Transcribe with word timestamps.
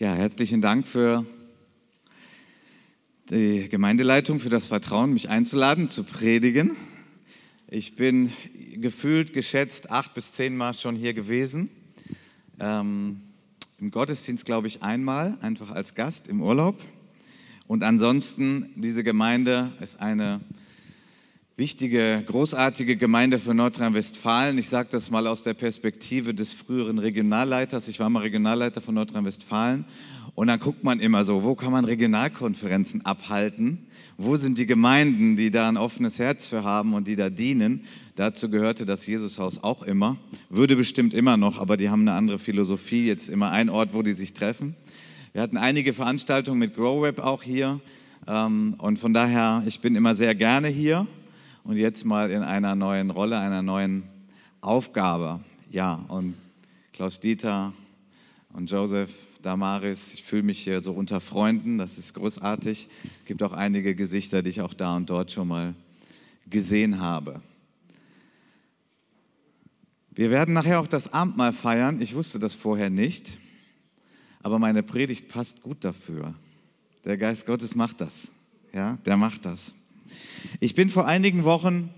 Ja, 0.00 0.14
herzlichen 0.14 0.62
Dank 0.62 0.88
für 0.88 1.26
die 3.28 3.68
Gemeindeleitung, 3.68 4.40
für 4.40 4.48
das 4.48 4.66
Vertrauen, 4.66 5.12
mich 5.12 5.28
einzuladen, 5.28 5.88
zu 5.88 6.04
predigen. 6.04 6.74
Ich 7.68 7.96
bin 7.96 8.32
gefühlt, 8.76 9.34
geschätzt, 9.34 9.90
acht 9.90 10.14
bis 10.14 10.32
zehn 10.32 10.56
Mal 10.56 10.72
schon 10.72 10.96
hier 10.96 11.12
gewesen. 11.12 11.68
Ähm, 12.58 13.20
Im 13.78 13.90
Gottesdienst, 13.90 14.46
glaube 14.46 14.68
ich, 14.68 14.82
einmal, 14.82 15.36
einfach 15.42 15.70
als 15.70 15.94
Gast 15.94 16.28
im 16.28 16.40
Urlaub. 16.40 16.80
Und 17.66 17.82
ansonsten, 17.82 18.70
diese 18.76 19.04
Gemeinde 19.04 19.70
ist 19.82 20.00
eine 20.00 20.40
wichtige, 21.60 22.22
großartige 22.24 22.96
Gemeinde 22.96 23.38
für 23.38 23.52
Nordrhein-Westfalen. 23.52 24.56
Ich 24.56 24.70
sage 24.70 24.88
das 24.90 25.10
mal 25.10 25.26
aus 25.26 25.42
der 25.42 25.52
Perspektive 25.52 26.32
des 26.32 26.54
früheren 26.54 26.98
Regionalleiters. 26.98 27.86
Ich 27.88 28.00
war 28.00 28.08
mal 28.08 28.20
Regionalleiter 28.20 28.80
von 28.80 28.94
Nordrhein-Westfalen. 28.94 29.84
Und 30.34 30.46
dann 30.46 30.58
guckt 30.58 30.84
man 30.84 31.00
immer 31.00 31.22
so, 31.22 31.44
wo 31.44 31.54
kann 31.54 31.70
man 31.70 31.84
Regionalkonferenzen 31.84 33.04
abhalten? 33.04 33.88
Wo 34.16 34.36
sind 34.36 34.56
die 34.56 34.64
Gemeinden, 34.64 35.36
die 35.36 35.50
da 35.50 35.68
ein 35.68 35.76
offenes 35.76 36.18
Herz 36.18 36.46
für 36.46 36.64
haben 36.64 36.94
und 36.94 37.06
die 37.06 37.14
da 37.14 37.28
dienen? 37.28 37.84
Dazu 38.14 38.48
gehörte 38.48 38.86
das 38.86 39.06
Jesushaus 39.06 39.62
auch 39.62 39.82
immer. 39.82 40.16
Würde 40.48 40.76
bestimmt 40.76 41.12
immer 41.12 41.36
noch, 41.36 41.58
aber 41.58 41.76
die 41.76 41.90
haben 41.90 42.08
eine 42.08 42.14
andere 42.14 42.38
Philosophie. 42.38 43.06
Jetzt 43.06 43.28
immer 43.28 43.50
ein 43.50 43.68
Ort, 43.68 43.92
wo 43.92 44.00
die 44.00 44.14
sich 44.14 44.32
treffen. 44.32 44.76
Wir 45.34 45.42
hatten 45.42 45.58
einige 45.58 45.92
Veranstaltungen 45.92 46.58
mit 46.58 46.74
GrowWeb 46.74 47.18
auch 47.18 47.42
hier. 47.42 47.82
Ähm, 48.26 48.76
und 48.78 48.98
von 48.98 49.12
daher, 49.12 49.62
ich 49.66 49.80
bin 49.80 49.94
immer 49.94 50.14
sehr 50.14 50.34
gerne 50.34 50.68
hier 50.68 51.06
und 51.64 51.76
jetzt 51.76 52.04
mal 52.04 52.30
in 52.30 52.42
einer 52.42 52.74
neuen 52.74 53.10
Rolle, 53.10 53.38
einer 53.38 53.62
neuen 53.62 54.04
Aufgabe. 54.60 55.40
Ja, 55.70 56.04
und 56.08 56.34
Klaus 56.92 57.20
Dieter 57.20 57.72
und 58.52 58.70
Joseph, 58.70 59.10
Damaris, 59.42 60.14
ich 60.14 60.22
fühle 60.22 60.42
mich 60.42 60.58
hier 60.58 60.82
so 60.82 60.92
unter 60.92 61.20
Freunden, 61.20 61.78
das 61.78 61.96
ist 61.96 62.14
großartig. 62.14 62.88
Es 63.20 63.24
gibt 63.24 63.42
auch 63.42 63.52
einige 63.52 63.94
Gesichter, 63.94 64.42
die 64.42 64.50
ich 64.50 64.60
auch 64.60 64.74
da 64.74 64.96
und 64.96 65.08
dort 65.08 65.30
schon 65.30 65.48
mal 65.48 65.74
gesehen 66.48 67.00
habe. 67.00 67.40
Wir 70.12 70.30
werden 70.30 70.52
nachher 70.52 70.80
auch 70.80 70.88
das 70.88 71.12
Abendmahl 71.12 71.52
feiern. 71.52 72.02
Ich 72.02 72.14
wusste 72.14 72.38
das 72.38 72.54
vorher 72.54 72.90
nicht, 72.90 73.38
aber 74.42 74.58
meine 74.58 74.82
Predigt 74.82 75.28
passt 75.28 75.62
gut 75.62 75.84
dafür. 75.84 76.34
Der 77.04 77.16
Geist 77.16 77.46
Gottes 77.46 77.74
macht 77.74 78.00
das. 78.00 78.28
Ja, 78.74 78.98
der 79.06 79.16
macht 79.16 79.46
das. 79.46 79.72
Ich 80.60 80.74
bin 80.74 80.90
vor 80.90 81.06
einigen 81.06 81.44
Wochen 81.44 81.90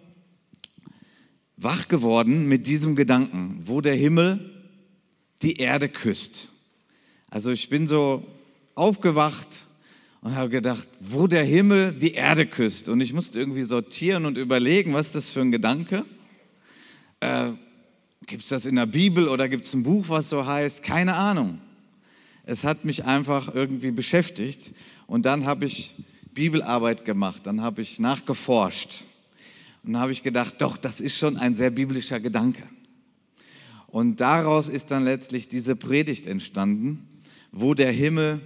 wach 1.56 1.88
geworden 1.88 2.48
mit 2.48 2.66
diesem 2.66 2.96
Gedanken, 2.96 3.60
wo 3.64 3.80
der 3.80 3.94
Himmel 3.94 4.50
die 5.42 5.56
Erde 5.56 5.88
küsst. 5.88 6.48
Also 7.30 7.50
ich 7.50 7.68
bin 7.68 7.88
so 7.88 8.26
aufgewacht 8.74 9.66
und 10.20 10.36
habe 10.36 10.50
gedacht, 10.50 10.88
wo 11.00 11.26
der 11.26 11.44
Himmel 11.44 11.92
die 11.92 12.14
Erde 12.14 12.46
küsst. 12.46 12.88
Und 12.88 13.00
ich 13.00 13.12
musste 13.12 13.38
irgendwie 13.38 13.62
sortieren 13.62 14.24
und 14.26 14.38
überlegen, 14.38 14.92
was 14.92 15.12
das 15.12 15.30
für 15.30 15.40
ein 15.40 15.50
Gedanke? 15.50 16.04
Äh, 17.20 17.52
gibt 18.26 18.42
es 18.42 18.48
das 18.48 18.66
in 18.66 18.76
der 18.76 18.86
Bibel 18.86 19.28
oder 19.28 19.48
gibt 19.48 19.66
es 19.66 19.74
ein 19.74 19.82
Buch, 19.82 20.08
was 20.08 20.28
so 20.28 20.46
heißt? 20.46 20.82
Keine 20.82 21.14
Ahnung. 21.14 21.58
Es 22.44 22.64
hat 22.64 22.84
mich 22.84 23.04
einfach 23.04 23.54
irgendwie 23.54 23.90
beschäftigt. 23.90 24.74
Und 25.06 25.26
dann 25.26 25.44
habe 25.44 25.64
ich 25.64 25.94
Bibelarbeit 26.34 27.04
gemacht, 27.04 27.46
dann 27.46 27.60
habe 27.60 27.82
ich 27.82 27.98
nachgeforscht 27.98 29.04
und 29.84 29.98
habe 29.98 30.12
ich 30.12 30.22
gedacht, 30.22 30.56
doch, 30.58 30.76
das 30.76 31.00
ist 31.00 31.18
schon 31.18 31.36
ein 31.36 31.56
sehr 31.56 31.70
biblischer 31.70 32.20
Gedanke. 32.20 32.62
Und 33.88 34.20
daraus 34.20 34.68
ist 34.68 34.90
dann 34.90 35.04
letztlich 35.04 35.48
diese 35.48 35.76
Predigt 35.76 36.26
entstanden, 36.26 37.06
wo 37.50 37.74
der 37.74 37.92
Himmel 37.92 38.40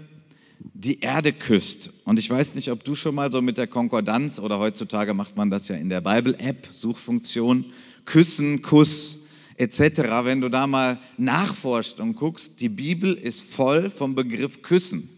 die 0.59 1.01
Erde 1.01 1.33
küsst. 1.33 1.92
Und 2.05 2.19
ich 2.19 2.29
weiß 2.29 2.55
nicht, 2.55 2.70
ob 2.70 2.83
du 2.84 2.95
schon 2.95 3.14
mal 3.14 3.31
so 3.31 3.41
mit 3.41 3.59
der 3.59 3.67
Konkordanz 3.67 4.41
oder 4.41 4.59
heutzutage 4.59 5.14
macht 5.14 5.37
man 5.37 5.51
das 5.51 5.69
ja 5.69 5.77
in 5.77 5.89
der 5.89 6.01
Bible-App, 6.01 6.69
Suchfunktion, 6.73 7.67
Küssen, 8.05 8.63
Kuss 8.63 9.23
etc., 9.57 9.80
wenn 10.23 10.41
du 10.41 10.48
da 10.48 10.67
mal 10.67 10.98
nachforscht 11.17 12.01
und 12.01 12.17
guckst, 12.17 12.61
die 12.61 12.69
Bibel 12.69 13.14
ist 13.14 13.42
voll 13.42 13.91
vom 13.91 14.14
Begriff 14.14 14.63
Küssen. 14.63 15.08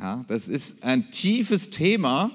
Ja, 0.00 0.24
das 0.28 0.48
ist 0.48 0.82
ein 0.82 1.10
tiefes 1.10 1.68
Thema 1.68 2.30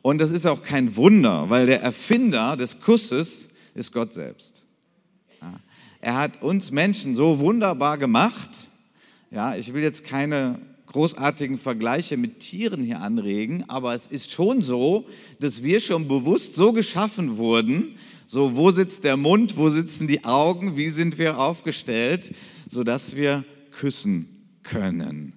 und 0.00 0.18
das 0.22 0.30
ist 0.30 0.46
auch 0.46 0.62
kein 0.62 0.96
Wunder, 0.96 1.50
weil 1.50 1.66
der 1.66 1.82
Erfinder 1.82 2.56
des 2.56 2.80
Kusses 2.80 3.50
ist 3.74 3.92
Gott 3.92 4.14
selbst. 4.14 4.64
Ja, 5.42 5.52
er 6.00 6.16
hat 6.16 6.42
uns 6.42 6.70
Menschen 6.70 7.16
so 7.16 7.38
wunderbar 7.38 7.98
gemacht. 7.98 8.70
Ja, 9.30 9.54
ich 9.54 9.74
will 9.74 9.82
jetzt 9.82 10.04
keine 10.04 10.60
großartigen 10.86 11.58
Vergleiche 11.58 12.16
mit 12.16 12.40
Tieren 12.40 12.82
hier 12.82 13.00
anregen, 13.00 13.68
aber 13.68 13.94
es 13.94 14.06
ist 14.06 14.32
schon 14.32 14.62
so, 14.62 15.06
dass 15.40 15.62
wir 15.62 15.80
schon 15.80 16.08
bewusst 16.08 16.54
so 16.54 16.72
geschaffen 16.72 17.36
wurden, 17.36 17.96
so 18.26 18.56
wo 18.56 18.70
sitzt 18.70 19.04
der 19.04 19.18
Mund, 19.18 19.58
wo 19.58 19.68
sitzen 19.68 20.08
die 20.08 20.24
Augen, 20.24 20.78
wie 20.78 20.88
sind 20.88 21.18
wir 21.18 21.38
aufgestellt, 21.38 22.34
sodass 22.70 23.14
wir 23.14 23.44
küssen 23.72 24.26
können. 24.62 25.34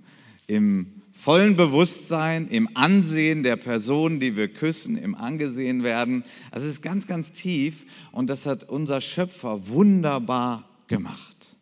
Im 0.47 1.02
vollen 1.23 1.55
Bewusstsein, 1.55 2.49
im 2.49 2.67
Ansehen 2.73 3.43
der 3.43 3.55
Person, 3.55 4.19
die 4.19 4.35
wir 4.35 4.49
küssen, 4.49 4.97
im 4.97 5.15
Angesehen 5.15 5.81
werden. 5.81 6.25
Also 6.51 6.67
es 6.67 6.73
ist 6.73 6.81
ganz, 6.81 7.07
ganz 7.07 7.31
tief 7.31 7.85
und 8.11 8.29
das 8.29 8.45
hat 8.45 8.67
unser 8.67 8.99
Schöpfer 8.99 9.69
wunderbar 9.69 10.67
gemacht. 10.87 11.55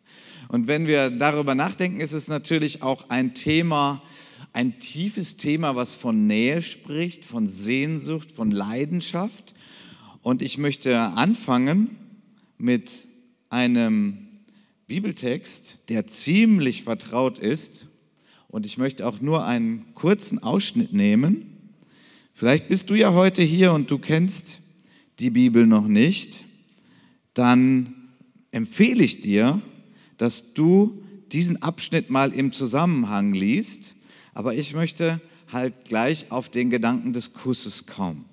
Und 0.48 0.66
wenn 0.66 0.88
wir 0.88 1.10
darüber 1.10 1.54
nachdenken, 1.54 2.00
ist 2.00 2.10
es 2.10 2.26
natürlich 2.26 2.82
auch 2.82 3.08
ein 3.08 3.34
Thema, 3.34 4.02
ein 4.52 4.80
tiefes 4.80 5.36
Thema, 5.36 5.76
was 5.76 5.94
von 5.94 6.26
Nähe 6.26 6.60
spricht, 6.60 7.24
von 7.24 7.46
Sehnsucht, 7.46 8.32
von 8.32 8.50
Leidenschaft. 8.50 9.54
Und 10.22 10.42
ich 10.42 10.58
möchte 10.58 10.98
anfangen 10.98 11.96
mit 12.58 13.06
einem 13.48 14.26
Bibeltext, 14.88 15.88
der 15.88 16.08
ziemlich 16.08 16.82
vertraut 16.82 17.38
ist 17.38 17.86
und 18.52 18.66
ich 18.66 18.78
möchte 18.78 19.06
auch 19.06 19.20
nur 19.20 19.44
einen 19.46 19.94
kurzen 19.94 20.40
Ausschnitt 20.40 20.92
nehmen. 20.92 21.46
Vielleicht 22.34 22.68
bist 22.68 22.90
du 22.90 22.94
ja 22.94 23.14
heute 23.14 23.42
hier 23.42 23.72
und 23.72 23.90
du 23.90 23.98
kennst 23.98 24.60
die 25.18 25.30
Bibel 25.30 25.66
noch 25.66 25.88
nicht. 25.88 26.44
Dann 27.32 27.94
empfehle 28.50 29.02
ich 29.02 29.22
dir, 29.22 29.62
dass 30.18 30.52
du 30.52 31.02
diesen 31.32 31.62
Abschnitt 31.62 32.10
mal 32.10 32.30
im 32.32 32.52
Zusammenhang 32.52 33.32
liest. 33.32 33.96
Aber 34.34 34.54
ich 34.54 34.74
möchte 34.74 35.22
halt 35.50 35.86
gleich 35.86 36.30
auf 36.30 36.50
den 36.50 36.68
Gedanken 36.68 37.14
des 37.14 37.32
Kusses 37.32 37.86
kommen. 37.86 38.26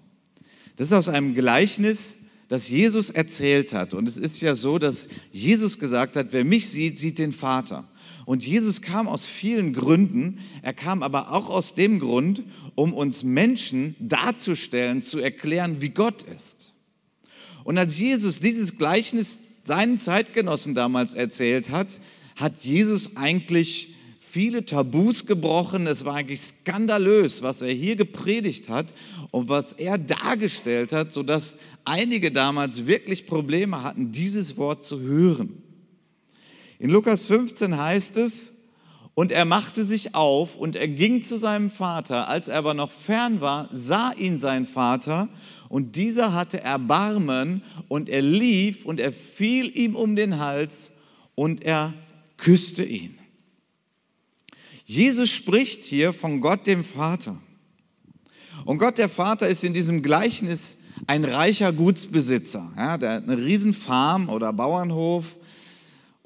Das 0.75 0.87
ist 0.87 0.93
aus 0.93 1.07
einem 1.07 1.33
Gleichnis, 1.33 2.17
das 2.49 2.67
Jesus 2.67 3.09
erzählt 3.09 3.71
hat. 3.71 3.93
Und 3.93 4.05
es 4.05 4.17
ist 4.17 4.41
ja 4.41 4.53
so, 4.53 4.79
dass 4.79 5.07
Jesus 5.31 5.79
gesagt 5.79 6.17
hat, 6.17 6.33
wer 6.33 6.43
mich 6.43 6.69
sieht, 6.69 6.97
sieht 6.97 7.19
den 7.19 7.31
Vater. 7.31 7.87
Und 8.29 8.45
Jesus 8.45 8.83
kam 8.83 9.07
aus 9.07 9.25
vielen 9.25 9.73
Gründen. 9.73 10.37
Er 10.61 10.73
kam 10.73 11.01
aber 11.01 11.31
auch 11.31 11.49
aus 11.49 11.73
dem 11.73 11.99
Grund, 11.99 12.43
um 12.75 12.93
uns 12.93 13.23
Menschen 13.23 13.95
darzustellen, 13.97 15.01
zu 15.01 15.17
erklären, 15.17 15.81
wie 15.81 15.89
Gott 15.89 16.21
ist. 16.21 16.73
Und 17.63 17.79
als 17.79 17.97
Jesus 17.97 18.39
dieses 18.39 18.77
Gleichnis 18.77 19.39
seinen 19.63 19.97
Zeitgenossen 19.97 20.75
damals 20.75 21.15
erzählt 21.15 21.71
hat, 21.71 22.01
hat 22.35 22.61
Jesus 22.61 23.15
eigentlich 23.17 23.95
viele 24.19 24.63
Tabus 24.63 25.25
gebrochen. 25.25 25.87
Es 25.87 26.05
war 26.05 26.13
eigentlich 26.13 26.41
skandalös, 26.41 27.41
was 27.41 27.63
er 27.63 27.73
hier 27.73 27.95
gepredigt 27.95 28.69
hat 28.69 28.93
und 29.31 29.49
was 29.49 29.73
er 29.73 29.97
dargestellt 29.97 30.93
hat, 30.93 31.11
sodass 31.11 31.57
einige 31.83 32.31
damals 32.31 32.85
wirklich 32.85 33.25
Probleme 33.25 33.81
hatten, 33.81 34.11
dieses 34.11 34.55
Wort 34.55 34.83
zu 34.83 34.99
hören. 34.99 35.63
In 36.79 36.89
Lukas 36.89 37.25
15 37.25 37.77
heißt 37.77 38.17
es, 38.17 38.53
und 39.13 39.33
er 39.33 39.43
machte 39.43 39.83
sich 39.83 40.15
auf 40.15 40.55
und 40.55 40.77
er 40.77 40.87
ging 40.87 41.23
zu 41.23 41.37
seinem 41.37 41.69
Vater. 41.69 42.29
Als 42.29 42.47
er 42.47 42.57
aber 42.57 42.73
noch 42.73 42.89
fern 42.89 43.41
war, 43.41 43.67
sah 43.73 44.13
ihn 44.13 44.37
sein 44.37 44.65
Vater 44.65 45.27
und 45.67 45.97
dieser 45.97 46.33
hatte 46.33 46.61
Erbarmen 46.61 47.61
und 47.89 48.07
er 48.07 48.21
lief 48.21 48.85
und 48.85 49.01
er 49.01 49.11
fiel 49.11 49.77
ihm 49.77 49.97
um 49.97 50.15
den 50.15 50.39
Hals 50.39 50.91
und 51.35 51.63
er 51.63 51.93
küsste 52.37 52.85
ihn. 52.85 53.19
Jesus 54.85 55.29
spricht 55.29 55.83
hier 55.83 56.13
von 56.13 56.39
Gott 56.39 56.65
dem 56.65 56.85
Vater. 56.85 57.35
Und 58.63 58.77
Gott 58.77 58.97
der 58.97 59.09
Vater 59.09 59.49
ist 59.49 59.65
in 59.65 59.73
diesem 59.73 60.01
Gleichnis 60.01 60.77
ein 61.07 61.25
reicher 61.25 61.73
Gutsbesitzer. 61.73 62.71
Ja, 62.77 62.97
der 62.97 63.15
hat 63.15 63.23
eine 63.23 63.37
Riesenfarm 63.37 64.29
oder 64.29 64.53
Bauernhof 64.53 65.35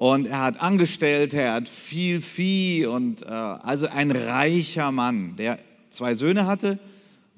und 0.04 0.26
er 0.26 0.42
hat 0.42 0.60
Angestellte, 0.60 1.42
er 1.42 1.54
hat 1.54 1.70
viel 1.70 2.20
Vieh 2.20 2.86
und 2.86 3.22
äh, 3.22 3.28
also 3.28 3.88
ein 3.88 4.12
reicher 4.12 4.92
Mann, 4.92 5.38
der 5.38 5.60
zwei 5.88 6.14
Söhne 6.14 6.46
hatte. 6.46 6.78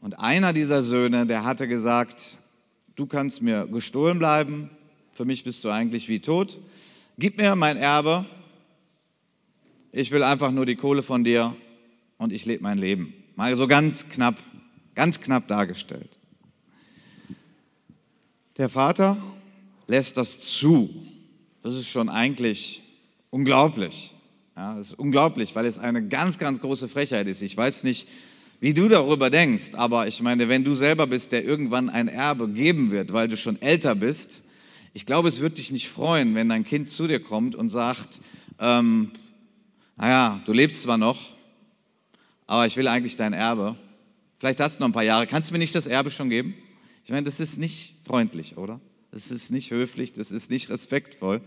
Und 0.02 0.18
einer 0.18 0.52
dieser 0.52 0.82
Söhne, 0.82 1.28
der 1.28 1.44
hatte 1.44 1.68
gesagt, 1.68 2.40
du 2.96 3.06
kannst 3.06 3.44
mir 3.44 3.68
gestohlen 3.68 4.18
bleiben, 4.18 4.72
für 5.12 5.26
mich 5.26 5.44
bist 5.44 5.64
du 5.64 5.70
eigentlich 5.70 6.10
wie 6.10 6.22
tot. 6.22 6.58
Gib 7.20 7.38
mir 7.38 7.56
mein 7.56 7.78
Erbe, 7.78 8.26
ich 9.92 10.10
will 10.10 10.24
einfach 10.24 10.50
nur 10.50 10.66
die 10.66 10.76
Kohle 10.76 11.04
von 11.04 11.24
dir 11.24 11.56
und 12.18 12.34
ich 12.34 12.48
lebe 12.48 12.64
mein 12.64 12.80
Leben. 12.80 13.14
Mal 13.36 13.56
so 13.58 13.68
ganz 13.68 14.10
knapp, 14.10 14.40
ganz 14.96 15.22
knapp 15.22 15.48
dargestellt. 15.48 16.18
Der 18.58 18.70
Vater 18.70 19.18
lässt 19.86 20.18
das 20.18 20.40
zu. 20.40 20.90
Das 21.66 21.74
ist 21.74 21.88
schon 21.88 22.10
eigentlich 22.10 22.84
unglaublich. 23.32 24.14
Ja, 24.56 24.76
das 24.76 24.90
ist 24.90 25.00
unglaublich, 25.00 25.56
weil 25.56 25.66
es 25.66 25.80
eine 25.80 26.08
ganz, 26.08 26.38
ganz 26.38 26.62
große 26.62 26.88
Frechheit 26.88 27.26
ist. 27.26 27.42
Ich 27.42 27.58
weiß 27.58 27.86
nicht, 27.86 28.08
wie 28.60 28.76
du 28.76 28.88
darüber 28.88 29.32
denkst, 29.32 29.72
aber 29.74 30.06
ich 30.06 30.22
meine, 30.22 30.48
wenn 30.48 30.64
du 30.64 30.76
selber 30.76 31.08
bist, 31.08 31.32
der 31.32 31.44
irgendwann 31.44 31.90
ein 31.90 32.08
Erbe 32.08 32.48
geben 32.50 32.92
wird, 32.92 33.14
weil 33.14 33.28
du 33.28 33.36
schon 33.36 33.60
älter 33.64 33.96
bist, 33.96 34.44
ich 34.94 35.08
glaube, 35.08 35.28
es 35.28 35.40
wird 35.40 35.58
dich 35.58 35.72
nicht 35.72 35.90
freuen, 35.90 36.36
wenn 36.36 36.50
dein 36.50 36.66
Kind 36.66 36.88
zu 36.88 37.08
dir 37.08 37.20
kommt 37.20 37.56
und 37.56 37.72
sagt, 37.72 38.22
ähm, 38.60 39.10
naja, 39.98 40.40
du 40.46 40.54
lebst 40.54 40.84
zwar 40.84 41.00
noch, 41.00 41.34
aber 42.46 42.68
ich 42.68 42.78
will 42.78 42.88
eigentlich 42.88 43.16
dein 43.16 43.34
Erbe. 43.34 43.76
Vielleicht 44.38 44.60
hast 44.60 44.76
du 44.76 44.82
noch 44.82 44.90
ein 44.90 44.94
paar 44.94 45.02
Jahre. 45.02 45.26
Kannst 45.26 45.50
du 45.50 45.54
mir 45.54 45.60
nicht 45.60 45.74
das 45.74 45.88
Erbe 45.88 46.12
schon 46.12 46.30
geben? 46.30 46.54
Ich 47.04 47.10
meine, 47.10 47.24
das 47.24 47.40
ist 47.40 47.58
nicht 47.58 47.96
freundlich, 48.04 48.56
oder? 48.56 48.80
Das 49.16 49.32
ist 49.32 49.50
nicht 49.50 49.72
höflich, 49.72 50.12
das 50.12 50.30
ist 50.30 50.52
nicht 50.52 50.70
respektvoll. 50.70 51.40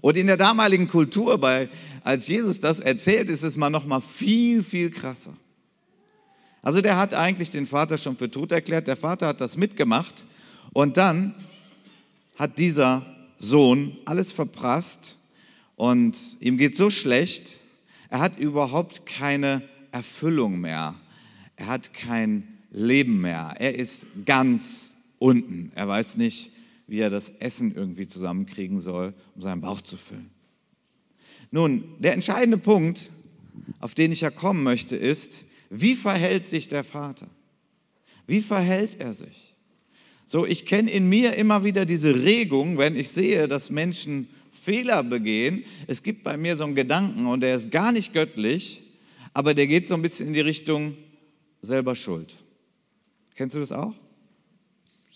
Und 0.00 0.16
in 0.16 0.28
der 0.28 0.36
damaligen 0.36 0.86
Kultur, 0.86 1.38
bei, 1.38 1.68
als 2.04 2.28
Jesus 2.28 2.60
das 2.60 2.78
erzählt, 2.78 3.30
ist 3.30 3.42
es 3.42 3.56
mal 3.56 3.68
noch 3.68 3.84
mal 3.84 4.00
viel, 4.00 4.62
viel 4.62 4.90
krasser. 4.90 5.36
Also 6.62 6.80
der 6.80 6.96
hat 6.96 7.14
eigentlich 7.14 7.50
den 7.50 7.66
Vater 7.66 7.98
schon 7.98 8.16
für 8.16 8.30
tot 8.30 8.52
erklärt. 8.52 8.86
Der 8.86 8.94
Vater 8.94 9.26
hat 9.26 9.40
das 9.40 9.56
mitgemacht 9.56 10.24
und 10.72 10.98
dann 10.98 11.34
hat 12.38 12.60
dieser 12.60 13.04
Sohn 13.38 13.96
alles 14.04 14.30
verprasst 14.30 15.16
und 15.74 16.16
ihm 16.38 16.58
geht 16.58 16.76
so 16.76 16.90
schlecht, 16.90 17.60
er 18.08 18.20
hat 18.20 18.38
überhaupt 18.38 19.04
keine 19.04 19.62
Erfüllung 19.90 20.60
mehr. 20.60 20.94
Er 21.56 21.66
hat 21.66 21.92
kein 21.92 22.46
Leben 22.70 23.20
mehr. 23.20 23.56
Er 23.58 23.74
ist 23.74 24.06
ganz 24.24 24.92
unten. 25.18 25.72
Er 25.74 25.88
weiß 25.88 26.18
nicht, 26.18 26.52
wie 26.86 27.00
er 27.00 27.10
das 27.10 27.30
Essen 27.40 27.74
irgendwie 27.74 28.06
zusammenkriegen 28.06 28.80
soll, 28.80 29.14
um 29.34 29.42
seinen 29.42 29.60
Bauch 29.60 29.80
zu 29.80 29.96
füllen. 29.96 30.30
Nun, 31.50 31.84
der 31.98 32.12
entscheidende 32.12 32.58
Punkt, 32.58 33.10
auf 33.80 33.94
den 33.94 34.12
ich 34.12 34.20
ja 34.20 34.30
kommen 34.30 34.62
möchte, 34.62 34.96
ist, 34.96 35.44
wie 35.70 35.94
verhält 35.94 36.46
sich 36.46 36.68
der 36.68 36.84
Vater? 36.84 37.28
Wie 38.26 38.40
verhält 38.40 39.00
er 39.00 39.14
sich? 39.14 39.54
So, 40.26 40.44
ich 40.44 40.66
kenne 40.66 40.90
in 40.90 41.08
mir 41.08 41.34
immer 41.34 41.62
wieder 41.62 41.86
diese 41.86 42.24
Regung, 42.24 42.78
wenn 42.78 42.96
ich 42.96 43.10
sehe, 43.10 43.46
dass 43.46 43.70
Menschen 43.70 44.28
Fehler 44.50 45.04
begehen. 45.04 45.64
Es 45.86 46.02
gibt 46.02 46.24
bei 46.24 46.36
mir 46.36 46.56
so 46.56 46.64
einen 46.64 46.74
Gedanken 46.74 47.26
und 47.26 47.40
der 47.40 47.56
ist 47.56 47.70
gar 47.70 47.92
nicht 47.92 48.12
göttlich, 48.12 48.82
aber 49.32 49.54
der 49.54 49.68
geht 49.68 49.86
so 49.86 49.94
ein 49.94 50.02
bisschen 50.02 50.28
in 50.28 50.34
die 50.34 50.40
Richtung 50.40 50.96
selber 51.62 51.94
schuld. 51.94 52.34
Kennst 53.36 53.54
du 53.54 53.60
das 53.60 53.70
auch? 53.70 53.94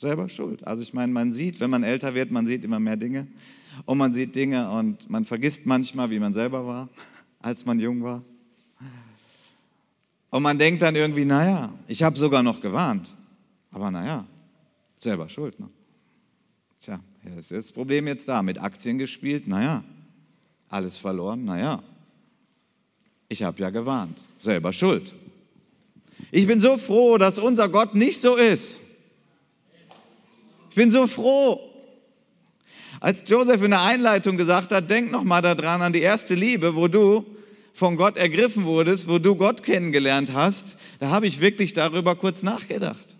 Selber 0.00 0.30
schuld. 0.30 0.66
Also 0.66 0.80
ich 0.80 0.94
meine, 0.94 1.12
man 1.12 1.34
sieht, 1.34 1.60
wenn 1.60 1.68
man 1.68 1.82
älter 1.82 2.14
wird, 2.14 2.30
man 2.30 2.46
sieht 2.46 2.64
immer 2.64 2.80
mehr 2.80 2.96
Dinge 2.96 3.26
und 3.84 3.98
man 3.98 4.14
sieht 4.14 4.34
Dinge 4.34 4.70
und 4.70 5.10
man 5.10 5.26
vergisst 5.26 5.66
manchmal, 5.66 6.08
wie 6.08 6.18
man 6.18 6.32
selber 6.32 6.66
war, 6.66 6.88
als 7.38 7.66
man 7.66 7.78
jung 7.78 8.02
war. 8.02 8.22
Und 10.30 10.42
man 10.42 10.56
denkt 10.58 10.80
dann 10.80 10.96
irgendwie, 10.96 11.26
naja, 11.26 11.74
ich 11.86 12.02
habe 12.02 12.18
sogar 12.18 12.42
noch 12.42 12.62
gewarnt, 12.62 13.14
aber 13.72 13.90
naja, 13.90 14.24
selber 14.96 15.28
schuld. 15.28 15.60
Ne? 15.60 15.68
Tja, 16.80 16.98
ist 17.38 17.50
das 17.50 17.70
Problem 17.70 18.06
jetzt 18.06 18.26
da. 18.26 18.42
Mit 18.42 18.58
Aktien 18.58 18.96
gespielt, 18.96 19.46
naja, 19.48 19.84
alles 20.70 20.96
verloren, 20.96 21.44
naja. 21.44 21.82
Ich 23.28 23.42
habe 23.42 23.60
ja 23.60 23.68
gewarnt, 23.68 24.24
selber 24.38 24.72
schuld. 24.72 25.14
Ich 26.30 26.46
bin 26.46 26.62
so 26.62 26.78
froh, 26.78 27.18
dass 27.18 27.38
unser 27.38 27.68
Gott 27.68 27.94
nicht 27.94 28.18
so 28.18 28.36
ist. 28.36 28.80
Ich 30.70 30.76
bin 30.76 30.90
so 30.92 31.06
froh. 31.08 31.60
Als 33.00 33.28
Joseph 33.28 33.62
in 33.62 33.70
der 33.70 33.82
Einleitung 33.82 34.36
gesagt 34.36 34.70
hat, 34.70 34.88
denk 34.88 35.10
noch 35.10 35.24
mal 35.24 35.42
daran 35.42 35.82
an 35.82 35.92
die 35.92 36.00
erste 36.00 36.34
Liebe, 36.34 36.76
wo 36.76 36.86
du 36.86 37.26
von 37.72 37.96
Gott 37.96 38.16
ergriffen 38.16 38.64
wurdest, 38.64 39.08
wo 39.08 39.18
du 39.18 39.34
Gott 39.34 39.62
kennengelernt 39.62 40.32
hast, 40.32 40.76
da 41.00 41.10
habe 41.10 41.26
ich 41.26 41.40
wirklich 41.40 41.72
darüber 41.72 42.14
kurz 42.14 42.42
nachgedacht. 42.42 43.16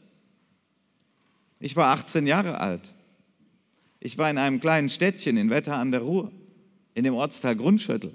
Ich 1.58 1.76
war 1.76 1.88
18 1.88 2.26
Jahre 2.26 2.60
alt. 2.60 2.94
Ich 3.98 4.16
war 4.16 4.30
in 4.30 4.38
einem 4.38 4.60
kleinen 4.60 4.88
Städtchen 4.88 5.36
in 5.36 5.50
Wetter 5.50 5.76
an 5.76 5.90
der 5.90 6.02
Ruhr, 6.02 6.30
in 6.94 7.04
dem 7.04 7.14
Ortsteil 7.14 7.56
Grundschüttel. 7.56 8.14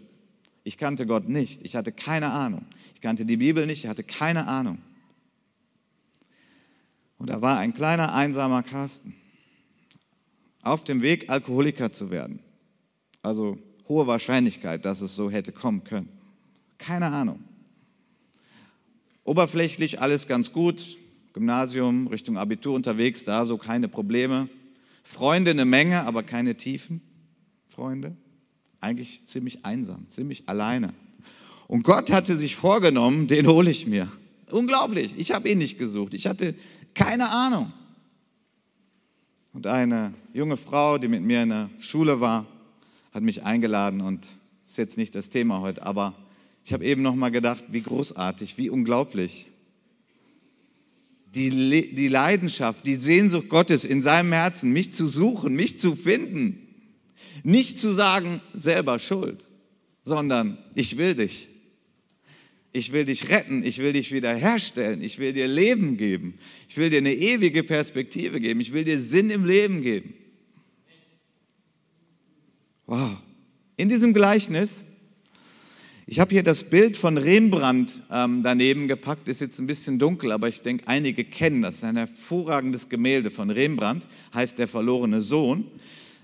Ich 0.63 0.77
kannte 0.77 1.05
Gott 1.05 1.27
nicht, 1.27 1.61
ich 1.63 1.75
hatte 1.75 1.91
keine 1.91 2.31
Ahnung. 2.31 2.65
Ich 2.93 3.01
kannte 3.01 3.25
die 3.25 3.38
Bibel 3.38 3.65
nicht, 3.65 3.83
ich 3.83 3.89
hatte 3.89 4.03
keine 4.03 4.47
Ahnung. 4.47 4.77
Und 7.17 7.29
da 7.29 7.41
war 7.41 7.57
ein 7.57 7.73
kleiner, 7.73 8.13
einsamer 8.13 8.63
Carsten 8.63 9.15
auf 10.65 10.83
dem 10.83 11.01
Weg, 11.01 11.29
Alkoholiker 11.29 11.91
zu 11.91 12.09
werden. 12.12 12.39
Also 13.21 13.57
hohe 13.88 14.07
Wahrscheinlichkeit, 14.07 14.83
dass 14.85 15.01
es 15.01 15.15
so 15.15 15.29
hätte 15.29 15.51
kommen 15.51 15.83
können. 15.83 16.09
Keine 16.77 17.07
Ahnung. 17.07 17.39
Oberflächlich 19.23 20.01
alles 20.01 20.27
ganz 20.27 20.51
gut, 20.51 20.97
Gymnasium, 21.33 22.07
Richtung 22.07 22.38
Abitur 22.38 22.73
unterwegs, 22.73 23.23
da 23.23 23.45
so 23.45 23.57
keine 23.57 23.88
Probleme. 23.88 24.50
Freunde 25.03 25.51
eine 25.51 25.65
Menge, 25.65 26.06
aber 26.06 26.23
keine 26.23 26.56
tiefen 26.56 27.01
Freunde. 27.67 28.15
Eigentlich 28.81 29.25
ziemlich 29.25 29.65
einsam, 29.65 30.07
ziemlich 30.09 30.50
alleine. 30.50 30.94
Und 31.67 31.83
Gott 31.83 32.12
hatte 32.12 32.35
sich 32.35 32.56
vorgenommen, 32.56 33.27
den 33.27 33.47
hole 33.47 33.69
ich 33.69 33.88
mir. 33.88 34.12
Unglaublich, 34.51 35.15
ich 35.17 35.31
habe 35.31 35.50
ihn 35.50 35.57
nicht 35.57 35.77
gesucht. 35.77 36.13
Ich 36.13 36.27
hatte 36.27 36.56
keine 36.94 37.29
Ahnung. 37.29 37.71
Und 39.55 39.67
eine 39.67 40.13
junge 40.33 40.57
Frau, 40.57 40.97
die 40.97 41.07
mit 41.07 41.23
mir 41.23 41.43
in 41.43 41.47
der 41.47 41.69
Schule 41.79 42.19
war, 42.19 42.45
hat 43.13 43.23
mich 43.23 43.43
eingeladen 43.43 44.01
und 44.01 44.27
ist 44.65 44.77
jetzt 44.77 44.97
nicht 44.97 45.15
das 45.15 45.29
Thema 45.29 45.61
heute, 45.61 45.81
aber 45.83 46.13
ich 46.65 46.73
habe 46.73 46.83
eben 46.83 47.01
noch 47.01 47.15
mal 47.15 47.31
gedacht, 47.31 47.63
wie 47.69 47.79
großartig, 47.79 48.57
wie 48.57 48.69
unglaublich 48.69 49.47
die, 51.33 51.51
die 51.95 52.09
Leidenschaft, 52.09 52.85
die 52.85 52.95
Sehnsucht 52.95 53.47
Gottes 53.47 53.85
in 53.85 54.01
seinem 54.01 54.33
Herzen, 54.33 54.73
mich 54.73 54.91
zu 54.91 55.07
suchen, 55.07 55.53
mich 55.53 55.79
zu 55.79 55.95
finden. 55.95 56.59
Nicht 57.43 57.79
zu 57.79 57.93
sagen, 57.93 58.41
selber 58.53 58.99
schuld, 58.99 59.47
sondern 60.01 60.57
ich 60.73 60.97
will 60.97 61.15
dich. 61.15 61.47
Ich 62.75 62.92
will 62.92 63.06
dich 63.06 63.30
retten, 63.30 63.63
ich 63.63 63.77
will 63.77 63.94
dich 63.94 64.12
wiederherstellen, 64.12 65.01
ich 65.01 65.17
will 65.17 65.32
dir 65.32 65.48
Leben 65.48 65.96
geben, 65.96 66.34
ich 66.67 66.75
will 66.75 66.89
dir 66.89 66.98
eine 66.98 67.13
ewige 67.13 67.63
Perspektive 67.63 68.41
geben, 68.41 68.60
ich 68.60 68.74
will 68.74 68.84
dir 68.84 69.00
Sinn 69.00 69.29
im 69.29 69.46
Leben 69.46 69.82
geben. 69.82 70.13
Wow. 72.86 73.17
In 73.77 73.88
diesem 73.88 74.13
Gleichnis 74.13 74.84
ich 76.08 76.20
habe 76.20 76.36
hier 76.36 76.44
das 76.44 76.65
Bild 76.65 76.98
von 76.98 77.17
Rembrandt 77.17 78.03
ähm, 78.12 78.44
daneben 78.44 78.88
gepackt, 78.88 79.27
ist 79.27 79.41
jetzt 79.41 79.58
ein 79.58 79.65
bisschen 79.65 79.98
dunkel, 79.98 80.32
aber 80.34 80.48
ich 80.48 80.62
denke, 80.62 80.88
einige 80.88 81.24
kennen 81.24 81.63
das. 81.63 81.75
Das 81.75 81.77
ist 81.77 81.84
ein 81.86 81.98
hervorragendes 81.98 82.89
Gemälde 82.89 83.32
von 83.32 83.50
Rembrandt, 83.50 84.08
heißt 84.32 84.60
Der 84.60 84.67
verlorene 84.67 85.22
Sohn. 85.22 85.65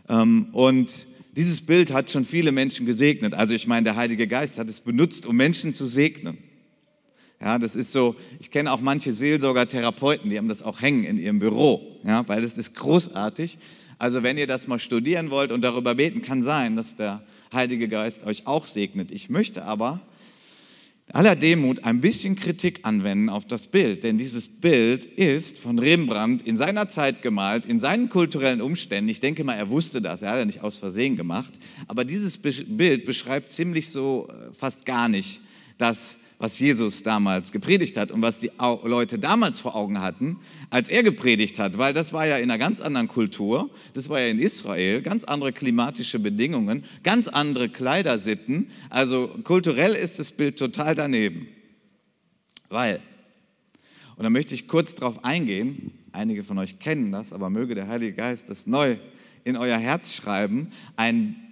Ähm, 0.07 0.49
und 0.51 1.07
dieses 1.35 1.65
Bild 1.65 1.93
hat 1.93 2.11
schon 2.11 2.25
viele 2.25 2.51
Menschen 2.51 2.85
gesegnet. 2.85 3.33
Also 3.33 3.53
ich 3.53 3.67
meine, 3.67 3.85
der 3.85 3.95
Heilige 3.95 4.27
Geist 4.27 4.57
hat 4.57 4.69
es 4.69 4.81
benutzt, 4.81 5.25
um 5.25 5.35
Menschen 5.35 5.73
zu 5.73 5.85
segnen. 5.85 6.37
Ja, 7.39 7.57
das 7.57 7.75
ist 7.75 7.91
so, 7.91 8.15
ich 8.39 8.51
kenne 8.51 8.71
auch 8.71 8.81
manche 8.81 9.11
Seelsorger, 9.11 9.67
Therapeuten, 9.67 10.29
die 10.29 10.37
haben 10.37 10.47
das 10.47 10.61
auch 10.61 10.81
hängen 10.81 11.03
in 11.03 11.17
ihrem 11.17 11.39
Büro, 11.39 11.81
ja, 12.03 12.27
weil 12.27 12.43
das 12.43 12.55
ist 12.55 12.75
großartig. 12.75 13.57
Also 13.97 14.21
wenn 14.21 14.37
ihr 14.37 14.45
das 14.45 14.67
mal 14.67 14.77
studieren 14.77 15.31
wollt 15.31 15.51
und 15.51 15.61
darüber 15.61 15.95
beten, 15.95 16.21
kann 16.21 16.43
sein, 16.43 16.75
dass 16.75 16.95
der 16.95 17.23
Heilige 17.51 17.87
Geist 17.87 18.25
euch 18.25 18.45
auch 18.45 18.67
segnet. 18.67 19.11
Ich 19.11 19.29
möchte 19.29 19.63
aber 19.63 20.01
aller 21.13 21.35
Demut 21.35 21.83
ein 21.83 22.01
bisschen 22.01 22.35
Kritik 22.35 22.79
anwenden 22.83 23.29
auf 23.29 23.45
das 23.45 23.67
Bild, 23.67 24.03
denn 24.03 24.17
dieses 24.17 24.47
Bild 24.47 25.05
ist 25.05 25.59
von 25.59 25.77
Rembrandt 25.77 26.41
in 26.43 26.57
seiner 26.57 26.87
Zeit 26.87 27.21
gemalt, 27.21 27.65
in 27.65 27.79
seinen 27.79 28.09
kulturellen 28.09 28.61
Umständen. 28.61 29.09
Ich 29.09 29.19
denke 29.19 29.43
mal, 29.43 29.55
er 29.55 29.69
wusste 29.69 30.01
das, 30.01 30.21
er 30.21 30.31
hat 30.31 30.39
ja 30.39 30.45
nicht 30.45 30.61
aus 30.61 30.77
Versehen 30.77 31.17
gemacht, 31.17 31.53
aber 31.87 32.05
dieses 32.05 32.37
Bild 32.37 33.05
beschreibt 33.05 33.51
ziemlich 33.51 33.89
so 33.89 34.29
äh, 34.29 34.53
fast 34.53 34.85
gar 34.85 35.09
nicht 35.09 35.41
das, 35.77 36.17
was 36.41 36.57
Jesus 36.57 37.03
damals 37.03 37.51
gepredigt 37.51 37.97
hat 37.97 38.09
und 38.09 38.23
was 38.23 38.39
die 38.39 38.49
Leute 38.83 39.19
damals 39.19 39.59
vor 39.59 39.75
Augen 39.75 40.01
hatten, 40.01 40.39
als 40.71 40.89
er 40.89 41.03
gepredigt 41.03 41.59
hat, 41.59 41.77
weil 41.77 41.93
das 41.93 42.13
war 42.13 42.25
ja 42.25 42.37
in 42.37 42.49
einer 42.49 42.57
ganz 42.57 42.81
anderen 42.81 43.07
Kultur, 43.07 43.69
das 43.93 44.09
war 44.09 44.19
ja 44.19 44.25
in 44.25 44.39
Israel, 44.39 45.03
ganz 45.03 45.23
andere 45.23 45.53
klimatische 45.53 46.17
Bedingungen, 46.17 46.83
ganz 47.03 47.27
andere 47.27 47.69
Kleidersitten, 47.69 48.71
also 48.89 49.27
kulturell 49.43 49.93
ist 49.93 50.17
das 50.17 50.31
Bild 50.31 50.57
total 50.57 50.95
daneben. 50.95 51.47
Weil, 52.69 53.01
und 54.15 54.23
da 54.23 54.31
möchte 54.31 54.55
ich 54.55 54.67
kurz 54.67 54.95
darauf 54.95 55.23
eingehen, 55.23 55.91
einige 56.11 56.43
von 56.43 56.57
euch 56.57 56.79
kennen 56.79 57.11
das, 57.11 57.33
aber 57.33 57.51
möge 57.51 57.75
der 57.75 57.87
Heilige 57.87 58.13
Geist 58.13 58.49
das 58.49 58.65
neu 58.65 58.97
in 59.43 59.57
euer 59.57 59.77
Herz 59.77 60.15
schreiben, 60.15 60.71
ein 60.95 61.50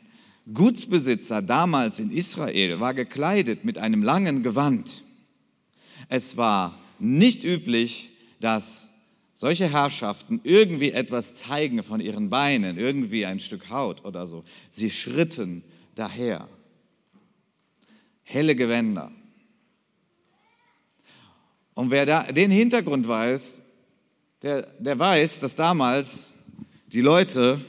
Gutsbesitzer 0.54 1.42
damals 1.42 2.00
in 2.00 2.12
Israel 2.12 2.80
war 2.80 2.94
gekleidet 2.94 3.64
mit 3.66 3.78
einem 3.78 4.04
langen 4.04 4.44
Gewand. 4.44 5.04
Es 6.08 6.38
war 6.38 6.80
nicht 6.98 7.44
üblich, 7.44 8.12
dass 8.40 8.90
solche 9.34 9.72
Herrschaften 9.72 10.42
irgendwie 10.44 10.92
etwas 10.92 11.34
zeigen 11.34 11.84
von 11.84 12.02
ihren 12.02 12.30
Beinen, 12.30 12.78
irgendwie 12.78 13.26
ein 13.26 13.40
Stück 13.40 13.70
Haut 13.70 14.04
oder 14.04 14.28
so. 14.28 14.44
Sie 14.70 14.90
schritten 14.90 15.64
daher. 15.96 16.50
Helle 18.24 18.56
Gewänder. 18.56 19.12
Und 21.74 21.92
wer 21.92 22.06
da 22.06 22.24
den 22.24 22.52
Hintergrund 22.52 23.08
weiß, 23.08 23.62
der, 24.42 24.64
der 24.80 25.00
weiß, 25.00 25.40
dass 25.40 25.56
damals 25.56 26.34
die 26.88 27.02
Leute 27.02 27.64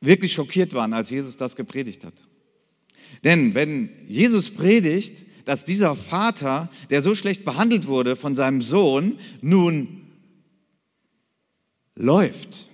wirklich 0.00 0.32
schockiert 0.32 0.74
waren, 0.74 0.92
als 0.92 1.10
Jesus 1.10 1.36
das 1.36 1.56
gepredigt 1.56 2.04
hat. 2.04 2.14
Denn 3.24 3.54
wenn 3.54 3.90
Jesus 4.08 4.50
predigt, 4.50 5.26
dass 5.44 5.64
dieser 5.64 5.96
Vater, 5.96 6.70
der 6.90 7.02
so 7.02 7.14
schlecht 7.14 7.44
behandelt 7.44 7.86
wurde 7.86 8.16
von 8.16 8.36
seinem 8.36 8.62
Sohn, 8.62 9.18
nun 9.40 10.06
läuft. 11.96 12.68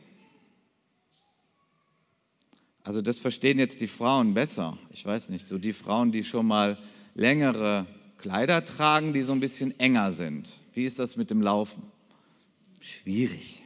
Also 2.83 3.01
das 3.01 3.19
verstehen 3.19 3.59
jetzt 3.59 3.81
die 3.81 3.89
Frauen 3.89 4.35
besser. 4.35 4.79
Ich 4.91 5.05
weiß 5.05 5.29
nicht, 5.31 5.49
so 5.49 5.59
die 5.59 5.73
Frauen, 5.73 6.13
die 6.13 6.23
schon 6.23 6.47
mal 6.47 6.79
längere 7.15 7.87
Kleider 8.19 8.65
tragen, 8.65 9.13
die 9.13 9.23
so 9.23 9.33
ein 9.33 9.41
bisschen 9.41 9.79
enger 9.81 10.13
sind. 10.13 10.51
Wie 10.73 10.85
ist 10.85 10.99
das 10.99 11.17
mit 11.17 11.31
dem 11.31 11.43
Laufen? 11.43 11.83
Schwierig. 12.81 13.63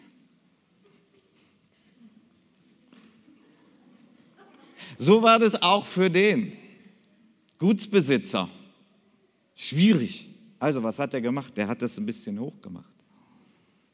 So 5.01 5.23
war 5.23 5.39
das 5.39 5.63
auch 5.63 5.87
für 5.87 6.11
den 6.11 6.53
Gutsbesitzer. 7.57 8.51
Schwierig. 9.55 10.29
Also 10.59 10.83
was 10.83 10.99
hat 10.99 11.15
er 11.15 11.23
gemacht? 11.23 11.57
Der 11.57 11.69
hat 11.69 11.81
das 11.81 11.97
ein 11.97 12.05
bisschen 12.05 12.39
hoch 12.39 12.61
gemacht, 12.61 12.93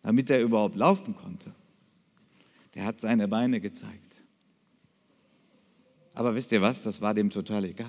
damit 0.03 0.31
er 0.31 0.43
überhaupt 0.43 0.75
laufen 0.75 1.15
konnte. 1.15 1.55
Der 2.75 2.85
hat 2.85 3.01
seine 3.01 3.29
Beine 3.29 3.61
gezeigt. 3.61 4.21
Aber 6.13 6.35
wisst 6.35 6.51
ihr 6.51 6.61
was? 6.61 6.83
Das 6.83 7.01
war 7.01 7.15
dem 7.15 7.31
total 7.31 7.67
egal. 7.67 7.87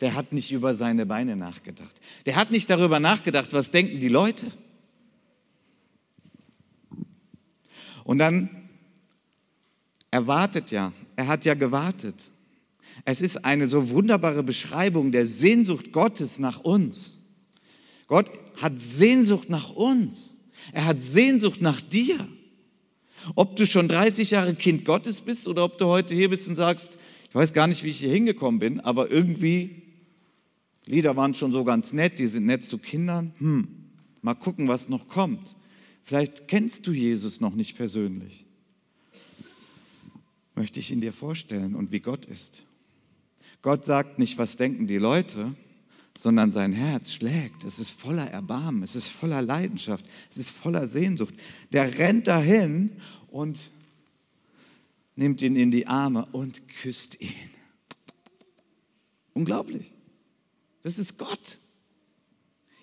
Der 0.00 0.14
hat 0.14 0.32
nicht 0.32 0.50
über 0.50 0.74
seine 0.74 1.04
Beine 1.04 1.36
nachgedacht. 1.36 2.00
Der 2.24 2.36
hat 2.36 2.50
nicht 2.50 2.70
darüber 2.70 3.00
nachgedacht, 3.00 3.52
was 3.52 3.70
denken 3.70 4.00
die 4.00 4.08
Leute. 4.08 4.50
Und 8.04 8.16
dann, 8.16 8.61
er 10.12 10.26
wartet 10.26 10.70
ja, 10.70 10.92
er 11.16 11.26
hat 11.26 11.46
ja 11.46 11.54
gewartet. 11.54 12.30
Es 13.06 13.22
ist 13.22 13.46
eine 13.46 13.66
so 13.66 13.88
wunderbare 13.88 14.42
Beschreibung 14.42 15.10
der 15.10 15.24
Sehnsucht 15.24 15.90
Gottes 15.90 16.38
nach 16.38 16.60
uns. 16.60 17.18
Gott 18.06 18.30
hat 18.60 18.78
Sehnsucht 18.78 19.48
nach 19.48 19.70
uns. 19.70 20.38
Er 20.72 20.84
hat 20.84 21.02
Sehnsucht 21.02 21.62
nach 21.62 21.80
dir. 21.80 22.28
Ob 23.36 23.56
du 23.56 23.66
schon 23.66 23.88
30 23.88 24.32
Jahre 24.32 24.54
Kind 24.54 24.84
Gottes 24.84 25.22
bist 25.22 25.48
oder 25.48 25.64
ob 25.64 25.78
du 25.78 25.86
heute 25.86 26.12
hier 26.12 26.28
bist 26.28 26.46
und 26.46 26.56
sagst, 26.56 26.98
ich 27.30 27.34
weiß 27.34 27.54
gar 27.54 27.66
nicht, 27.66 27.82
wie 27.82 27.88
ich 27.88 28.00
hier 28.00 28.12
hingekommen 28.12 28.60
bin, 28.60 28.80
aber 28.80 29.10
irgendwie, 29.10 29.82
Lieder 30.84 31.16
waren 31.16 31.32
schon 31.32 31.52
so 31.52 31.64
ganz 31.64 31.94
nett, 31.94 32.18
die 32.18 32.26
sind 32.26 32.44
nett 32.44 32.66
zu 32.66 32.76
Kindern. 32.76 33.32
Hm, 33.38 33.66
mal 34.20 34.34
gucken, 34.34 34.68
was 34.68 34.90
noch 34.90 35.08
kommt. 35.08 35.56
Vielleicht 36.02 36.48
kennst 36.48 36.86
du 36.86 36.92
Jesus 36.92 37.40
noch 37.40 37.54
nicht 37.54 37.78
persönlich. 37.78 38.44
Möchte 40.54 40.80
ich 40.80 40.90
ihn 40.90 41.00
dir 41.00 41.12
vorstellen 41.12 41.74
und 41.74 41.92
wie 41.92 42.00
Gott 42.00 42.26
ist. 42.26 42.64
Gott 43.62 43.84
sagt 43.84 44.18
nicht, 44.18 44.38
was 44.38 44.56
denken 44.56 44.86
die 44.86 44.98
Leute, 44.98 45.54
sondern 46.16 46.52
sein 46.52 46.72
Herz 46.72 47.12
schlägt. 47.12 47.64
Es 47.64 47.78
ist 47.78 47.90
voller 47.90 48.26
Erbarmen, 48.26 48.82
es 48.82 48.96
ist 48.96 49.08
voller 49.08 49.40
Leidenschaft, 49.40 50.04
es 50.30 50.36
ist 50.36 50.50
voller 50.50 50.86
Sehnsucht. 50.86 51.34
Der 51.72 51.98
rennt 51.98 52.26
dahin 52.26 52.90
und 53.30 53.58
nimmt 55.16 55.40
ihn 55.42 55.56
in 55.56 55.70
die 55.70 55.86
Arme 55.86 56.26
und 56.32 56.68
küsst 56.68 57.20
ihn. 57.20 57.50
Unglaublich. 59.32 59.92
Das 60.82 60.98
ist 60.98 61.16
Gott. 61.16 61.58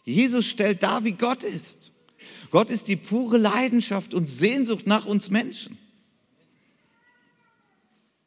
Jesus 0.05 0.47
stellt 0.47 0.81
dar, 0.81 1.03
wie 1.03 1.11
Gott 1.11 1.43
ist. 1.43 1.91
Gott 2.49 2.69
ist 2.69 2.87
die 2.87 2.95
pure 2.95 3.37
Leidenschaft 3.37 4.13
und 4.13 4.29
Sehnsucht 4.29 4.87
nach 4.87 5.05
uns 5.05 5.29
Menschen. 5.29 5.77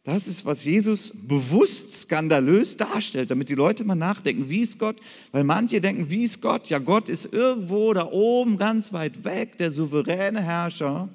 Das 0.04 0.26
ist, 0.26 0.44
was 0.44 0.64
Jesus 0.64 1.12
bewusst 1.14 1.94
skandalös 1.94 2.76
darstellt, 2.76 3.30
damit 3.30 3.48
die 3.48 3.54
Leute 3.54 3.84
mal 3.84 3.94
nachdenken, 3.94 4.48
wie 4.48 4.60
ist 4.60 4.80
Gott? 4.80 4.96
Weil 5.30 5.44
manche 5.44 5.80
denken, 5.80 6.10
wie 6.10 6.24
ist 6.24 6.40
Gott? 6.40 6.68
Ja, 6.68 6.78
Gott 6.78 7.08
ist 7.08 7.32
irgendwo 7.32 7.92
da 7.92 8.10
oben, 8.10 8.58
ganz 8.58 8.92
weit 8.92 9.22
weg, 9.24 9.58
der 9.58 9.70
souveräne 9.70 10.42
Herrscher. 10.42 11.08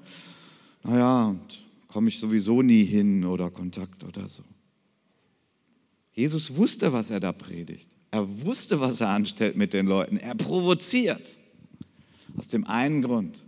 Naja, 0.83 1.35
komme 1.89 2.07
ich 2.07 2.19
sowieso 2.19 2.61
nie 2.61 2.85
hin 2.85 3.25
oder 3.25 3.49
Kontakt 3.49 4.05
oder 4.05 4.29
so. 4.29 4.43
Jesus 6.13 6.55
wusste, 6.55 6.93
was 6.93 7.09
er 7.09 7.19
da 7.19 7.33
predigt. 7.33 7.89
Er 8.09 8.41
wusste, 8.43 8.79
was 8.79 9.01
er 9.01 9.09
anstellt 9.09 9.57
mit 9.57 9.73
den 9.73 9.85
Leuten. 9.85 10.17
Er 10.17 10.33
provoziert. 10.33 11.37
Aus 12.37 12.47
dem 12.47 12.65
einen 12.65 13.01
Grund. 13.01 13.43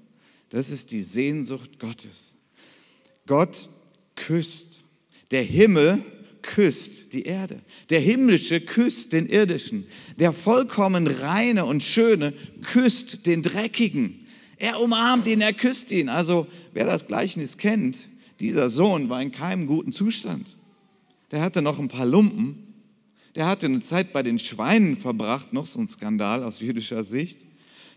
Das 0.50 0.70
ist 0.70 0.92
die 0.92 1.02
Sehnsucht 1.02 1.80
Gottes. 1.80 2.36
Gott 3.26 3.70
küsst. 4.16 4.69
Der 5.32 5.44
Himmel 5.44 6.04
küsst 6.42 7.14
die 7.14 7.24
Erde. 7.24 7.60
Der 7.90 8.00
himmlische 8.00 8.62
küsst 8.62 9.14
den 9.14 9.28
irdischen. 9.28 9.86
Der 10.18 10.34
vollkommen 10.34 11.08
reine 11.08 11.66
und 11.66 11.84
schöne 11.84 12.34
küsst 12.64 13.26
den 13.26 13.42
dreckigen. 13.42 14.26
Er 14.58 14.82
umarmt 14.82 15.28
ihn, 15.28 15.42
er 15.42 15.54
küsst 15.54 15.92
ihn. 15.92 16.10
Also 16.10 16.48
wer 16.74 16.86
das 16.86 17.08
Gleichnis 17.08 17.58
kennt, 17.58 18.10
dieser 18.40 18.70
Sohn 18.70 19.10
war 19.10 19.22
in 19.22 19.32
keinem 19.32 19.68
guten 19.68 19.92
Zustand. 19.92 20.58
Der 21.32 21.42
hatte 21.42 21.62
noch 21.62 21.80
ein 21.80 21.88
paar 21.88 22.06
Lumpen. 22.06 22.66
Der 23.36 23.46
hatte 23.46 23.68
eine 23.68 23.80
Zeit 23.80 24.12
bei 24.12 24.24
den 24.24 24.40
Schweinen 24.40 24.98
verbracht, 24.98 25.54
noch 25.54 25.66
so 25.66 25.80
ein 25.80 25.88
Skandal 25.88 26.44
aus 26.44 26.60
jüdischer 26.60 27.04
Sicht. 27.04 27.46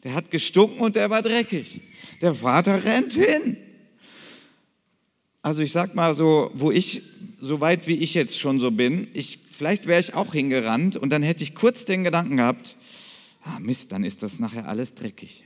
Der 0.04 0.14
hat 0.14 0.30
gestunken 0.30 0.80
und 0.80 0.96
der 0.96 1.10
war 1.10 1.22
dreckig. 1.22 1.80
Der 2.20 2.34
Vater 2.34 2.84
rennt 2.84 3.14
hin. 3.14 3.56
Also 5.42 5.62
ich 5.64 5.72
sag 5.72 5.96
mal 5.96 6.14
so, 6.14 6.52
wo 6.54 6.70
ich, 6.70 7.02
so 7.40 7.60
weit 7.60 7.88
wie 7.88 7.96
ich 7.96 8.14
jetzt 8.14 8.38
schon 8.38 8.60
so 8.60 8.70
bin, 8.70 9.08
ich, 9.12 9.40
vielleicht 9.50 9.88
wäre 9.88 10.00
ich 10.00 10.14
auch 10.14 10.32
hingerannt 10.32 10.96
und 10.96 11.10
dann 11.10 11.24
hätte 11.24 11.42
ich 11.42 11.56
kurz 11.56 11.84
den 11.84 12.04
Gedanken 12.04 12.36
gehabt, 12.36 12.76
ah 13.42 13.58
Mist, 13.58 13.90
dann 13.90 14.04
ist 14.04 14.22
das 14.22 14.38
nachher 14.38 14.68
alles 14.68 14.94
dreckig. 14.94 15.44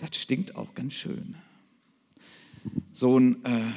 Das 0.00 0.16
stinkt 0.20 0.56
auch 0.56 0.74
ganz 0.74 0.94
schön. 0.94 1.36
Sohn, 2.92 3.44
äh, 3.44 3.70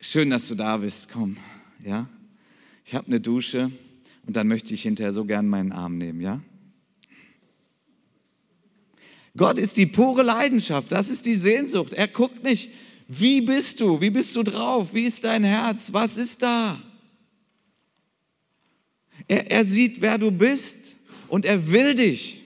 schön, 0.00 0.30
dass 0.30 0.46
du 0.46 0.54
da 0.54 0.76
bist, 0.76 1.08
komm, 1.12 1.36
ja. 1.84 2.08
Ich 2.84 2.94
habe 2.94 3.08
eine 3.08 3.20
Dusche 3.20 3.72
und 4.26 4.36
dann 4.36 4.46
möchte 4.46 4.74
ich 4.74 4.82
hinterher 4.82 5.12
so 5.12 5.24
gern 5.24 5.48
meinen 5.48 5.72
Arm 5.72 5.98
nehmen, 5.98 6.20
ja. 6.20 6.40
Gott 9.36 9.58
ist 9.58 9.76
die 9.76 9.86
pure 9.86 10.22
Leidenschaft, 10.22 10.92
das 10.92 11.10
ist 11.10 11.26
die 11.26 11.34
Sehnsucht. 11.34 11.94
Er 11.94 12.06
guckt 12.06 12.44
nicht, 12.44 12.70
wie 13.20 13.40
bist 13.40 13.80
du, 13.80 14.00
wie 14.00 14.10
bist 14.10 14.34
du 14.36 14.42
drauf, 14.42 14.94
wie 14.94 15.04
ist 15.04 15.24
dein 15.24 15.44
Herz, 15.44 15.92
was 15.92 16.16
ist 16.16 16.42
da? 16.42 16.80
Er, 19.28 19.50
er 19.50 19.64
sieht, 19.64 20.00
wer 20.00 20.18
du 20.18 20.30
bist 20.30 20.96
und 21.28 21.44
er 21.44 21.70
will 21.70 21.94
dich. 21.94 22.42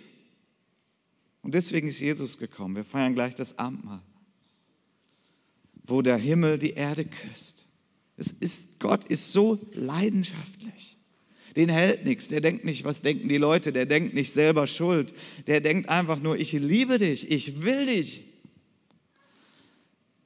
Und 1.43 1.55
deswegen 1.55 1.89
ist 1.89 2.01
Jesus 2.01 2.37
gekommen. 2.39 2.77
Wir 2.77 2.85
feiern 2.85 3.15
gleich 3.15 3.35
das 3.35 3.59
Abendmahl, 3.59 4.03
wo 5.85 6.03
der 6.03 6.17
Himmel 6.17 6.59
die 6.59 6.73
Erde 6.73 7.05
küsst. 7.05 7.67
Es 8.17 8.33
ist, 8.33 8.81
Gott 8.81 9.05
ist 9.05 9.33
so 9.33 9.59
leidenschaftlich 9.73 10.97
den 11.57 11.71
hält 11.71 12.05
nichts. 12.05 12.29
Der 12.29 12.41
denkt 12.41 12.65
nicht, 12.65 12.85
was 12.85 13.01
denken 13.01 13.29
die 13.29 13.39
Leute. 13.39 13.73
Der 13.73 13.87
denkt 13.87 14.15
nicht 14.15 14.33
selber 14.33 14.67
Schuld. 14.67 15.15
Der 15.47 15.61
denkt 15.61 15.89
einfach 15.89 16.21
nur, 16.21 16.39
ich 16.39 16.53
liebe 16.53 16.99
dich, 16.99 17.31
ich 17.31 17.63
will 17.63 17.87
dich. 17.87 18.26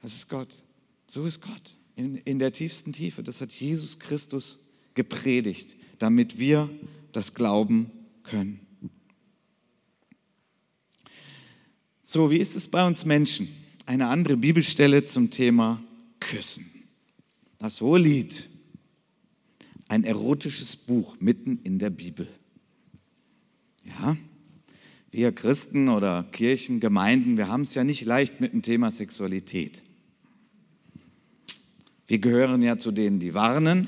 Das 0.01 0.13
ist 0.13 0.29
Gott. 0.29 0.63
So 1.07 1.25
ist 1.25 1.41
Gott 1.41 1.75
in, 1.95 2.17
in 2.17 2.39
der 2.39 2.51
tiefsten 2.51 2.93
Tiefe. 2.93 3.23
Das 3.23 3.41
hat 3.41 3.51
Jesus 3.51 3.99
Christus 3.99 4.59
gepredigt, 4.93 5.75
damit 5.99 6.39
wir 6.39 6.69
das 7.11 7.33
glauben 7.33 7.91
können. 8.23 8.59
So, 12.01 12.31
wie 12.31 12.37
ist 12.37 12.55
es 12.55 12.67
bei 12.67 12.85
uns 12.85 13.05
Menschen? 13.05 13.47
Eine 13.85 14.07
andere 14.07 14.37
Bibelstelle 14.37 15.05
zum 15.05 15.31
Thema 15.31 15.81
Küssen. 16.19 16.65
Das 17.57 17.81
Hohelied 17.81 18.49
ein 19.91 20.05
erotisches 20.05 20.77
Buch 20.77 21.17
mitten 21.19 21.59
in 21.63 21.77
der 21.77 21.89
Bibel. 21.89 22.27
Ja, 23.83 24.15
wir 25.11 25.33
Christen 25.33 25.89
oder 25.89 26.23
Kirchen, 26.31 26.79
Gemeinden, 26.79 27.35
wir 27.35 27.49
haben 27.49 27.63
es 27.63 27.75
ja 27.75 27.83
nicht 27.83 28.05
leicht 28.05 28.39
mit 28.39 28.53
dem 28.53 28.61
Thema 28.61 28.89
Sexualität. 28.89 29.83
Wir 32.11 32.19
gehören 32.19 32.61
ja 32.61 32.77
zu 32.77 32.91
denen, 32.91 33.21
die 33.21 33.33
warnen. 33.33 33.87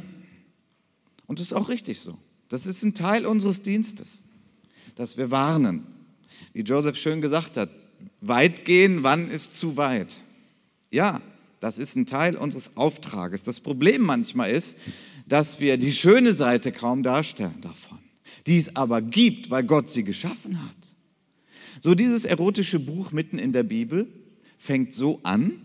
Und 1.27 1.39
das 1.39 1.47
ist 1.47 1.53
auch 1.53 1.67
richtig 1.67 1.99
so. 1.99 2.17
Das 2.47 2.65
ist 2.65 2.81
ein 2.81 2.93
Teil 2.93 3.25
unseres 3.25 3.63
Dienstes, 3.63 4.21
dass 4.95 5.17
wir 5.17 5.29
warnen. 5.29 5.85
Wie 6.53 6.61
Joseph 6.61 6.95
schön 6.95 7.19
gesagt 7.19 7.57
hat, 7.57 7.69
weit 8.21 8.63
gehen, 8.63 9.03
wann 9.03 9.29
ist 9.29 9.59
zu 9.59 9.75
weit? 9.75 10.21
Ja, 10.89 11.21
das 11.59 11.77
ist 11.77 11.97
ein 11.97 12.05
Teil 12.05 12.37
unseres 12.37 12.77
Auftrages. 12.77 13.43
Das 13.43 13.59
Problem 13.59 14.01
manchmal 14.03 14.51
ist, 14.51 14.77
dass 15.27 15.59
wir 15.59 15.75
die 15.75 15.91
schöne 15.91 16.31
Seite 16.31 16.71
kaum 16.71 17.03
darstellen 17.03 17.59
davon, 17.59 17.99
die 18.47 18.57
es 18.57 18.73
aber 18.77 19.01
gibt, 19.01 19.49
weil 19.49 19.65
Gott 19.65 19.89
sie 19.89 20.03
geschaffen 20.03 20.63
hat. 20.63 20.77
So 21.81 21.93
dieses 21.93 22.23
erotische 22.23 22.79
Buch 22.79 23.11
mitten 23.11 23.37
in 23.37 23.51
der 23.51 23.63
Bibel 23.63 24.07
fängt 24.57 24.93
so 24.93 25.19
an, 25.23 25.59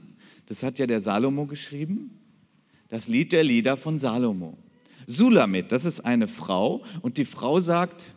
das 0.47 0.65
hat 0.65 0.81
ja 0.81 0.89
der 0.89 1.01
Salomo 1.01 1.47
geschrieben, 1.47 2.18
das 2.89 3.09
Lied 3.09 3.33
der 3.33 3.45
Lieder 3.45 3.77
von 3.77 3.99
Salomo. 3.99 4.57
Sulamit, 5.07 5.73
das 5.73 5.85
ist 5.85 6.01
eine 6.01 6.29
Frau 6.29 6.85
und 7.03 7.17
die 7.17 7.25
Frau 7.25 7.61
sagt, 7.61 8.15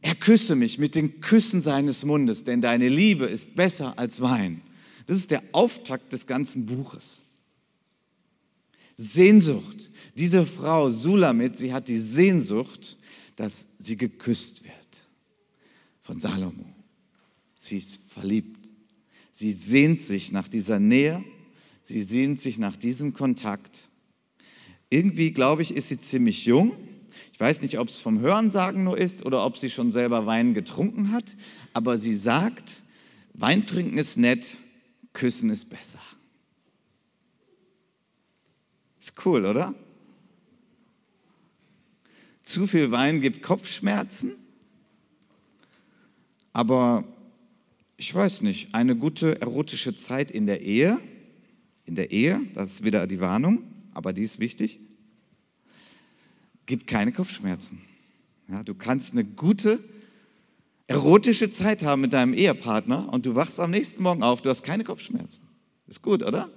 er 0.00 0.14
küsse 0.14 0.54
mich 0.54 0.78
mit 0.78 0.94
den 0.94 1.20
Küssen 1.20 1.62
seines 1.62 2.04
Mundes, 2.04 2.44
denn 2.44 2.60
deine 2.60 2.88
Liebe 2.88 3.26
ist 3.26 3.54
besser 3.56 3.98
als 3.98 4.20
Wein. 4.20 4.60
Das 5.06 5.18
ist 5.18 5.30
der 5.30 5.42
Auftakt 5.52 6.12
des 6.12 6.26
ganzen 6.26 6.66
Buches. 6.66 7.22
Sehnsucht. 8.96 9.90
Diese 10.16 10.46
Frau 10.46 10.90
Sulamit, 10.90 11.58
sie 11.58 11.72
hat 11.72 11.88
die 11.88 11.98
Sehnsucht, 11.98 12.96
dass 13.36 13.68
sie 13.78 13.96
geküsst 13.96 14.64
wird 14.64 14.74
von 16.00 16.20
Salomo. 16.20 16.64
Sie 17.58 17.78
ist 17.78 18.00
verliebt. 18.08 18.68
Sie 19.32 19.52
sehnt 19.52 20.00
sich 20.00 20.32
nach 20.32 20.48
dieser 20.48 20.78
Nähe. 20.78 21.22
Sie 21.86 22.02
sehnt 22.02 22.40
sich 22.40 22.58
nach 22.58 22.74
diesem 22.74 23.12
Kontakt. 23.12 23.90
Irgendwie, 24.90 25.30
glaube 25.30 25.62
ich, 25.62 25.72
ist 25.72 25.86
sie 25.86 26.00
ziemlich 26.00 26.44
jung. 26.44 26.72
Ich 27.32 27.38
weiß 27.38 27.62
nicht, 27.62 27.78
ob 27.78 27.88
es 27.88 28.00
vom 28.00 28.18
Hörensagen 28.18 28.82
nur 28.82 28.98
ist 28.98 29.24
oder 29.24 29.46
ob 29.46 29.56
sie 29.56 29.70
schon 29.70 29.92
selber 29.92 30.26
Wein 30.26 30.52
getrunken 30.52 31.12
hat, 31.12 31.36
aber 31.74 31.96
sie 31.96 32.16
sagt, 32.16 32.82
Wein 33.34 33.68
trinken 33.68 33.98
ist 33.98 34.16
nett, 34.16 34.58
küssen 35.12 35.48
ist 35.48 35.66
besser. 35.66 36.00
Ist 39.00 39.24
cool, 39.24 39.46
oder? 39.46 39.72
Zu 42.42 42.66
viel 42.66 42.90
Wein 42.90 43.20
gibt 43.20 43.44
Kopfschmerzen, 43.44 44.32
aber 46.52 47.04
ich 47.96 48.12
weiß 48.12 48.42
nicht, 48.42 48.74
eine 48.74 48.96
gute 48.96 49.40
erotische 49.40 49.94
Zeit 49.94 50.32
in 50.32 50.46
der 50.46 50.62
Ehe, 50.62 50.98
in 51.86 51.94
der 51.94 52.10
Ehe, 52.10 52.40
das 52.54 52.72
ist 52.72 52.84
wieder 52.84 53.06
die 53.06 53.20
Warnung, 53.20 53.62
aber 53.94 54.12
die 54.12 54.22
ist 54.22 54.40
wichtig, 54.40 54.80
gibt 56.66 56.86
keine 56.86 57.12
Kopfschmerzen. 57.12 57.80
Ja, 58.48 58.62
du 58.62 58.74
kannst 58.74 59.12
eine 59.12 59.24
gute, 59.24 59.78
erotische 60.86 61.50
Zeit 61.50 61.82
haben 61.82 62.02
mit 62.02 62.12
deinem 62.12 62.34
Ehepartner 62.34 63.12
und 63.12 63.24
du 63.24 63.34
wachst 63.34 63.58
am 63.60 63.70
nächsten 63.70 64.02
Morgen 64.02 64.22
auf, 64.22 64.42
du 64.42 64.50
hast 64.50 64.62
keine 64.62 64.84
Kopfschmerzen. 64.84 65.42
Ist 65.86 66.02
gut, 66.02 66.22
oder? 66.22 66.50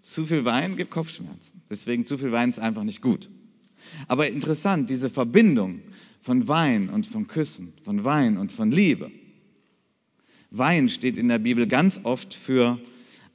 Zu 0.00 0.24
viel 0.24 0.44
Wein 0.46 0.76
gibt 0.76 0.90
Kopfschmerzen. 0.90 1.62
Deswegen 1.70 2.04
zu 2.04 2.16
viel 2.16 2.32
Wein 2.32 2.48
ist 2.48 2.58
einfach 2.58 2.84
nicht 2.84 3.02
gut. 3.02 3.30
Aber 4.08 4.28
interessant, 4.28 4.88
diese 4.88 5.10
Verbindung 5.10 5.82
von 6.20 6.48
Wein 6.48 6.88
und 6.88 7.06
von 7.06 7.26
Küssen, 7.26 7.74
von 7.82 8.04
Wein 8.04 8.38
und 8.38 8.50
von 8.52 8.70
Liebe. 8.70 9.10
Wein 10.50 10.88
steht 10.88 11.16
in 11.16 11.28
der 11.28 11.38
Bibel 11.38 11.66
ganz 11.66 12.00
oft 12.02 12.34
für 12.34 12.80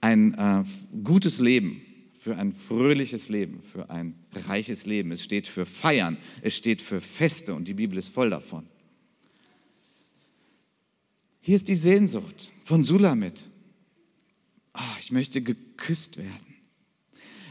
ein 0.02 0.34
äh, 0.34 0.64
gutes 1.04 1.40
Leben, 1.40 1.82
für 2.14 2.36
ein 2.36 2.52
fröhliches 2.52 3.30
Leben, 3.30 3.62
für 3.64 3.90
ein 3.90 4.16
reiches 4.34 4.86
Leben. 4.86 5.12
Es 5.12 5.24
steht 5.24 5.48
für 5.48 5.66
Feiern, 5.66 6.18
es 6.42 6.56
steht 6.56 6.82
für 6.82 7.00
Feste 7.00 7.56
und 7.56 7.68
die 7.68 7.74
Bibel 7.74 7.98
ist 7.98 8.10
voll 8.10 8.30
davon. 8.30 8.66
Hier 11.40 11.56
ist 11.56 11.68
die 11.68 11.76
Sehnsucht 11.76 12.52
von 12.62 12.84
Sulamit. 12.84 13.46
Oh, 14.74 14.98
ich 15.00 15.12
möchte 15.12 15.42
geküsst 15.42 16.18
werden. 16.18 16.56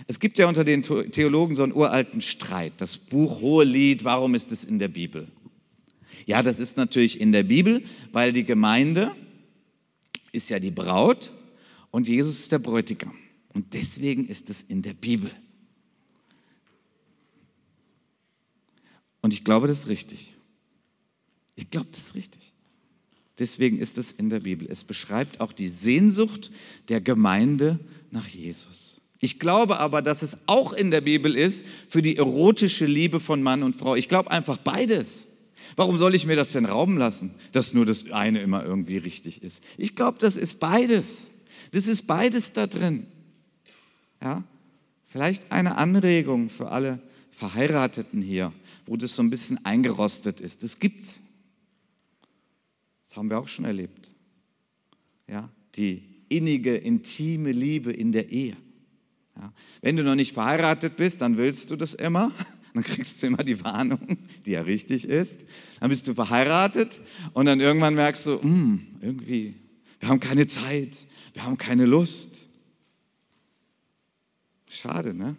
Es 0.06 0.20
gibt 0.20 0.36
ja 0.36 0.46
unter 0.46 0.64
den 0.64 0.82
Theologen 0.82 1.56
so 1.56 1.62
einen 1.62 1.72
uralten 1.72 2.20
Streit. 2.20 2.74
Das 2.78 2.98
Buch 2.98 3.40
Hohelied, 3.40 4.04
warum 4.04 4.34
ist 4.34 4.52
es 4.52 4.64
in 4.64 4.78
der 4.78 4.88
Bibel? 4.88 5.28
Ja, 6.26 6.42
das 6.42 6.58
ist 6.58 6.76
natürlich 6.76 7.20
in 7.20 7.32
der 7.32 7.44
Bibel, 7.44 7.82
weil 8.12 8.32
die 8.32 8.44
Gemeinde 8.44 9.14
ist 10.34 10.48
ja 10.50 10.58
die 10.58 10.70
Braut 10.70 11.32
und 11.90 12.08
Jesus 12.08 12.40
ist 12.40 12.52
der 12.52 12.58
Bräutigam. 12.58 13.14
Und 13.52 13.72
deswegen 13.72 14.26
ist 14.26 14.50
es 14.50 14.62
in 14.62 14.82
der 14.82 14.94
Bibel. 14.94 15.30
Und 19.22 19.32
ich 19.32 19.44
glaube, 19.44 19.68
das 19.68 19.80
ist 19.80 19.88
richtig. 19.88 20.34
Ich 21.54 21.70
glaube, 21.70 21.88
das 21.92 22.00
ist 22.00 22.14
richtig. 22.14 22.52
Deswegen 23.38 23.78
ist 23.78 23.96
es 23.96 24.12
in 24.12 24.28
der 24.28 24.40
Bibel. 24.40 24.68
Es 24.70 24.84
beschreibt 24.84 25.40
auch 25.40 25.52
die 25.52 25.68
Sehnsucht 25.68 26.50
der 26.88 27.00
Gemeinde 27.00 27.78
nach 28.10 28.28
Jesus. 28.28 29.00
Ich 29.20 29.38
glaube 29.38 29.78
aber, 29.78 30.02
dass 30.02 30.22
es 30.22 30.36
auch 30.46 30.72
in 30.72 30.90
der 30.90 31.00
Bibel 31.00 31.34
ist 31.34 31.64
für 31.88 32.02
die 32.02 32.16
erotische 32.16 32.86
Liebe 32.86 33.20
von 33.20 33.42
Mann 33.42 33.62
und 33.62 33.74
Frau. 33.74 33.94
Ich 33.96 34.08
glaube 34.08 34.30
einfach 34.30 34.58
beides. 34.58 35.26
Warum 35.76 35.98
soll 35.98 36.14
ich 36.14 36.26
mir 36.26 36.36
das 36.36 36.52
denn 36.52 36.66
rauben 36.66 36.96
lassen, 36.96 37.34
dass 37.52 37.74
nur 37.74 37.86
das 37.86 38.10
eine 38.10 38.40
immer 38.40 38.64
irgendwie 38.64 38.98
richtig 38.98 39.42
ist? 39.42 39.62
Ich 39.76 39.94
glaube, 39.94 40.18
das 40.18 40.36
ist 40.36 40.60
beides. 40.60 41.30
Das 41.72 41.86
ist 41.86 42.06
beides 42.06 42.52
da 42.52 42.66
drin. 42.66 43.06
Ja? 44.22 44.44
Vielleicht 45.04 45.52
eine 45.52 45.76
Anregung 45.76 46.50
für 46.50 46.70
alle 46.70 47.00
Verheirateten 47.30 48.22
hier, 48.22 48.52
wo 48.86 48.96
das 48.96 49.16
so 49.16 49.22
ein 49.22 49.30
bisschen 49.30 49.64
eingerostet 49.64 50.40
ist. 50.40 50.62
Das 50.62 50.78
gibt's. 50.78 51.22
Das 53.06 53.16
haben 53.16 53.30
wir 53.30 53.38
auch 53.38 53.48
schon 53.48 53.64
erlebt. 53.64 54.10
Ja? 55.28 55.48
Die 55.76 56.02
innige, 56.28 56.76
intime 56.76 57.52
Liebe 57.52 57.92
in 57.92 58.12
der 58.12 58.30
Ehe. 58.30 58.56
Ja? 59.36 59.52
Wenn 59.82 59.96
du 59.96 60.02
noch 60.02 60.14
nicht 60.14 60.32
verheiratet 60.32 60.96
bist, 60.96 61.20
dann 61.20 61.36
willst 61.36 61.70
du 61.70 61.76
das 61.76 61.94
immer. 61.94 62.32
Dann 62.74 62.82
kriegst 62.82 63.22
du 63.22 63.28
immer 63.28 63.44
die 63.44 63.62
Warnung, 63.62 64.18
die 64.44 64.50
ja 64.50 64.62
richtig 64.62 65.04
ist. 65.04 65.44
Dann 65.78 65.90
bist 65.90 66.08
du 66.08 66.14
verheiratet 66.14 67.00
und 67.32 67.46
dann 67.46 67.60
irgendwann 67.60 67.94
merkst 67.94 68.26
du, 68.26 68.42
hm, 68.42 68.84
irgendwie, 69.00 69.54
wir 70.00 70.08
haben 70.08 70.18
keine 70.18 70.48
Zeit, 70.48 71.06
wir 71.32 71.44
haben 71.44 71.56
keine 71.56 71.86
Lust. 71.86 72.46
Schade, 74.68 75.14
ne? 75.14 75.36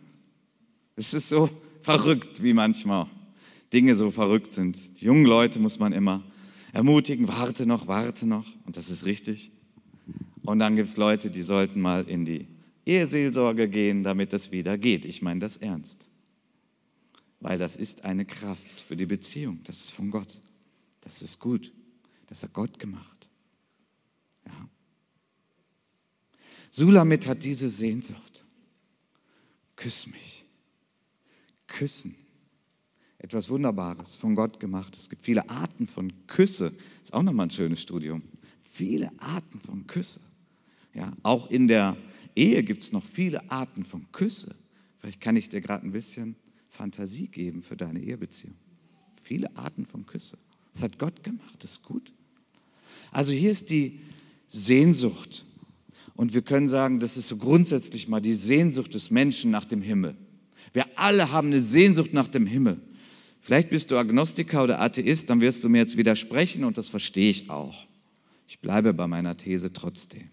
Es 0.95 1.13
ist 1.13 1.27
so 1.27 1.49
verrückt, 1.81 2.41
wie 2.41 2.53
manchmal 2.53 3.07
Dinge 3.73 3.97
so 3.97 4.11
verrückt 4.11 4.53
sind. 4.53 5.01
Die 5.01 5.05
jungen 5.05 5.25
Leute 5.25 5.59
muss 5.59 5.77
man 5.77 5.91
immer 5.91 6.23
ermutigen, 6.71 7.27
warte 7.27 7.65
noch, 7.65 7.87
warte 7.87 8.25
noch. 8.25 8.45
Und 8.65 8.77
das 8.77 8.89
ist 8.89 9.03
richtig. 9.03 9.51
Und 10.43 10.59
dann 10.59 10.77
gibt 10.77 10.87
es 10.87 10.95
Leute, 10.95 11.29
die 11.29 11.41
sollten 11.41 11.81
mal 11.81 12.07
in 12.07 12.23
die 12.23 12.47
Eheseelsorge 12.85 13.67
gehen, 13.67 14.05
damit 14.05 14.31
es 14.31 14.53
wieder 14.53 14.77
geht. 14.77 15.03
Ich 15.03 15.21
meine 15.21 15.41
das 15.41 15.57
ernst. 15.57 16.07
Weil 17.45 17.59
das 17.59 17.75
ist 17.75 18.03
eine 18.03 18.25
Kraft 18.25 18.81
für 18.81 18.95
die 18.95 19.05
Beziehung. 19.05 19.59
Das 19.65 19.77
ist 19.77 19.91
von 19.91 20.09
Gott. 20.09 20.41
Das 21.01 21.21
ist 21.21 21.39
gut. 21.39 21.71
Das 22.25 22.41
hat 22.41 22.53
Gott 22.53 22.79
gemacht. 22.79 23.29
Ja. 24.47 24.67
Sulamit 26.71 27.27
hat 27.27 27.43
diese 27.43 27.69
Sehnsucht. 27.69 28.43
Küss 29.75 30.07
mich. 30.07 30.43
Küssen. 31.67 32.15
Etwas 33.19 33.47
Wunderbares, 33.51 34.15
von 34.15 34.33
Gott 34.33 34.59
gemacht. 34.59 34.95
Es 34.95 35.07
gibt 35.07 35.21
viele 35.21 35.47
Arten 35.47 35.85
von 35.85 36.11
Küsse. 36.25 36.75
Ist 37.03 37.13
auch 37.13 37.21
nochmal 37.21 37.45
ein 37.45 37.51
schönes 37.51 37.79
Studium. 37.79 38.23
Viele 38.59 39.11
Arten 39.19 39.59
von 39.59 39.85
Küsse. 39.85 40.21
Ja, 40.95 41.13
auch 41.21 41.51
in 41.51 41.67
der 41.67 41.95
Ehe 42.35 42.63
gibt 42.63 42.81
es 42.81 42.91
noch 42.91 43.05
viele 43.05 43.51
Arten 43.51 43.83
von 43.83 44.11
Küsse. 44.11 44.55
Vielleicht 44.97 45.21
kann 45.21 45.35
ich 45.35 45.49
dir 45.49 45.61
gerade 45.61 45.85
ein 45.85 45.91
bisschen 45.91 46.37
Fantasie 46.75 47.27
geben 47.27 47.63
für 47.63 47.75
deine 47.75 47.99
Ehebeziehung. 47.99 48.55
Viele 49.21 49.55
Arten 49.55 49.85
von 49.85 50.05
Küsse. 50.05 50.37
Das 50.73 50.83
hat 50.83 50.99
Gott 50.99 51.23
gemacht. 51.23 51.55
Das 51.59 51.71
ist 51.71 51.83
gut. 51.83 52.13
Also 53.11 53.31
hier 53.31 53.51
ist 53.51 53.69
die 53.69 53.99
Sehnsucht 54.47 55.45
und 56.15 56.33
wir 56.33 56.41
können 56.41 56.67
sagen, 56.67 56.99
das 56.99 57.17
ist 57.17 57.27
so 57.27 57.37
grundsätzlich 57.37 58.07
mal 58.07 58.19
die 58.19 58.33
Sehnsucht 58.33 58.93
des 58.93 59.09
Menschen 59.09 59.51
nach 59.51 59.65
dem 59.65 59.81
Himmel. 59.81 60.15
Wir 60.73 60.85
alle 60.95 61.31
haben 61.31 61.47
eine 61.47 61.61
Sehnsucht 61.61 62.13
nach 62.13 62.27
dem 62.27 62.45
Himmel. 62.45 62.81
Vielleicht 63.41 63.69
bist 63.69 63.91
du 63.91 63.97
Agnostiker 63.97 64.63
oder 64.63 64.81
Atheist, 64.81 65.29
dann 65.29 65.39
wirst 65.39 65.63
du 65.63 65.69
mir 65.69 65.79
jetzt 65.79 65.97
widersprechen 65.97 66.63
und 66.63 66.77
das 66.77 66.89
verstehe 66.89 67.29
ich 67.29 67.49
auch. 67.49 67.85
Ich 68.47 68.59
bleibe 68.59 68.93
bei 68.93 69.07
meiner 69.07 69.37
These 69.37 69.71
trotzdem. 69.71 70.29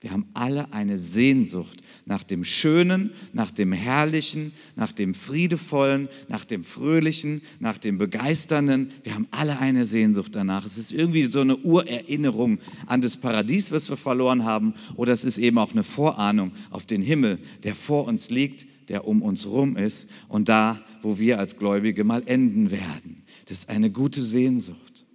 Wir 0.00 0.12
haben 0.12 0.26
alle 0.32 0.72
eine 0.72 0.96
Sehnsucht 0.96 1.82
nach 2.06 2.22
dem 2.22 2.44
Schönen, 2.44 3.10
nach 3.32 3.50
dem 3.50 3.72
Herrlichen, 3.72 4.52
nach 4.76 4.92
dem 4.92 5.12
Friedevollen, 5.12 6.08
nach 6.28 6.44
dem 6.44 6.62
Fröhlichen, 6.62 7.42
nach 7.58 7.78
dem 7.78 7.98
Begeisternden. 7.98 8.92
Wir 9.02 9.14
haben 9.14 9.26
alle 9.32 9.58
eine 9.58 9.86
Sehnsucht 9.86 10.36
danach. 10.36 10.64
Es 10.64 10.78
ist 10.78 10.92
irgendwie 10.92 11.24
so 11.24 11.40
eine 11.40 11.56
Urerinnerung 11.56 12.60
an 12.86 13.00
das 13.00 13.16
Paradies, 13.16 13.72
was 13.72 13.90
wir 13.90 13.96
verloren 13.96 14.44
haben, 14.44 14.74
oder 14.94 15.12
es 15.12 15.24
ist 15.24 15.38
eben 15.38 15.58
auch 15.58 15.72
eine 15.72 15.82
Vorahnung 15.82 16.52
auf 16.70 16.86
den 16.86 17.02
Himmel, 17.02 17.40
der 17.64 17.74
vor 17.74 18.06
uns 18.06 18.30
liegt, 18.30 18.68
der 18.88 19.04
um 19.04 19.20
uns 19.20 19.46
rum 19.46 19.76
ist 19.76 20.08
und 20.28 20.48
da, 20.48 20.80
wo 21.02 21.18
wir 21.18 21.40
als 21.40 21.56
Gläubige 21.56 22.04
mal 22.04 22.22
enden 22.24 22.70
werden. 22.70 23.24
Das 23.46 23.58
ist 23.58 23.68
eine 23.68 23.90
gute 23.90 24.22
Sehnsucht. 24.22 25.06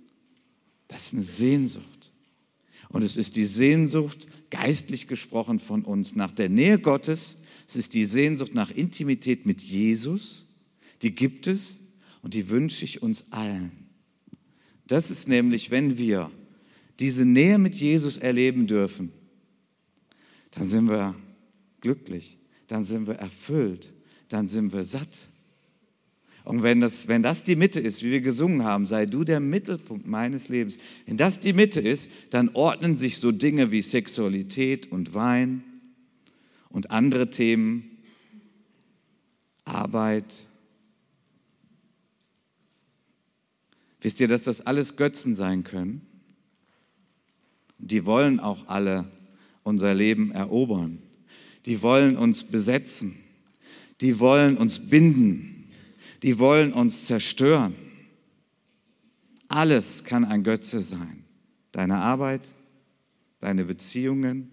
Das 0.89 1.08
ist 1.08 1.13
eine 1.13 1.24
Sehnsucht. 1.24 2.12
Und 2.89 3.04
es 3.04 3.17
ist 3.17 3.36
die 3.36 3.46
Sehnsucht, 3.46 4.28
geistlich 4.53 5.07
gesprochen 5.07 5.59
von 5.59 5.83
uns, 5.83 6.15
nach 6.15 6.31
der 6.31 6.47
Nähe 6.47 6.77
Gottes. 6.77 7.37
Es 7.67 7.75
ist 7.75 7.95
die 7.95 8.05
Sehnsucht 8.05 8.53
nach 8.53 8.69
Intimität 8.69 9.47
mit 9.47 9.63
Jesus. 9.63 10.47
Die 11.01 11.15
gibt 11.15 11.47
es 11.47 11.79
und 12.21 12.35
die 12.35 12.49
wünsche 12.49 12.85
ich 12.85 13.01
uns 13.01 13.25
allen. 13.31 13.71
Das 14.85 15.09
ist 15.09 15.27
nämlich, 15.27 15.71
wenn 15.71 15.97
wir 15.97 16.29
diese 16.99 17.25
Nähe 17.25 17.57
mit 17.57 17.73
Jesus 17.73 18.17
erleben 18.17 18.67
dürfen, 18.67 19.11
dann 20.51 20.69
sind 20.69 20.87
wir 20.87 21.15
glücklich, 21.81 22.37
dann 22.67 22.85
sind 22.85 23.07
wir 23.07 23.15
erfüllt, 23.15 23.91
dann 24.29 24.47
sind 24.47 24.71
wir 24.71 24.83
satt. 24.83 25.31
Und 26.43 26.62
wenn 26.62 26.82
das, 26.82 27.08
wenn 27.08 27.23
das 27.23 27.43
die 27.43 27.56
Mitte 27.56 27.79
ist, 27.79 28.03
wie 28.03 28.12
wir 28.12 28.21
gesungen 28.21 28.63
haben, 28.63 28.86
sei 28.86 29.06
du 29.06 29.23
der 29.23 29.39
Mittelpunkt 29.39 30.06
meines 30.06 30.49
Lebens, 30.49 30.77
wenn 31.06 31.15
das 31.15 31.39
die 31.39 31.53
Mitte 31.53 31.79
ist, 31.79 32.10
dann 32.32 32.49
ordnen 32.53 32.95
sich 32.95 33.17
so 33.17 33.32
Dinge 33.32 33.71
wie 33.71 33.82
Sexualität 33.82 34.91
und 34.91 35.13
Wein 35.13 35.63
und 36.69 36.91
andere 36.91 37.29
Themen, 37.29 37.97
Arbeit. 39.63 40.47
Wisst 44.01 44.19
ihr, 44.19 44.27
dass 44.27 44.43
das 44.43 44.60
alles 44.60 44.97
Götzen 44.97 45.36
sein 45.36 45.63
können? 45.63 46.01
Die 47.77 48.06
wollen 48.06 48.41
auch 48.41 48.67
alle 48.67 49.10
unser 49.63 49.93
Leben 49.93 50.32
erobern. 50.32 51.01
Die 51.65 51.82
wollen 51.82 52.17
uns 52.17 52.43
besetzen. 52.43 53.15
Die 54.01 54.19
wollen 54.19 54.58
uns 54.58 54.89
binden 54.89 55.52
die 56.23 56.39
wollen 56.39 56.71
uns 56.71 57.03
zerstören. 57.03 57.75
Alles 59.49 60.05
kann 60.05 60.23
ein 60.23 60.43
Götze 60.43 60.79
sein. 60.79 61.25
Deine 61.73 61.97
Arbeit, 61.97 62.49
deine 63.39 63.65
Beziehungen, 63.65 64.49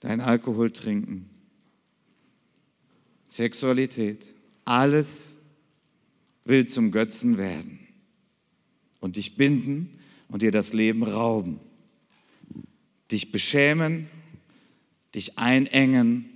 dein 0.00 0.20
Alkohol 0.20 0.70
trinken, 0.70 1.30
Sexualität, 3.26 4.26
alles 4.64 5.38
will 6.44 6.66
zum 6.66 6.92
Götzen 6.92 7.38
werden 7.38 7.78
und 9.00 9.16
dich 9.16 9.36
binden 9.36 9.98
und 10.28 10.42
dir 10.42 10.52
das 10.52 10.72
Leben 10.74 11.02
rauben, 11.02 11.58
dich 13.10 13.32
beschämen, 13.32 14.08
dich 15.14 15.38
einengen. 15.38 16.28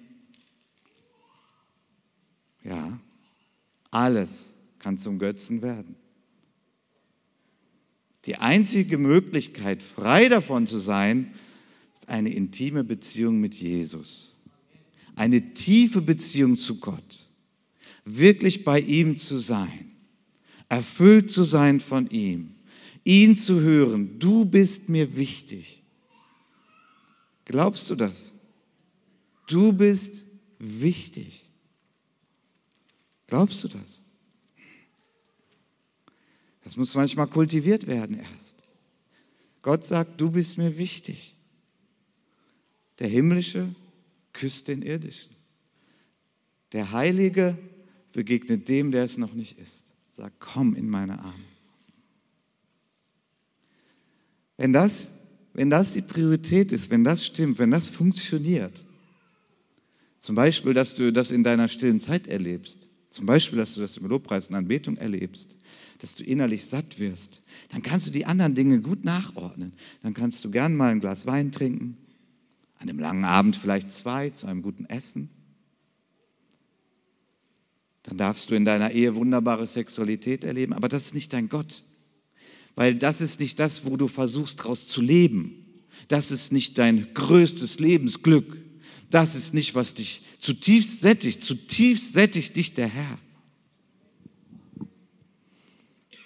Ja, 2.64 2.98
alles 3.90 4.54
kann 4.78 4.98
zum 4.98 5.18
Götzen 5.18 5.62
werden. 5.62 5.96
Die 8.24 8.36
einzige 8.36 8.98
Möglichkeit, 8.98 9.82
frei 9.82 10.28
davon 10.28 10.66
zu 10.66 10.78
sein, 10.78 11.34
ist 11.94 12.08
eine 12.08 12.32
intime 12.32 12.84
Beziehung 12.84 13.40
mit 13.40 13.54
Jesus. 13.54 14.36
Eine 15.16 15.54
tiefe 15.54 16.02
Beziehung 16.02 16.56
zu 16.56 16.78
Gott. 16.78 17.28
Wirklich 18.04 18.64
bei 18.64 18.80
ihm 18.80 19.16
zu 19.16 19.38
sein. 19.38 19.92
Erfüllt 20.68 21.30
zu 21.30 21.44
sein 21.44 21.80
von 21.80 22.10
ihm. 22.10 22.54
Ihn 23.04 23.36
zu 23.36 23.60
hören. 23.60 24.18
Du 24.18 24.44
bist 24.44 24.88
mir 24.88 25.16
wichtig. 25.16 25.82
Glaubst 27.46 27.88
du 27.88 27.94
das? 27.94 28.34
Du 29.46 29.72
bist 29.72 30.26
wichtig. 30.58 31.47
Glaubst 33.28 33.62
du 33.62 33.68
das? 33.68 34.02
Das 36.64 36.76
muss 36.76 36.94
manchmal 36.94 37.28
kultiviert 37.28 37.86
werden 37.86 38.18
erst. 38.18 38.56
Gott 39.62 39.84
sagt, 39.84 40.20
du 40.20 40.30
bist 40.30 40.58
mir 40.58 40.76
wichtig. 40.76 41.36
Der 42.98 43.08
Himmlische 43.08 43.74
küsst 44.32 44.68
den 44.68 44.82
Irdischen. 44.82 45.36
Der 46.72 46.92
Heilige 46.92 47.56
begegnet 48.12 48.68
dem, 48.68 48.90
der 48.90 49.04
es 49.04 49.16
noch 49.16 49.34
nicht 49.34 49.58
ist. 49.58 49.92
Sagt, 50.10 50.40
komm 50.40 50.74
in 50.74 50.88
meine 50.88 51.18
Arme. 51.20 51.44
Wenn 54.56 54.72
das, 54.72 55.14
wenn 55.52 55.70
das 55.70 55.92
die 55.92 56.02
Priorität 56.02 56.72
ist, 56.72 56.90
wenn 56.90 57.04
das 57.04 57.24
stimmt, 57.24 57.58
wenn 57.58 57.70
das 57.70 57.88
funktioniert, 57.88 58.84
zum 60.18 60.34
Beispiel, 60.34 60.74
dass 60.74 60.94
du 60.94 61.12
das 61.12 61.30
in 61.30 61.44
deiner 61.44 61.68
stillen 61.68 62.00
Zeit 62.00 62.26
erlebst, 62.26 62.87
zum 63.10 63.26
Beispiel, 63.26 63.58
dass 63.58 63.74
du 63.74 63.80
das 63.80 63.96
im 63.96 64.06
Lobpreis 64.06 64.48
und 64.48 64.54
Anbetung 64.54 64.96
erlebst, 64.96 65.56
dass 65.98 66.14
du 66.14 66.24
innerlich 66.24 66.66
satt 66.66 66.98
wirst, 66.98 67.42
dann 67.70 67.82
kannst 67.82 68.06
du 68.06 68.10
die 68.10 68.26
anderen 68.26 68.54
Dinge 68.54 68.80
gut 68.80 69.04
nachordnen. 69.04 69.72
Dann 70.02 70.14
kannst 70.14 70.44
du 70.44 70.50
gern 70.50 70.76
mal 70.76 70.90
ein 70.90 71.00
Glas 71.00 71.26
Wein 71.26 71.50
trinken, 71.50 71.96
an 72.76 72.88
einem 72.88 72.98
langen 72.98 73.24
Abend 73.24 73.56
vielleicht 73.56 73.92
zwei, 73.92 74.30
zu 74.30 74.46
einem 74.46 74.62
guten 74.62 74.84
Essen. 74.84 75.30
Dann 78.02 78.16
darfst 78.16 78.50
du 78.50 78.54
in 78.54 78.64
deiner 78.64 78.90
Ehe 78.90 79.14
wunderbare 79.14 79.66
Sexualität 79.66 80.44
erleben, 80.44 80.72
aber 80.72 80.88
das 80.88 81.06
ist 81.06 81.14
nicht 81.14 81.32
dein 81.32 81.48
Gott, 81.48 81.82
weil 82.74 82.94
das 82.94 83.20
ist 83.20 83.40
nicht 83.40 83.58
das, 83.58 83.84
wo 83.84 83.96
du 83.96 84.06
versuchst, 84.06 84.60
daraus 84.60 84.86
zu 84.86 85.02
leben. 85.02 85.64
Das 86.06 86.30
ist 86.30 86.52
nicht 86.52 86.78
dein 86.78 87.12
größtes 87.12 87.80
Lebensglück. 87.80 88.56
Das 89.10 89.34
ist 89.34 89.54
nicht, 89.54 89.74
was 89.74 89.94
dich 89.94 90.22
zutiefst 90.38 91.00
sättigt. 91.00 91.42
Zutiefst 91.42 92.12
sättigt 92.12 92.56
dich 92.56 92.74
der 92.74 92.88
Herr. 92.88 93.18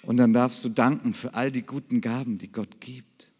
Und 0.01 0.17
dann 0.17 0.33
darfst 0.33 0.65
du 0.65 0.69
danken 0.69 1.13
für 1.13 1.33
all 1.33 1.49
die 1.49 1.61
guten 1.61 2.01
Gaben, 2.01 2.37
die 2.37 2.51
Gott 2.51 2.81
gibt. 2.81 3.31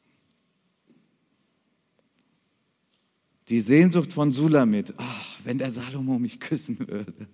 Die 3.50 3.60
Sehnsucht 3.60 4.14
von 4.14 4.32
Sulamit, 4.32 4.94
oh, 4.98 5.44
wenn 5.44 5.58
der 5.58 5.72
Salomo 5.72 6.18
mich 6.18 6.40
küssen 6.40 6.80
würde. 6.88 7.28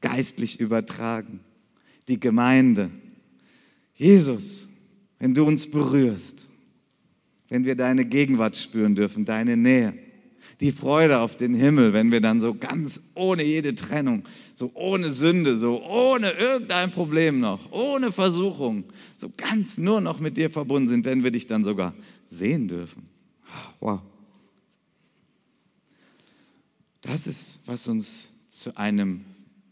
Geistlich 0.00 0.60
übertragen. 0.60 1.40
Die 2.06 2.20
Gemeinde. 2.20 2.90
Jesus, 3.94 4.68
wenn 5.18 5.34
du 5.34 5.44
uns 5.44 5.68
berührst, 5.68 6.48
wenn 7.48 7.64
wir 7.64 7.74
deine 7.74 8.04
Gegenwart 8.04 8.56
spüren 8.56 8.94
dürfen, 8.94 9.24
deine 9.24 9.56
Nähe 9.56 10.07
die 10.60 10.72
Freude 10.72 11.20
auf 11.20 11.36
den 11.36 11.54
Himmel, 11.54 11.92
wenn 11.92 12.10
wir 12.10 12.20
dann 12.20 12.40
so 12.40 12.54
ganz 12.54 13.00
ohne 13.14 13.44
jede 13.44 13.74
Trennung, 13.74 14.24
so 14.54 14.72
ohne 14.74 15.10
Sünde, 15.10 15.56
so 15.56 15.84
ohne 15.84 16.30
irgendein 16.30 16.90
Problem 16.90 17.38
noch, 17.38 17.70
ohne 17.70 18.10
Versuchung, 18.10 18.84
so 19.18 19.30
ganz 19.36 19.78
nur 19.78 20.00
noch 20.00 20.18
mit 20.18 20.36
dir 20.36 20.50
verbunden 20.50 20.88
sind, 20.88 21.04
wenn 21.04 21.22
wir 21.22 21.30
dich 21.30 21.46
dann 21.46 21.62
sogar 21.62 21.94
sehen 22.26 22.66
dürfen. 22.66 23.08
Wow. 23.80 24.00
Das 27.02 27.26
ist, 27.26 27.60
was 27.66 27.86
uns 27.86 28.32
zu 28.48 28.76
einem 28.76 29.24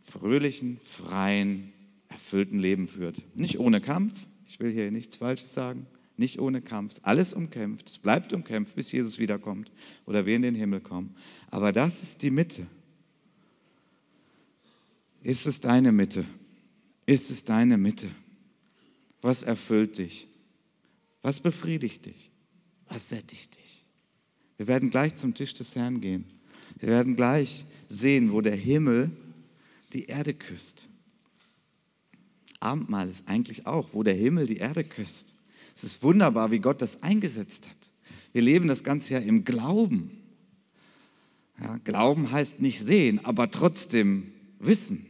fröhlichen, 0.04 0.78
freien, 0.84 1.72
erfüllten 2.08 2.60
Leben 2.60 2.86
führt. 2.86 3.22
Nicht 3.34 3.58
ohne 3.58 3.80
Kampf, 3.80 4.12
ich 4.46 4.60
will 4.60 4.70
hier 4.70 4.92
nichts 4.92 5.16
Falsches 5.16 5.52
sagen, 5.52 5.86
nicht 6.16 6.38
ohne 6.38 6.62
Kampf. 6.62 6.98
Alles 7.02 7.34
umkämpft. 7.34 7.88
Es 7.88 7.98
bleibt 7.98 8.32
umkämpft, 8.32 8.74
bis 8.74 8.92
Jesus 8.92 9.18
wiederkommt 9.18 9.70
oder 10.06 10.26
wir 10.26 10.36
in 10.36 10.42
den 10.42 10.54
Himmel 10.54 10.80
kommen. 10.80 11.14
Aber 11.50 11.72
das 11.72 12.02
ist 12.02 12.22
die 12.22 12.30
Mitte. 12.30 12.66
Ist 15.22 15.46
es 15.46 15.60
deine 15.60 15.92
Mitte? 15.92 16.24
Ist 17.04 17.30
es 17.30 17.44
deine 17.44 17.76
Mitte? 17.76 18.08
Was 19.20 19.42
erfüllt 19.42 19.98
dich? 19.98 20.28
Was 21.22 21.40
befriedigt 21.40 22.06
dich? 22.06 22.30
Was 22.88 23.08
sättigt 23.08 23.56
dich? 23.56 23.84
Wir 24.56 24.68
werden 24.68 24.90
gleich 24.90 25.16
zum 25.16 25.34
Tisch 25.34 25.54
des 25.54 25.74
Herrn 25.74 26.00
gehen. 26.00 26.24
Wir 26.78 26.90
werden 26.90 27.16
gleich 27.16 27.64
sehen, 27.88 28.32
wo 28.32 28.40
der 28.40 28.56
Himmel 28.56 29.10
die 29.92 30.04
Erde 30.04 30.34
küsst. 30.34 30.88
Abendmahl 32.60 33.08
ist 33.08 33.28
eigentlich 33.28 33.66
auch, 33.66 33.92
wo 33.92 34.02
der 34.02 34.14
Himmel 34.14 34.46
die 34.46 34.56
Erde 34.56 34.84
küsst. 34.84 35.35
Es 35.76 35.84
ist 35.84 36.02
wunderbar, 36.02 36.50
wie 36.50 36.58
Gott 36.58 36.80
das 36.80 37.02
eingesetzt 37.02 37.68
hat. 37.68 37.76
Wir 38.32 38.40
leben 38.40 38.66
das 38.66 38.82
Ganze 38.82 39.14
ja 39.14 39.20
im 39.20 39.44
Glauben. 39.44 40.10
Ja, 41.60 41.76
Glauben 41.84 42.30
heißt 42.30 42.60
nicht 42.60 42.80
sehen, 42.80 43.22
aber 43.24 43.50
trotzdem 43.50 44.32
wissen. 44.58 45.04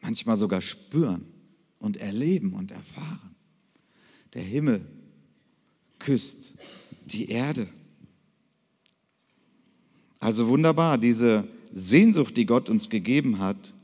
Manchmal 0.00 0.36
sogar 0.36 0.60
spüren 0.62 1.26
und 1.80 1.96
erleben 1.96 2.52
und 2.52 2.70
erfahren. 2.70 3.34
Der 4.34 4.42
Himmel 4.42 4.86
küsst 5.98 6.54
die 7.04 7.28
Erde. 7.28 7.66
Also 10.20 10.46
wunderbar, 10.46 10.96
diese 10.96 11.48
Sehnsucht, 11.72 12.36
die 12.36 12.46
Gott 12.46 12.68
uns 12.68 12.88
gegeben 12.88 13.40
hat, 13.40 13.74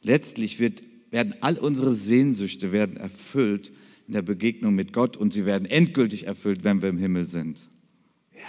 letztlich 0.00 0.58
wird, 0.60 0.82
werden 1.10 1.34
all 1.42 1.58
unsere 1.58 1.94
Sehnsüchte 1.94 2.72
werden 2.72 2.96
erfüllt 2.96 3.70
in 4.06 4.14
der 4.14 4.22
Begegnung 4.22 4.74
mit 4.74 4.92
Gott 4.92 5.16
und 5.16 5.32
sie 5.32 5.46
werden 5.46 5.66
endgültig 5.66 6.26
erfüllt, 6.26 6.64
wenn 6.64 6.82
wir 6.82 6.88
im 6.88 6.98
Himmel 6.98 7.26
sind. 7.26 7.60
Ja. 8.34 8.40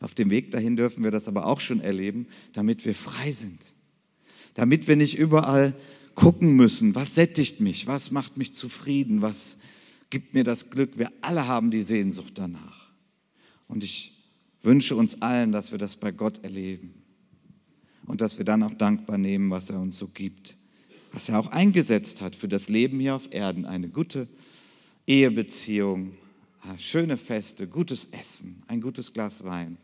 Auf 0.00 0.14
dem 0.14 0.30
Weg 0.30 0.50
dahin 0.50 0.76
dürfen 0.76 1.04
wir 1.04 1.10
das 1.10 1.28
aber 1.28 1.46
auch 1.46 1.60
schon 1.60 1.80
erleben, 1.80 2.26
damit 2.52 2.84
wir 2.84 2.94
frei 2.94 3.32
sind. 3.32 3.60
Damit 4.54 4.88
wir 4.88 4.96
nicht 4.96 5.18
überall 5.18 5.74
gucken 6.14 6.54
müssen, 6.56 6.94
was 6.94 7.14
sättigt 7.14 7.60
mich, 7.60 7.86
was 7.86 8.10
macht 8.10 8.36
mich 8.36 8.54
zufrieden, 8.54 9.22
was 9.22 9.58
gibt 10.10 10.34
mir 10.34 10.44
das 10.44 10.70
Glück. 10.70 10.98
Wir 10.98 11.10
alle 11.22 11.46
haben 11.46 11.70
die 11.70 11.82
Sehnsucht 11.82 12.32
danach. 12.36 12.90
Und 13.66 13.82
ich 13.82 14.14
wünsche 14.62 14.94
uns 14.94 15.22
allen, 15.22 15.52
dass 15.52 15.72
wir 15.72 15.78
das 15.78 15.96
bei 15.96 16.12
Gott 16.12 16.44
erleben 16.44 17.02
und 18.06 18.20
dass 18.20 18.38
wir 18.38 18.44
dann 18.44 18.62
auch 18.62 18.74
dankbar 18.74 19.18
nehmen, 19.18 19.50
was 19.50 19.70
er 19.70 19.80
uns 19.80 19.96
so 19.96 20.08
gibt, 20.08 20.56
was 21.12 21.28
er 21.28 21.38
auch 21.38 21.48
eingesetzt 21.48 22.22
hat 22.22 22.34
für 22.34 22.48
das 22.48 22.68
Leben 22.68 22.98
hier 22.98 23.14
auf 23.14 23.28
Erden. 23.32 23.66
Eine 23.66 23.88
gute 23.88 24.28
Ehebeziehung, 25.06 26.12
ah, 26.62 26.76
schöne 26.78 27.16
Feste, 27.16 27.68
gutes 27.68 28.06
Essen, 28.12 28.62
ein 28.66 28.80
gutes 28.80 29.12
Glas 29.12 29.44
Wein. 29.44 29.76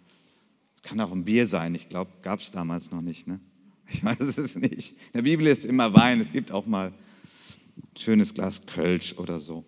Kann 0.82 1.00
auch 1.00 1.12
ein 1.12 1.24
Bier 1.24 1.46
sein, 1.46 1.74
ich 1.74 1.88
glaube, 1.88 2.10
gab 2.22 2.40
es 2.40 2.50
damals 2.50 2.90
noch 2.90 3.02
nicht. 3.02 3.26
Ne? 3.26 3.40
Ich 3.90 4.04
weiß 4.04 4.36
es 4.36 4.54
nicht. 4.54 4.92
In 4.92 5.12
der 5.14 5.22
Bibel 5.22 5.46
ist 5.46 5.64
immer 5.64 5.94
Wein, 5.94 6.20
es 6.20 6.32
gibt 6.32 6.52
auch 6.52 6.66
mal 6.66 6.88
ein 6.88 7.98
schönes 7.98 8.34
Glas 8.34 8.66
Kölsch 8.66 9.14
oder 9.16 9.40
so. 9.40 9.64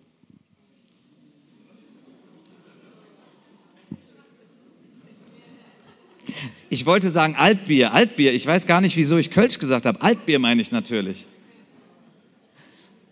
Ich 6.69 6.85
wollte 6.85 7.09
sagen 7.09 7.35
Altbier, 7.35 7.93
Altbier. 7.93 8.33
Ich 8.33 8.45
weiß 8.45 8.67
gar 8.67 8.79
nicht, 8.79 8.95
wieso 8.95 9.17
ich 9.17 9.31
Kölsch 9.31 9.57
gesagt 9.57 9.87
habe. 9.87 10.01
Altbier 10.01 10.37
meine 10.37 10.61
ich 10.61 10.71
natürlich. 10.71 11.25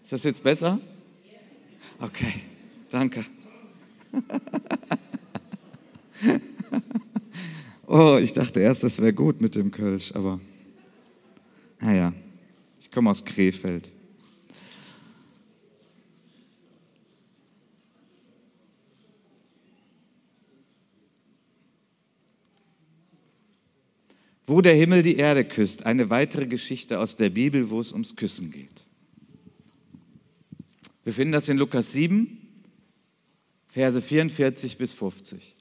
Ist 0.10 0.14
das 0.14 0.24
jetzt 0.24 0.42
besser? 0.42 0.82
Okay, 2.00 2.42
danke. 2.90 3.24
oh, 7.86 8.18
ich 8.20 8.34
dachte 8.34 8.60
erst, 8.60 8.84
das 8.84 8.98
wäre 8.98 9.14
gut 9.14 9.40
mit 9.40 9.54
dem 9.54 9.70
Kölsch, 9.70 10.12
aber 10.16 10.40
naja, 11.80 12.12
ich 12.80 12.90
komme 12.90 13.12
aus 13.12 13.24
Krefeld. 13.24 13.92
Wo 24.48 24.62
der 24.62 24.74
Himmel 24.74 25.04
die 25.04 25.18
Erde 25.18 25.46
küsst, 25.46 25.86
eine 25.86 26.10
weitere 26.10 26.48
Geschichte 26.48 27.00
aus 27.00 27.16
der 27.16 27.30
Bibel, 27.30 27.70
wo 27.70 27.80
es 27.80 27.92
ums 27.92 28.16
Küssen 28.16 28.50
geht. 28.50 28.89
Wir 31.10 31.14
finden 31.16 31.32
das 31.32 31.50
in 31.50 31.58
Lukas 31.58 31.92
7, 31.94 32.38
Verse 33.68 34.00
44 34.00 34.78
bis 34.78 34.94
50. 34.94 35.56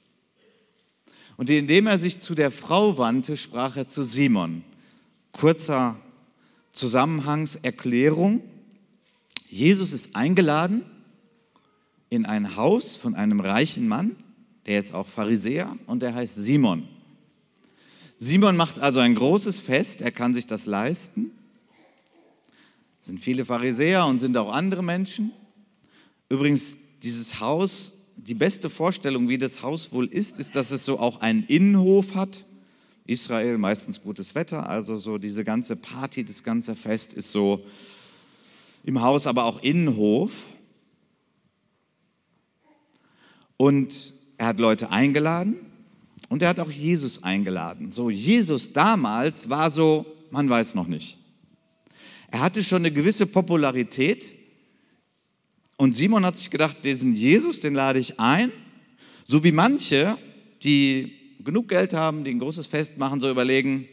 Und 1.37 1.49
indem 1.49 1.87
er 1.87 1.97
sich 1.97 2.19
zu 2.19 2.35
der 2.35 2.51
Frau 2.51 2.99
wandte, 2.99 3.35
sprach 3.35 3.75
er 3.75 3.87
zu 3.87 4.03
Simon. 4.03 4.63
Kurzer 5.31 5.99
Zusammenhangserklärung. 6.71 8.43
Jesus 9.49 9.91
ist 9.91 10.15
eingeladen 10.15 10.83
in 12.11 12.27
ein 12.27 12.55
Haus 12.55 12.95
von 12.95 13.15
einem 13.15 13.39
reichen 13.39 13.87
Mann, 13.87 14.17
der 14.67 14.77
ist 14.77 14.93
auch 14.93 15.07
Pharisäer 15.07 15.75
und 15.87 16.03
der 16.03 16.13
heißt 16.13 16.35
Simon. 16.35 16.87
Simon 18.17 18.55
macht 18.55 18.77
also 18.77 18.99
ein 18.99 19.15
großes 19.15 19.59
Fest, 19.59 20.01
er 20.01 20.11
kann 20.11 20.35
sich 20.35 20.45
das 20.45 20.67
leisten. 20.67 21.31
Es 22.99 23.07
sind 23.07 23.19
viele 23.19 23.45
Pharisäer 23.45 24.05
und 24.05 24.19
sind 24.19 24.37
auch 24.37 24.53
andere 24.53 24.83
Menschen. 24.83 25.31
Übrigens, 26.29 26.77
dieses 27.01 27.39
Haus, 27.39 27.93
die 28.15 28.35
beste 28.35 28.69
Vorstellung, 28.69 29.29
wie 29.29 29.37
das 29.37 29.63
Haus 29.63 29.91
wohl 29.91 30.05
ist, 30.05 30.37
ist, 30.37 30.55
dass 30.55 30.71
es 30.71 30.85
so 30.85 30.99
auch 30.99 31.21
einen 31.21 31.43
Innenhof 31.43 32.15
hat. 32.15 32.45
Israel 33.05 33.57
meistens 33.57 34.03
gutes 34.03 34.35
Wetter, 34.35 34.69
also 34.69 34.99
so 34.99 35.17
diese 35.17 35.43
ganze 35.43 35.75
Party, 35.75 36.23
das 36.23 36.43
ganze 36.43 36.75
Fest 36.75 37.13
ist 37.13 37.31
so 37.31 37.65
im 38.83 39.01
Haus, 39.01 39.25
aber 39.25 39.45
auch 39.45 39.63
Innenhof. 39.63 40.31
Und 43.57 44.13
er 44.37 44.47
hat 44.47 44.59
Leute 44.59 44.91
eingeladen 44.91 45.55
und 46.29 46.43
er 46.43 46.49
hat 46.49 46.59
auch 46.59 46.71
Jesus 46.71 47.23
eingeladen. 47.23 47.91
So, 47.91 48.11
Jesus 48.11 48.71
damals 48.71 49.49
war 49.49 49.71
so, 49.71 50.05
man 50.29 50.47
weiß 50.47 50.75
noch 50.75 50.87
nicht. 50.87 51.17
Er 52.31 52.41
hatte 52.41 52.63
schon 52.63 52.83
eine 52.83 52.91
gewisse 52.91 53.25
Popularität. 53.25 54.33
Und 55.79 55.95
Simon 55.95 56.25
hat 56.25 56.37
sich 56.37 56.49
gedacht, 56.49 56.83
diesen 56.83 57.15
Jesus, 57.15 57.61
den 57.61 57.73
lade 57.73 57.99
ich 57.99 58.19
ein. 58.19 58.51
So 59.23 59.45
wie 59.45 59.53
manche, 59.53 60.17
die 60.61 61.13
genug 61.41 61.69
Geld 61.69 61.93
haben, 61.93 62.25
die 62.25 62.31
ein 62.31 62.39
großes 62.39 62.67
Fest 62.67 62.97
machen, 62.97 63.21
so 63.21 63.31
überlegen, 63.31 63.87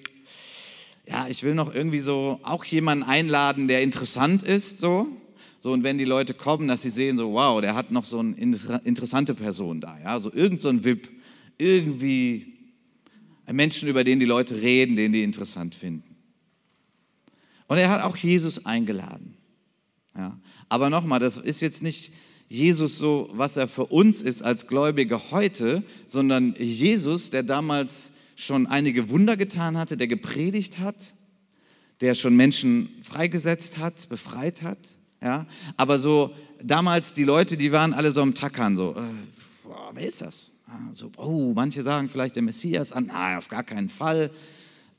ja, 1.07 1.29
ich 1.29 1.45
will 1.45 1.55
noch 1.55 1.73
irgendwie 1.73 2.01
so 2.01 2.41
auch 2.43 2.65
jemanden 2.65 3.05
einladen, 3.05 3.69
der 3.69 3.83
interessant 3.83 4.43
ist, 4.43 4.81
so. 4.81 5.07
So, 5.61 5.71
und 5.71 5.85
wenn 5.85 5.97
die 5.97 6.05
Leute 6.05 6.35
kommen, 6.35 6.67
dass 6.67 6.83
sie 6.83 6.91
sehen, 6.91 7.19
so, 7.19 7.35
wow, 7.35 7.61
der 7.61 7.77
hat 7.77 7.93
noch 7.93 8.05
so 8.05 8.19
eine 8.19 8.35
interessante 8.35 9.37
Person 9.37 9.81
da, 9.81 9.97
ja, 10.03 10.19
so 10.19 10.33
irgend 10.33 10.61
so 10.61 10.69
ein 10.69 10.85
VIP 10.85 11.09
irgendwie 11.57 12.53
ein 13.47 13.55
Menschen, 13.55 13.89
über 13.89 14.03
den 14.03 14.19
die 14.19 14.27
Leute 14.27 14.61
reden, 14.61 14.97
den 14.97 15.13
die 15.13 15.23
interessant 15.23 15.77
finden. 15.77 16.17
Und 17.69 17.79
er 17.79 17.91
hat 17.91 18.03
auch 18.03 18.17
Jesus 18.17 18.67
eingeladen. 18.67 19.37
Ja. 20.17 20.37
Aber 20.69 20.91
nochmal, 20.91 21.21
das 21.21 21.37
ist 21.37 21.61
jetzt 21.61 21.83
nicht 21.83 22.13
Jesus 22.49 22.99
so, 22.99 23.29
was 23.33 23.57
er 23.57 23.69
für 23.69 23.87
uns 23.87 24.23
ist 24.23 24.43
als 24.43 24.67
Gläubige 24.67 25.31
heute, 25.31 25.83
sondern 26.07 26.55
Jesus, 26.59 27.31
der 27.31 27.43
damals 27.43 28.13
schon 28.37 28.67
einige 28.67 29.09
Wunder 29.09 29.37
getan 29.37 29.77
hatte, 29.77 29.97
der 29.97 30.07
gepredigt 30.07 30.79
hat, 30.79 31.15
der 32.01 32.15
schon 32.15 32.37
Menschen 32.37 32.91
freigesetzt 33.03 33.79
hat, 33.79 34.09
befreit 34.09 34.63
hat. 34.63 34.79
Ja. 35.23 35.47
Aber 35.77 35.99
so 35.99 36.35
damals, 36.63 37.13
die 37.13 37.25
Leute, 37.25 37.57
die 37.57 37.73
waren 37.73 37.95
alle 37.95 38.13
so 38.13 38.23
am 38.23 38.35
Tackern, 38.35 38.77
so, 38.77 38.95
äh, 38.95 39.01
boah, 39.65 39.91
wer 39.95 40.07
ist 40.07 40.23
das? 40.23 40.53
So, 40.93 41.11
oh, 41.17 41.53
manche 41.55 41.83
sagen 41.83 42.09
vielleicht 42.09 42.37
der 42.37 42.43
Messias 42.43 42.93
an, 42.93 43.07
nein, 43.07 43.39
auf 43.39 43.49
gar 43.49 43.63
keinen 43.63 43.89
Fall. 43.89 44.31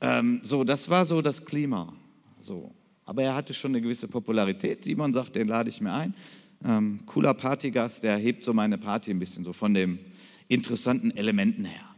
Ähm, 0.00 0.40
so, 0.42 0.64
das 0.64 0.88
war 0.88 1.04
so 1.04 1.22
das 1.22 1.44
Klima. 1.44 1.92
So. 2.40 2.72
Aber 3.08 3.22
er 3.22 3.34
hatte 3.34 3.54
schon 3.54 3.70
eine 3.70 3.80
gewisse 3.80 4.06
Popularität. 4.06 4.84
Simon 4.84 5.14
sagt, 5.14 5.34
den 5.34 5.48
lade 5.48 5.70
ich 5.70 5.80
mir 5.80 5.94
ein. 5.94 6.14
Ähm, 6.62 7.00
cooler 7.06 7.32
Partygast, 7.32 8.02
der 8.02 8.18
hebt 8.18 8.44
so 8.44 8.52
meine 8.52 8.76
Party 8.76 9.10
ein 9.10 9.18
bisschen 9.18 9.44
so 9.44 9.54
von 9.54 9.72
den 9.72 9.98
interessanten 10.46 11.10
Elementen 11.16 11.64
her. 11.64 11.88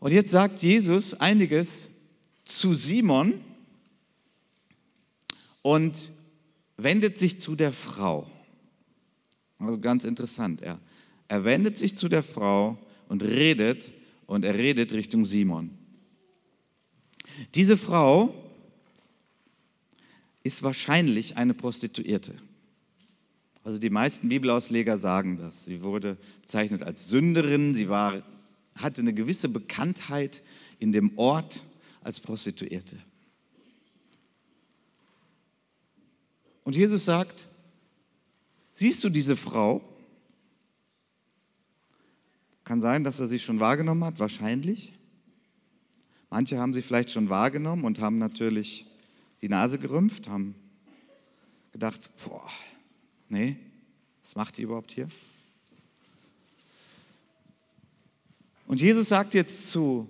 Und 0.00 0.10
jetzt 0.10 0.32
sagt 0.32 0.60
Jesus 0.60 1.14
einiges 1.14 1.88
zu 2.44 2.74
Simon 2.74 3.34
und 5.62 6.10
wendet 6.78 7.16
sich 7.16 7.40
zu 7.40 7.54
der 7.54 7.72
Frau. 7.72 8.28
Also 9.60 9.78
ganz 9.78 10.02
interessant. 10.02 10.62
Er, 10.62 10.80
er 11.28 11.44
wendet 11.44 11.78
sich 11.78 11.96
zu 11.96 12.08
der 12.08 12.24
Frau 12.24 12.76
und 13.06 13.22
redet 13.22 13.92
und 14.26 14.44
er 14.44 14.54
redet 14.54 14.92
Richtung 14.94 15.24
Simon. 15.24 15.78
Diese 17.54 17.76
Frau 17.76 18.34
ist 20.42 20.62
wahrscheinlich 20.62 21.36
eine 21.36 21.54
Prostituierte. 21.54 22.34
Also 23.62 23.78
die 23.78 23.90
meisten 23.90 24.28
Bibelausleger 24.28 24.96
sagen 24.96 25.36
das. 25.38 25.64
Sie 25.64 25.82
wurde 25.82 26.16
bezeichnet 26.42 26.82
als 26.82 27.08
Sünderin, 27.08 27.74
sie 27.74 27.88
war, 27.88 28.22
hatte 28.74 29.02
eine 29.02 29.12
gewisse 29.12 29.48
Bekanntheit 29.48 30.42
in 30.78 30.92
dem 30.92 31.16
Ort 31.18 31.62
als 32.02 32.20
Prostituierte. 32.20 32.96
Und 36.64 36.74
Jesus 36.74 37.04
sagt, 37.04 37.48
Siehst 38.80 39.04
du 39.04 39.10
diese 39.10 39.36
Frau? 39.36 39.82
Kann 42.64 42.80
sein, 42.80 43.04
dass 43.04 43.20
er 43.20 43.26
sie 43.26 43.38
schon 43.38 43.60
wahrgenommen 43.60 44.04
hat, 44.04 44.18
wahrscheinlich. 44.18 44.94
Manche 46.30 46.58
haben 46.58 46.72
sie 46.72 46.82
vielleicht 46.82 47.10
schon 47.10 47.28
wahrgenommen 47.28 47.84
und 47.84 48.00
haben 48.00 48.18
natürlich 48.18 48.86
die 49.42 49.48
Nase 49.48 49.78
gerümpft, 49.78 50.28
haben 50.28 50.54
gedacht, 51.72 52.10
boah, 52.24 52.48
nee, 53.28 53.56
was 54.22 54.36
macht 54.36 54.56
die 54.56 54.62
überhaupt 54.62 54.92
hier? 54.92 55.08
Und 58.66 58.80
Jesus 58.80 59.08
sagt 59.08 59.34
jetzt 59.34 59.70
zu 59.70 60.08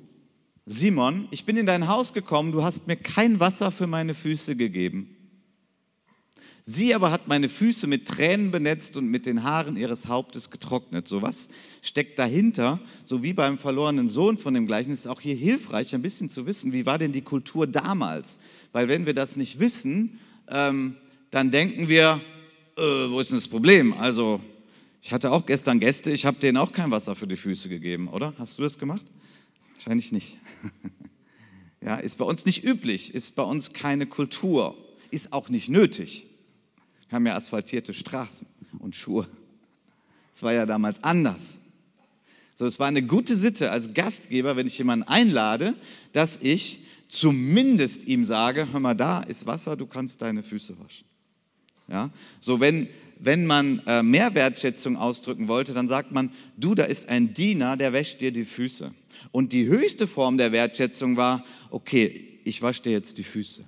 Simon, 0.66 1.26
ich 1.30 1.46
bin 1.46 1.56
in 1.56 1.64
dein 1.64 1.88
Haus 1.88 2.12
gekommen, 2.12 2.52
du 2.52 2.62
hast 2.62 2.86
mir 2.86 2.96
kein 2.96 3.40
Wasser 3.40 3.70
für 3.70 3.86
meine 3.86 4.12
Füße 4.12 4.54
gegeben. 4.56 5.16
Sie 6.64 6.94
aber 6.94 7.10
hat 7.10 7.26
meine 7.26 7.48
Füße 7.48 7.86
mit 7.86 8.06
Tränen 8.06 8.50
benetzt 8.50 8.96
und 8.96 9.06
mit 9.06 9.26
den 9.26 9.42
Haaren 9.42 9.76
ihres 9.76 10.06
Hauptes 10.06 10.50
getrocknet. 10.50 11.08
So 11.08 11.22
was 11.22 11.48
steckt 11.82 12.18
dahinter, 12.18 12.80
so 13.04 13.22
wie 13.22 13.32
beim 13.32 13.58
verlorenen 13.58 14.10
Sohn 14.10 14.38
von 14.38 14.54
dem 14.54 14.66
Gleichnis, 14.66 15.00
ist 15.00 15.06
auch 15.06 15.20
hier 15.20 15.34
hilfreich, 15.34 15.94
ein 15.94 16.02
bisschen 16.02 16.30
zu 16.30 16.46
wissen, 16.46 16.72
wie 16.72 16.86
war 16.86 16.98
denn 16.98 17.12
die 17.12 17.22
Kultur 17.22 17.66
damals? 17.66 18.38
Weil 18.72 18.88
wenn 18.88 19.06
wir 19.06 19.14
das 19.14 19.36
nicht 19.36 19.58
wissen, 19.58 20.20
ähm, 20.48 20.96
dann 21.30 21.50
denken 21.50 21.88
wir, 21.88 22.20
äh, 22.76 22.82
wo 22.82 23.20
ist 23.20 23.30
denn 23.30 23.38
das 23.38 23.48
Problem? 23.48 23.94
Also 23.94 24.40
ich 25.02 25.12
hatte 25.12 25.30
auch 25.32 25.46
gestern 25.46 25.80
Gäste, 25.80 26.10
ich 26.10 26.26
habe 26.26 26.38
denen 26.38 26.58
auch 26.58 26.72
kein 26.72 26.90
Wasser 26.90 27.16
für 27.16 27.26
die 27.26 27.36
Füße 27.36 27.68
gegeben, 27.68 28.08
oder? 28.08 28.34
Hast 28.38 28.58
du 28.58 28.62
das 28.62 28.78
gemacht? 28.78 29.04
Wahrscheinlich 29.74 30.12
nicht. 30.12 30.36
ja, 31.80 31.96
ist 31.96 32.18
bei 32.18 32.24
uns 32.24 32.44
nicht 32.44 32.64
üblich, 32.64 33.14
ist 33.14 33.34
bei 33.34 33.42
uns 33.42 33.72
keine 33.72 34.06
Kultur, 34.06 34.76
ist 35.10 35.32
auch 35.32 35.48
nicht 35.48 35.70
nötig. 35.70 36.29
Wir 37.10 37.16
haben 37.16 37.26
ja 37.26 37.34
asphaltierte 37.34 37.92
Straßen 37.92 38.46
und 38.78 38.94
Schuhe. 38.94 39.26
Es 40.32 40.44
war 40.44 40.52
ja 40.52 40.64
damals 40.64 41.02
anders. 41.02 41.58
So, 42.54 42.66
es 42.66 42.78
war 42.78 42.86
eine 42.86 43.02
gute 43.02 43.34
Sitte 43.34 43.72
als 43.72 43.92
Gastgeber, 43.94 44.54
wenn 44.54 44.68
ich 44.68 44.78
jemanden 44.78 45.08
einlade, 45.08 45.74
dass 46.12 46.38
ich 46.40 46.86
zumindest 47.08 48.04
ihm 48.04 48.24
sage, 48.24 48.68
hör 48.72 48.78
mal, 48.78 48.94
da 48.94 49.22
ist 49.22 49.44
Wasser, 49.44 49.76
du 49.76 49.86
kannst 49.86 50.22
deine 50.22 50.44
Füße 50.44 50.78
waschen. 50.78 51.04
Ja? 51.88 52.10
So, 52.38 52.60
wenn, 52.60 52.86
wenn 53.18 53.44
man 53.44 53.82
äh, 53.86 54.04
mehr 54.04 54.36
Wertschätzung 54.36 54.96
ausdrücken 54.96 55.48
wollte, 55.48 55.74
dann 55.74 55.88
sagt 55.88 56.12
man, 56.12 56.30
du, 56.56 56.76
da 56.76 56.84
ist 56.84 57.08
ein 57.08 57.34
Diener, 57.34 57.76
der 57.76 57.92
wäscht 57.92 58.20
dir 58.20 58.30
die 58.30 58.44
Füße. 58.44 58.94
Und 59.32 59.52
die 59.52 59.66
höchste 59.66 60.06
Form 60.06 60.38
der 60.38 60.52
Wertschätzung 60.52 61.16
war, 61.16 61.44
okay, 61.70 62.38
ich 62.44 62.62
wasche 62.62 62.82
dir 62.82 62.92
jetzt 62.92 63.18
die 63.18 63.24
Füße. 63.24 63.64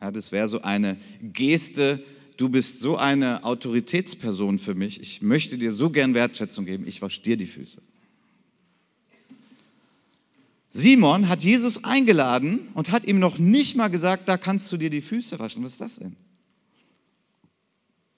Ja, 0.00 0.10
das 0.10 0.32
wäre 0.32 0.48
so 0.48 0.62
eine 0.62 0.96
Geste, 1.20 2.02
du 2.36 2.48
bist 2.48 2.80
so 2.80 2.96
eine 2.96 3.44
Autoritätsperson 3.44 4.58
für 4.58 4.74
mich, 4.74 5.00
ich 5.00 5.22
möchte 5.22 5.58
dir 5.58 5.72
so 5.72 5.90
gern 5.90 6.14
Wertschätzung 6.14 6.64
geben, 6.64 6.86
ich 6.86 7.02
wasche 7.02 7.22
dir 7.22 7.36
die 7.36 7.46
Füße. 7.46 7.80
Simon 10.70 11.28
hat 11.28 11.44
Jesus 11.44 11.84
eingeladen 11.84 12.68
und 12.72 12.90
hat 12.90 13.04
ihm 13.04 13.18
noch 13.18 13.38
nicht 13.38 13.76
mal 13.76 13.88
gesagt, 13.88 14.26
da 14.26 14.38
kannst 14.38 14.72
du 14.72 14.78
dir 14.78 14.88
die 14.88 15.02
Füße 15.02 15.38
waschen. 15.38 15.62
Was 15.62 15.72
ist 15.72 15.80
das 15.82 15.96
denn? 15.96 16.16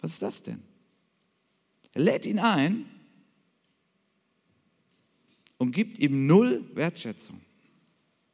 Was 0.00 0.12
ist 0.12 0.22
das 0.22 0.42
denn? 0.42 0.62
Er 1.94 2.03
lädt 2.03 2.27
ihn 2.27 2.38
ein 2.38 2.87
und 5.59 5.72
gibt 5.72 5.98
ihm 5.98 6.27
null 6.27 6.64
Wertschätzung. 6.74 7.40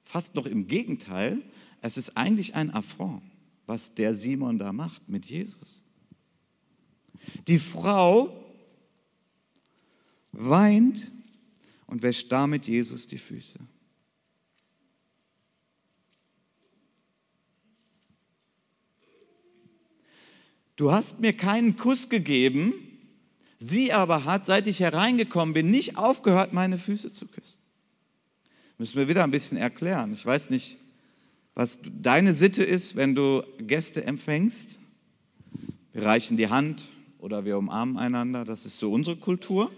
Fast 0.05 0.35
noch 0.35 0.47
im 0.47 0.67
Gegenteil, 0.67 1.41
es 1.81 1.97
ist 1.97 2.17
eigentlich 2.17 2.55
ein 2.55 2.75
Affront, 2.75 3.23
was 3.71 3.95
der 3.95 4.15
Simon 4.15 4.59
da 4.59 4.73
macht 4.73 5.09
mit 5.09 5.25
Jesus. 5.25 5.83
Die 7.49 7.59
Frau 7.59 8.45
weint 10.33 11.11
und 11.87 12.03
wäscht 12.03 12.31
damit 12.31 12.67
Jesus 12.67 13.07
die 13.07 13.19
Füße. 13.19 13.59
du 20.81 20.91
hast 20.91 21.21
mir 21.21 21.35
keinen 21.35 21.77
Kuss 21.77 22.09
gegeben, 22.09 22.73
sie 23.59 23.93
aber 23.93 24.25
hat, 24.25 24.47
seit 24.47 24.67
ich 24.67 24.81
hereingekommen 24.81 25.53
bin, 25.53 25.71
nicht 25.71 25.99
aufgehört, 25.99 26.55
meine 26.55 26.79
Füße 26.79 27.13
zu 27.13 27.27
küssen. 27.29 27.59
Müssen 28.79 28.97
wir 28.97 29.07
wieder 29.07 29.23
ein 29.23 29.31
bisschen 29.31 29.59
erklären. 29.59 30.15
Ich 30.15 30.25
weiß 30.25 30.49
nicht, 30.49 30.79
was 31.61 31.79
deine 31.83 32.33
Sitte 32.33 32.65
ist, 32.65 32.97
wenn 32.97 33.15
du 33.15 33.43
Gäste 33.59 34.03
empfängst. 34.03 34.79
Wir 35.93 36.05
reichen 36.05 36.39
die 36.39 36.49
Hand 36.49 36.89
oder 37.19 37.45
wir 37.45 37.59
umarmen 37.59 37.99
einander. 37.99 38.47
Das 38.47 38.65
ist 38.65 38.79
so 38.79 38.91
unsere 38.91 39.17
Kultur. 39.17 39.71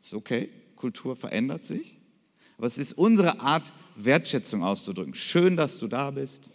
Ist 0.00 0.14
okay, 0.14 0.48
Kultur 0.76 1.16
verändert 1.16 1.64
sich. 1.64 1.98
Aber 2.56 2.68
es 2.68 2.78
ist 2.78 2.92
unsere 2.92 3.40
Art, 3.40 3.72
Wertschätzung 3.96 4.62
auszudrücken. 4.62 5.12
Schön, 5.14 5.56
dass 5.56 5.80
du 5.80 5.88
da 5.88 6.12
bist 6.12 6.50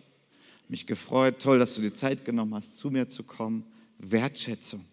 mich 0.70 0.88
gefreut. 0.88 1.40
Toll, 1.42 1.60
dass 1.60 1.76
du 1.76 1.82
dir 1.82 1.94
Zeit 1.94 2.24
genommen 2.24 2.56
hast, 2.56 2.78
zu 2.78 2.90
mir 2.90 3.10
zu 3.10 3.24
kommen. 3.24 3.66
Wertschätzung. 4.00 4.86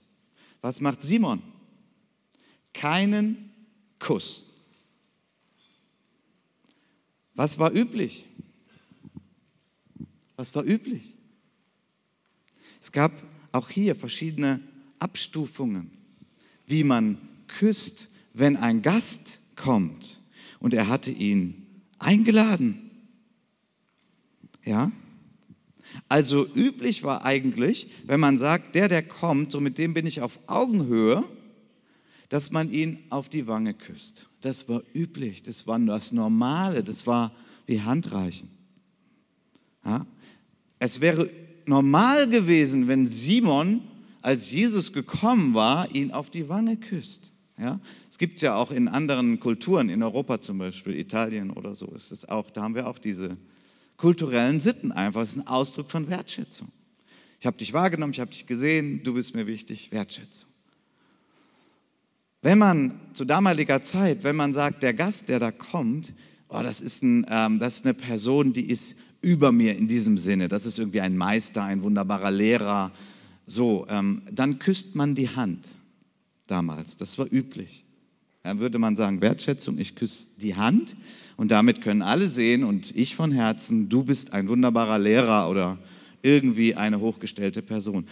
Was 0.62 0.80
macht 0.80 1.00
Simon? 1.00 1.40
Keinen 2.74 3.52
Kuss. 4.00 4.42
Was 7.36 7.60
war 7.60 7.72
üblich? 7.72 8.24
Was 10.38 10.54
war 10.54 10.62
üblich? 10.64 11.16
Es 12.80 12.92
gab 12.92 13.10
auch 13.50 13.70
hier 13.70 13.96
verschiedene 13.96 14.60
Abstufungen, 15.00 15.90
wie 16.64 16.84
man 16.84 17.18
küsst, 17.48 18.08
wenn 18.34 18.56
ein 18.56 18.80
Gast 18.80 19.40
kommt 19.56 20.20
und 20.60 20.74
er 20.74 20.86
hatte 20.86 21.10
ihn 21.10 21.66
eingeladen. 21.98 22.88
Ja? 24.64 24.92
Also 26.08 26.46
üblich 26.54 27.02
war 27.02 27.24
eigentlich, 27.24 27.90
wenn 28.04 28.20
man 28.20 28.38
sagt, 28.38 28.76
der, 28.76 28.88
der 28.88 29.02
kommt, 29.02 29.50
so 29.50 29.60
mit 29.60 29.76
dem 29.76 29.92
bin 29.92 30.06
ich 30.06 30.20
auf 30.20 30.38
Augenhöhe, 30.46 31.24
dass 32.28 32.52
man 32.52 32.70
ihn 32.70 33.00
auf 33.10 33.28
die 33.28 33.48
Wange 33.48 33.74
küsst. 33.74 34.28
Das 34.40 34.68
war 34.68 34.82
üblich, 34.94 35.42
das 35.42 35.66
war 35.66 35.80
das 35.80 36.12
Normale, 36.12 36.84
das 36.84 37.08
war 37.08 37.34
wie 37.66 37.80
Handreichen. 37.80 38.50
Ja? 39.84 40.06
Es 40.78 41.00
wäre 41.00 41.28
normal 41.66 42.28
gewesen, 42.28 42.88
wenn 42.88 43.06
Simon, 43.06 43.82
als 44.22 44.50
Jesus 44.50 44.92
gekommen 44.92 45.54
war, 45.54 45.94
ihn 45.94 46.10
auf 46.12 46.30
die 46.30 46.48
Wange 46.48 46.76
küsst. 46.76 47.32
Ja? 47.58 47.80
Es 48.10 48.18
gibt 48.18 48.36
es 48.36 48.42
ja 48.42 48.56
auch 48.56 48.70
in 48.70 48.88
anderen 48.88 49.40
Kulturen, 49.40 49.88
in 49.88 50.02
Europa 50.02 50.40
zum 50.40 50.58
Beispiel, 50.58 50.94
Italien 50.96 51.50
oder 51.50 51.74
so 51.74 51.86
ist 51.86 52.12
es 52.12 52.28
auch, 52.28 52.50
da 52.50 52.62
haben 52.62 52.74
wir 52.74 52.86
auch 52.86 52.98
diese 52.98 53.36
kulturellen 53.96 54.60
Sitten 54.60 54.92
einfach. 54.92 55.22
Es 55.22 55.30
ist 55.30 55.36
ein 55.36 55.46
Ausdruck 55.46 55.90
von 55.90 56.08
Wertschätzung. 56.08 56.68
Ich 57.40 57.46
habe 57.46 57.56
dich 57.56 57.72
wahrgenommen, 57.72 58.12
ich 58.12 58.20
habe 58.20 58.30
dich 58.30 58.46
gesehen, 58.46 59.02
du 59.02 59.14
bist 59.14 59.34
mir 59.34 59.46
wichtig, 59.46 59.92
Wertschätzung. 59.92 60.48
Wenn 62.42 62.58
man 62.58 63.00
zu 63.12 63.24
damaliger 63.24 63.82
Zeit, 63.82 64.24
wenn 64.24 64.36
man 64.36 64.54
sagt, 64.54 64.82
der 64.82 64.94
Gast, 64.94 65.28
der 65.28 65.40
da 65.40 65.50
kommt, 65.50 66.14
oh, 66.48 66.60
das, 66.62 66.80
ist 66.80 67.02
ein, 67.02 67.26
ähm, 67.28 67.58
das 67.58 67.74
ist 67.74 67.84
eine 67.84 67.94
Person, 67.94 68.52
die 68.52 68.68
ist 68.70 68.96
über 69.20 69.52
mir 69.52 69.76
in 69.76 69.88
diesem 69.88 70.18
Sinne, 70.18 70.48
das 70.48 70.66
ist 70.66 70.78
irgendwie 70.78 71.00
ein 71.00 71.16
Meister, 71.16 71.64
ein 71.64 71.82
wunderbarer 71.82 72.30
Lehrer, 72.30 72.92
so, 73.46 73.86
ähm, 73.88 74.22
dann 74.30 74.58
küsst 74.58 74.94
man 74.94 75.14
die 75.14 75.28
Hand 75.28 75.68
damals, 76.46 76.96
das 76.96 77.18
war 77.18 77.26
üblich. 77.32 77.84
Dann 78.42 78.60
würde 78.60 78.78
man 78.78 78.96
sagen, 78.96 79.20
Wertschätzung, 79.20 79.78
ich 79.78 79.94
küsse 79.94 80.26
die 80.36 80.54
Hand 80.54 80.96
und 81.36 81.50
damit 81.50 81.80
können 81.80 82.02
alle 82.02 82.28
sehen 82.28 82.64
und 82.64 82.94
ich 82.96 83.16
von 83.16 83.32
Herzen, 83.32 83.88
du 83.88 84.04
bist 84.04 84.32
ein 84.32 84.48
wunderbarer 84.48 84.98
Lehrer 84.98 85.50
oder 85.50 85.78
irgendwie 86.22 86.74
eine 86.74 87.00
hochgestellte 87.00 87.62
Person. 87.62 88.06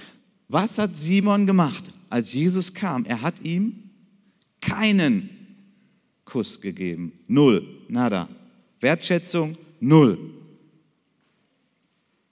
Was 0.48 0.78
hat 0.78 0.96
Simon 0.96 1.46
gemacht, 1.46 1.92
als 2.10 2.32
Jesus 2.32 2.72
kam? 2.74 3.04
Er 3.04 3.22
hat 3.22 3.34
ihm 3.42 3.90
keinen 4.60 5.30
Kuss 6.24 6.60
gegeben. 6.60 7.12
Null, 7.28 7.66
nada. 7.88 8.28
Wertschätzung, 8.80 9.56
null. 9.80 10.18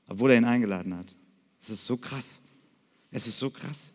Obwohl 0.09 0.33
er 0.33 0.39
ihn 0.39 0.45
eingeladen 0.45 0.97
hat. 0.97 1.15
Es 1.61 1.71
ist 1.71 1.87
so 1.87 1.97
krass. 1.97 2.41
Es 3.11 3.27
ist 3.27 3.39
so 3.39 3.51
krass. 3.51 3.91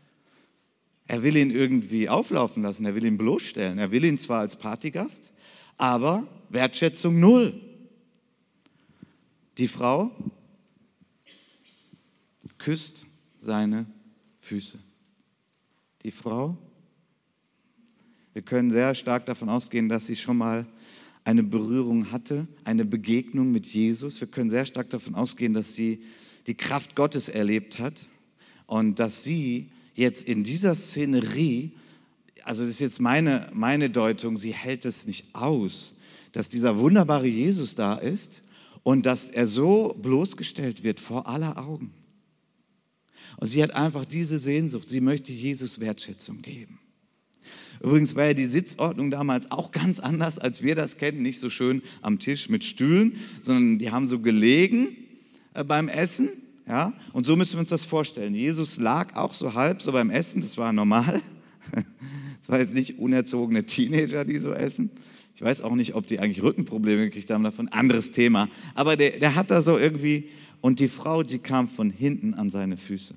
Er 1.08 1.24
will 1.24 1.36
ihn 1.38 1.52
irgendwie 1.52 2.08
auflaufen 2.08 2.63
lassen, 2.63 2.86
er 2.86 2.95
will 2.95 3.04
ihn 3.04 3.17
bloßstellen. 3.17 3.80
Er 3.80 3.91
will 3.91 4.04
ihn 4.04 4.17
zwar 4.17 4.41
als 4.41 4.56
Partygast, 4.56 5.32
aber 5.78 6.28
Wertschätzung 6.50 7.19
null. 7.19 7.60
Die 9.58 9.67
Frau 9.67 10.12
küsst 12.58 13.06
seine 13.39 13.86
Füße. 14.38 14.78
Die 16.04 16.12
Frau, 16.12 16.58
wir 18.34 18.41
können 18.41 18.72
sehr 18.72 18.93
stark 18.95 19.26
davon 19.26 19.50
ausgehen, 19.50 19.89
dass 19.89 20.06
sie 20.06 20.15
schon 20.15 20.38
mal 20.38 20.65
eine 21.29 21.43
Berührung 21.43 22.11
hatte, 22.11 22.47
eine 22.63 22.85
Begegnung 22.85 23.51
mit 23.51 23.67
Jesus. 23.67 24.19
Wir 24.19 24.27
können 24.27 24.49
sehr 24.49 24.65
stark 24.65 24.89
davon 24.89 25.13
ausgehen, 25.13 25.53
dass 25.53 25.75
sie 25.75 26.01
die 26.47 26.55
Kraft 26.55 26.95
Gottes 26.95 27.29
erlebt 27.29 27.77
hat 27.77 28.09
und 28.65 28.97
dass 28.97 29.23
sie 29.23 29.69
jetzt 29.93 30.23
in 30.23 30.43
dieser 30.43 30.73
Szenerie, 30.73 31.73
also 32.43 32.63
das 32.63 32.71
ist 32.71 32.79
jetzt 32.79 32.99
meine, 32.99 33.47
meine 33.53 33.91
Deutung, 33.91 34.39
sie 34.39 34.55
hält 34.55 34.86
es 34.86 35.05
nicht 35.05 35.36
aus, 35.36 35.93
dass 36.32 36.49
dieser 36.49 36.80
wunderbare 36.80 37.27
Jesus 37.27 37.75
da 37.75 37.93
ist 37.93 38.41
und 38.82 39.05
dass 39.05 39.30
er 39.30 39.45
so 39.45 39.95
bloßgestellt 40.01 40.84
wird 40.84 40.99
vor 40.99 41.27
aller 41.27 41.59
Augen. 41.59 41.93
Und 43.38 43.45
sie 43.45 43.61
hat 43.61 43.69
einfach 43.69 44.05
diese 44.05 44.39
Sehnsucht, 44.39 44.89
sie 44.89 44.99
möchte 44.99 45.32
Jesus 45.32 45.80
Wertschätzung 45.80 46.41
geben. 46.41 46.80
Übrigens 47.82 48.15
war 48.15 48.25
ja 48.25 48.34
die 48.34 48.45
Sitzordnung 48.45 49.09
damals 49.09 49.51
auch 49.51 49.71
ganz 49.71 49.99
anders, 49.99 50.38
als 50.38 50.61
wir 50.61 50.75
das 50.75 50.97
kennen. 50.97 51.21
Nicht 51.21 51.39
so 51.39 51.49
schön 51.49 51.82
am 52.01 52.19
Tisch 52.19 52.49
mit 52.49 52.63
Stühlen, 52.63 53.13
sondern 53.41 53.80
die 53.80 53.91
haben 53.91 54.07
so 54.07 54.19
gelegen 54.19 54.95
äh, 55.53 55.63
beim 55.63 55.88
Essen 55.88 56.30
Ja? 56.67 56.93
Und 57.13 57.25
so 57.25 57.36
müssen 57.36 57.53
wir 57.53 57.61
uns 57.61 57.69
das 57.69 57.86
vorstellen. 57.86 58.36
Jesus 58.36 58.80
lag 58.80 59.15
auch 59.15 59.34
so 59.34 59.53
halb 59.53 59.82
so 59.82 59.91
beim 59.91 60.09
Essen, 60.09 60.41
das 60.41 60.57
war 60.57 60.73
normal. 60.73 61.21
Das 62.41 62.49
war 62.49 62.59
jetzt 62.61 62.73
nicht 62.73 62.97
unerzogene 62.97 63.65
Teenager, 63.65 64.25
die 64.25 64.39
so 64.39 64.53
essen. 64.53 64.89
Ich 65.36 65.41
weiß 65.41 65.61
auch 65.61 65.75
nicht, 65.75 65.93
ob 65.93 66.07
die 66.07 66.19
eigentlich 66.19 66.41
Rückenprobleme 66.41 67.05
gekriegt 67.05 67.30
haben 67.30 67.43
davon. 67.43 67.67
Anderes 67.67 68.11
Thema. 68.11 68.49
Aber 68.73 68.95
der, 68.95 69.19
der 69.19 69.36
hat 69.36 69.51
da 69.51 69.61
so 69.61 69.77
irgendwie. 69.77 70.30
Und 70.61 70.80
die 70.80 70.88
Frau, 70.88 71.21
die 71.21 71.38
kam 71.39 71.67
von 71.67 71.91
hinten 71.91 72.34
an 72.34 72.49
seine 72.49 72.75
Füße. 72.75 73.13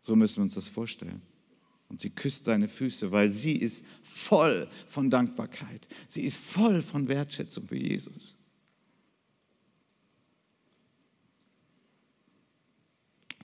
So 0.00 0.16
müssen 0.16 0.36
wir 0.36 0.42
uns 0.42 0.54
das 0.54 0.68
vorstellen. 0.68 1.22
Und 1.88 2.00
sie 2.00 2.10
küsst 2.10 2.46
seine 2.46 2.68
Füße, 2.68 3.12
weil 3.12 3.30
sie 3.30 3.52
ist 3.52 3.84
voll 4.02 4.68
von 4.88 5.08
Dankbarkeit. 5.08 5.86
Sie 6.08 6.22
ist 6.22 6.36
voll 6.36 6.82
von 6.82 7.08
Wertschätzung 7.08 7.68
für 7.68 7.76
Jesus. 7.76 8.34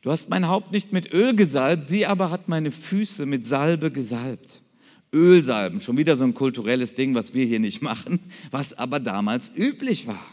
Du 0.03 0.11
hast 0.11 0.28
mein 0.28 0.49
Haupt 0.49 0.72
nicht 0.72 0.93
mit 0.93 1.12
Öl 1.12 1.36
gesalbt, 1.36 1.88
sie 1.88 2.07
aber 2.07 2.30
hat 2.30 2.49
meine 2.49 2.72
Füße 2.72 3.24
mit 3.24 3.47
Salbe 3.47 3.93
gesalbt. 3.93 4.62
Ölsalben, 5.14 5.80
schon 5.80 5.97
wieder 5.97 6.16
so 6.16 6.24
ein 6.24 6.34
kulturelles 6.34 6.95
Ding, 6.95 7.14
was 7.14 7.34
wir 7.34 7.45
hier 7.45 7.61
nicht 7.61 7.82
machen, 7.82 8.18
was 8.51 8.74
aber 8.74 8.99
damals 8.99 9.53
üblich 9.55 10.09
war. 10.09 10.24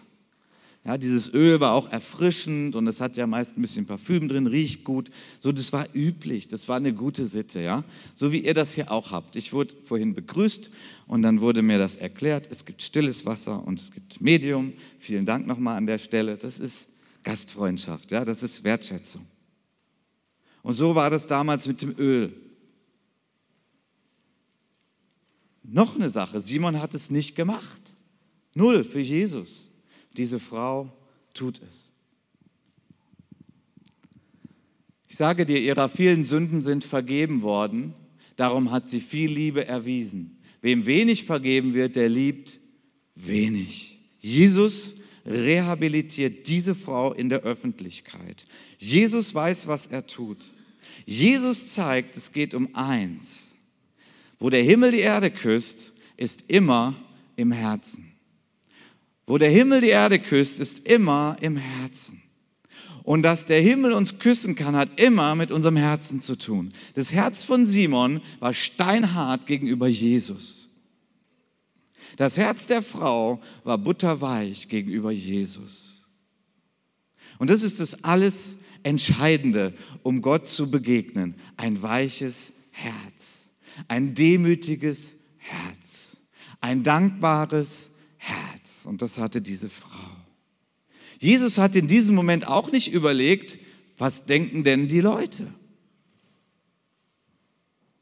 Ja, 0.86 0.97
dieses 0.97 1.34
Öl 1.34 1.59
war 1.59 1.73
auch 1.73 1.91
erfrischend 1.91 2.75
und 2.75 2.88
es 2.88 3.01
hat 3.01 3.17
ja 3.17 3.27
meist 3.27 3.57
ein 3.57 3.61
bisschen 3.61 3.86
Parfüm 3.86 4.30
drin, 4.30 4.47
riecht 4.47 4.86
gut. 4.86 5.09
So, 5.39 5.51
das 5.51 5.73
war 5.73 5.86
üblich, 5.93 6.47
das 6.47 6.69
war 6.69 6.77
eine 6.77 6.93
gute 6.93 7.25
Sitte, 7.25 7.59
ja. 7.59 7.84
So 8.15 8.32
wie 8.32 8.39
ihr 8.45 8.53
das 8.53 8.73
hier 8.73 8.91
auch 8.91 9.11
habt. 9.11 9.36
Ich 9.36 9.51
wurde 9.51 9.75
vorhin 9.84 10.13
begrüßt 10.13 10.71
und 11.07 11.21
dann 11.21 11.41
wurde 11.41 11.61
mir 11.61 11.77
das 11.77 11.97
erklärt. 11.97 12.47
Es 12.49 12.63
gibt 12.63 12.82
stilles 12.82 13.25
Wasser 13.25 13.65
und 13.67 13.80
es 13.80 13.91
gibt 13.91 14.21
Medium. 14.21 14.73
Vielen 14.99 15.25
Dank 15.25 15.45
nochmal 15.47 15.77
an 15.77 15.86
der 15.86 15.97
Stelle. 15.97 16.38
Das 16.38 16.59
ist 16.59 16.88
Gastfreundschaft, 17.23 18.11
ja, 18.11 18.23
das 18.23 18.41
ist 18.41 18.63
Wertschätzung. 18.63 19.25
Und 20.63 20.75
so 20.75 20.95
war 20.95 21.09
das 21.09 21.27
damals 21.27 21.67
mit 21.67 21.82
dem 21.82 21.95
Öl. 21.97 22.34
Noch 25.63 25.95
eine 25.95 26.09
Sache, 26.09 26.41
Simon 26.41 26.82
hat 26.82 26.95
es 26.95 27.11
nicht 27.11 27.36
gemacht. 27.36 27.82
Null 28.55 28.84
für 28.84 28.99
Jesus. 28.99 29.68
Diese 30.20 30.41
Frau 30.41 30.91
tut 31.34 31.61
es. 31.61 31.91
Ich 35.07 35.15
sage 35.15 35.45
dir, 35.45 35.61
ihrer 35.61 35.88
vielen 35.88 36.26
Sünden 36.26 36.61
sind 36.61 36.84
vergeben 36.84 37.41
worden, 37.41 37.93
darum 38.36 38.70
hat 38.70 38.89
sie 38.89 38.99
viel 38.99 39.32
Liebe 39.32 39.65
erwiesen. 39.65 40.38
Wem 40.61 40.86
wenig 40.86 41.24
vergeben 41.24 41.74
wird, 41.74 41.95
der 41.95 42.09
liebt 42.09 42.59
wenig. 43.15 43.97
Jesus 44.20 44.95
rehabilitiert 45.26 46.49
diese 46.49 46.76
Frau 46.76 47.13
in 47.13 47.30
der 47.30 47.43
Öffentlichkeit. 47.43 48.45
Jesus 48.78 49.34
weiß, 49.34 49.67
was 49.67 49.88
er 49.88 50.05
tut. 50.05 50.43
Jesus 51.05 51.70
zeigt, 51.70 52.17
es 52.17 52.34
geht 52.34 52.53
um 52.53 52.76
eins. 52.76 53.55
Wo 54.38 54.49
der 54.49 54.63
Himmel 54.63 54.91
die 54.91 54.99
Erde 54.99 55.32
küsst, 55.32 55.93
ist 56.17 56.43
immer 56.49 56.93
im 57.38 57.53
Herzen. 57.53 58.18
Wo 59.30 59.38
der 59.38 59.51
Himmel 59.51 59.82
die 59.82 59.89
Erde 59.89 60.17
küsst, 60.17 60.59
ist 60.59 60.88
immer 60.88 61.36
im 61.39 61.55
Herzen. 61.55 62.23
Und 63.03 63.21
dass 63.21 63.45
der 63.45 63.61
Himmel 63.61 63.93
uns 63.93 64.17
küssen 64.17 64.55
kann, 64.55 64.75
hat 64.75 64.99
immer 64.99 65.36
mit 65.36 65.51
unserem 65.51 65.75
Herzen 65.75 66.19
zu 66.19 66.36
tun. 66.36 66.73
Das 66.95 67.13
Herz 67.13 67.43
von 67.43 67.67
Simon 67.67 68.21
war 68.39 68.55
steinhart 68.55 69.45
gegenüber 69.45 69.88
Jesus. 69.88 70.67
Das 72.17 72.38
Herz 72.38 72.65
der 72.65 72.82
Frau 72.82 73.39
war 73.63 73.77
butterweich 73.77 74.67
gegenüber 74.67 75.11
Jesus. 75.11 76.01
Und 77.38 77.51
das 77.51 77.61
ist 77.61 77.80
das 77.80 78.03
alles 78.03 78.57
Entscheidende, 78.82 79.75
um 80.01 80.23
Gott 80.23 80.47
zu 80.47 80.71
begegnen. 80.71 81.36
Ein 81.55 81.80
weiches 81.84 82.55
Herz, 82.71 83.47
ein 83.88 84.15
demütiges 84.15 85.13
Herz, 85.38 86.17
ein 86.61 86.82
dankbares 86.82 87.91
Herz. 88.17 88.59
Und 88.86 89.01
das 89.01 89.17
hatte 89.17 89.41
diese 89.41 89.69
Frau. 89.69 90.09
Jesus 91.19 91.57
hat 91.57 91.75
in 91.75 91.88
diesem 91.88 92.15
Moment 92.15 92.47
auch 92.47 92.71
nicht 92.71 92.91
überlegt, 92.93 93.59
was 93.97 94.25
denken 94.25 94.63
denn 94.63 94.88
die 94.88 95.01
Leute? 95.01 95.53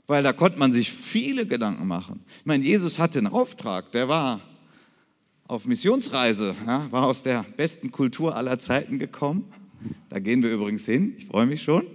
Weil 0.05 0.23
da 0.23 0.33
konnte 0.33 0.59
man 0.59 0.71
sich 0.71 0.91
viele 0.91 1.47
Gedanken 1.47 1.87
machen. 1.87 2.23
Ich 2.39 2.45
meine, 2.45 2.63
Jesus 2.63 2.99
hatte 2.99 3.19
einen 3.19 3.27
Auftrag, 3.27 3.91
der 3.91 4.07
war 4.07 4.41
auf 5.47 5.65
Missionsreise, 5.65 6.55
ja, 6.65 6.91
war 6.91 7.07
aus 7.07 7.23
der 7.23 7.43
besten 7.43 7.91
Kultur 7.91 8.35
aller 8.35 8.59
Zeiten 8.59 8.99
gekommen 8.99 9.51
da 10.09 10.19
gehen 10.19 10.41
wir 10.43 10.51
übrigens 10.51 10.85
hin, 10.85 11.15
ich 11.17 11.25
freue 11.25 11.45
mich 11.45 11.61
schon. 11.61 11.85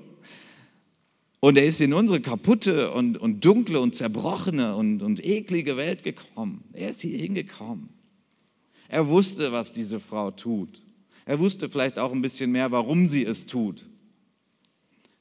Und 1.40 1.58
er 1.58 1.64
ist 1.64 1.80
in 1.80 1.92
unsere 1.92 2.20
kaputte 2.20 2.92
und, 2.92 3.18
und 3.18 3.44
dunkle 3.44 3.80
und 3.80 3.96
zerbrochene 3.96 4.76
und, 4.76 5.02
und 5.02 5.24
eklige 5.24 5.76
Welt 5.76 6.04
gekommen. 6.04 6.62
Er 6.72 6.90
ist 6.90 7.00
hier 7.00 7.18
hingekommen. 7.18 7.88
Er 8.92 9.08
wusste, 9.08 9.52
was 9.52 9.72
diese 9.72 10.00
Frau 10.00 10.30
tut. 10.30 10.82
Er 11.24 11.38
wusste 11.38 11.70
vielleicht 11.70 11.98
auch 11.98 12.12
ein 12.12 12.20
bisschen 12.20 12.52
mehr, 12.52 12.72
warum 12.72 13.08
sie 13.08 13.24
es 13.24 13.46
tut. 13.46 13.86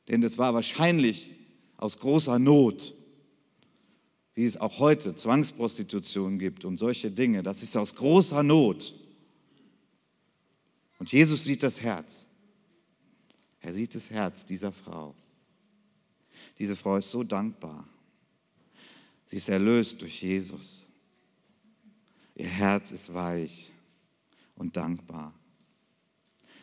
Denn 0.10 0.22
es 0.24 0.38
war 0.38 0.54
wahrscheinlich 0.54 1.32
aus 1.78 1.98
großer 1.98 2.38
Not, 2.38 2.94
wie 4.36 4.44
es 4.44 4.58
auch 4.58 4.80
heute 4.80 5.16
Zwangsprostitution 5.16 6.38
gibt 6.38 6.66
und 6.66 6.80
solche 6.80 7.12
Dinge. 7.12 7.44
Das 7.44 7.64
ist 7.64 7.78
aus 7.78 7.96
großer 7.96 8.44
Not. 8.44 8.94
Und 11.00 11.10
Jesus 11.10 11.46
sieht 11.46 11.64
das 11.64 11.80
Herz. 11.80 12.28
Er 13.62 13.74
sieht 13.74 13.96
das 13.96 14.10
Herz 14.10 14.46
dieser 14.46 14.74
Frau. 14.74 15.16
Diese 16.60 16.76
Frau 16.76 16.98
ist 16.98 17.10
so 17.10 17.24
dankbar. 17.24 17.88
Sie 19.24 19.38
ist 19.38 19.48
erlöst 19.48 20.02
durch 20.02 20.22
Jesus. 20.22 20.88
Ihr 22.36 22.48
Herz 22.48 22.92
ist 22.92 23.14
weich 23.14 23.72
und 24.56 24.78
dankbar. 24.78 25.34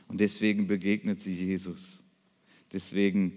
Und 0.09 0.21
deswegen 0.21 0.67
begegnet 0.67 1.21
sie 1.21 1.35
Jesus. 1.35 2.03
Deswegen 2.73 3.37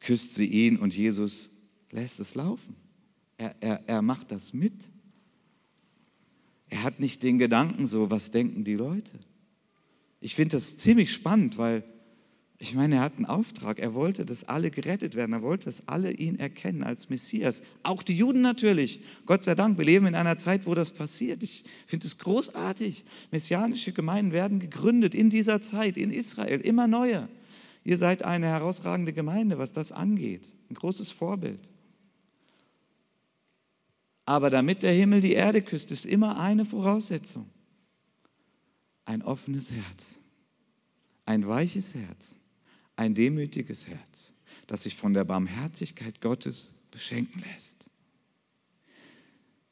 küsst 0.00 0.34
sie 0.34 0.46
ihn 0.46 0.76
und 0.76 0.94
Jesus 0.94 1.50
lässt 1.90 2.20
es 2.20 2.34
laufen. 2.34 2.76
Er, 3.36 3.54
er, 3.60 3.88
er 3.88 4.02
macht 4.02 4.30
das 4.32 4.52
mit. 4.52 4.88
Er 6.68 6.82
hat 6.82 7.00
nicht 7.00 7.22
den 7.22 7.38
Gedanken 7.38 7.86
so, 7.86 8.10
was 8.10 8.30
denken 8.30 8.64
die 8.64 8.74
Leute. 8.74 9.18
Ich 10.20 10.34
finde 10.34 10.56
das 10.56 10.76
ziemlich 10.76 11.12
spannend, 11.12 11.56
weil 11.56 11.84
ich 12.60 12.74
meine, 12.74 12.96
er 12.96 13.00
hat 13.02 13.16
einen 13.16 13.26
Auftrag. 13.26 13.78
Er 13.78 13.94
wollte, 13.94 14.26
dass 14.26 14.42
alle 14.42 14.72
gerettet 14.72 15.14
werden. 15.14 15.32
Er 15.32 15.42
wollte, 15.42 15.66
dass 15.66 15.86
alle 15.86 16.10
ihn 16.10 16.40
erkennen 16.40 16.82
als 16.82 17.08
Messias. 17.08 17.62
Auch 17.84 18.02
die 18.02 18.16
Juden 18.16 18.40
natürlich. 18.40 19.00
Gott 19.26 19.44
sei 19.44 19.54
Dank, 19.54 19.78
wir 19.78 19.84
leben 19.84 20.06
in 20.06 20.16
einer 20.16 20.38
Zeit, 20.38 20.66
wo 20.66 20.74
das 20.74 20.90
passiert. 20.90 21.44
Ich 21.44 21.62
finde 21.86 22.08
es 22.08 22.18
großartig. 22.18 23.04
Messianische 23.30 23.92
Gemeinden 23.92 24.32
werden 24.32 24.58
gegründet 24.58 25.14
in 25.14 25.30
dieser 25.30 25.62
Zeit 25.62 25.96
in 25.96 26.10
Israel. 26.10 26.60
Immer 26.60 26.88
neue. 26.88 27.28
Ihr 27.84 27.96
seid 27.96 28.24
eine 28.24 28.46
herausragende 28.46 29.12
Gemeinde, 29.12 29.58
was 29.58 29.72
das 29.72 29.92
angeht. 29.92 30.52
Ein 30.68 30.74
großes 30.74 31.12
Vorbild. 31.12 31.60
Aber 34.26 34.50
damit 34.50 34.82
der 34.82 34.92
Himmel 34.92 35.20
die 35.20 35.32
Erde 35.32 35.62
küsst, 35.62 35.92
ist 35.92 36.04
immer 36.04 36.40
eine 36.40 36.64
Voraussetzung. 36.64 37.48
Ein 39.04 39.22
offenes 39.22 39.70
Herz. 39.70 40.18
Ein 41.24 41.46
weiches 41.46 41.94
Herz 41.94 42.36
ein 42.98 43.14
demütiges 43.14 43.86
Herz, 43.86 44.32
das 44.66 44.82
sich 44.82 44.96
von 44.96 45.14
der 45.14 45.24
Barmherzigkeit 45.24 46.20
Gottes 46.20 46.72
beschenken 46.90 47.42
lässt. 47.52 47.88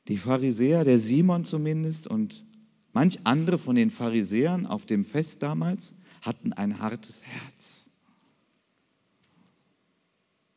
Die 0.09 0.17
Pharisäer, 0.17 0.85
der 0.85 1.01
Simon 1.01 1.45
zumindest 1.45 2.07
und 2.07 2.45
manch 2.93 3.19
andere 3.25 3.59
von 3.59 3.75
den 3.75 3.91
Pharisäern 3.91 4.67
auf 4.67 4.87
dem 4.87 5.05
Fest 5.05 5.43
damals 5.43 5.97
hatten 6.23 6.53
ein 6.53 6.79
hartes 6.79 7.25
Herz. 7.25 7.91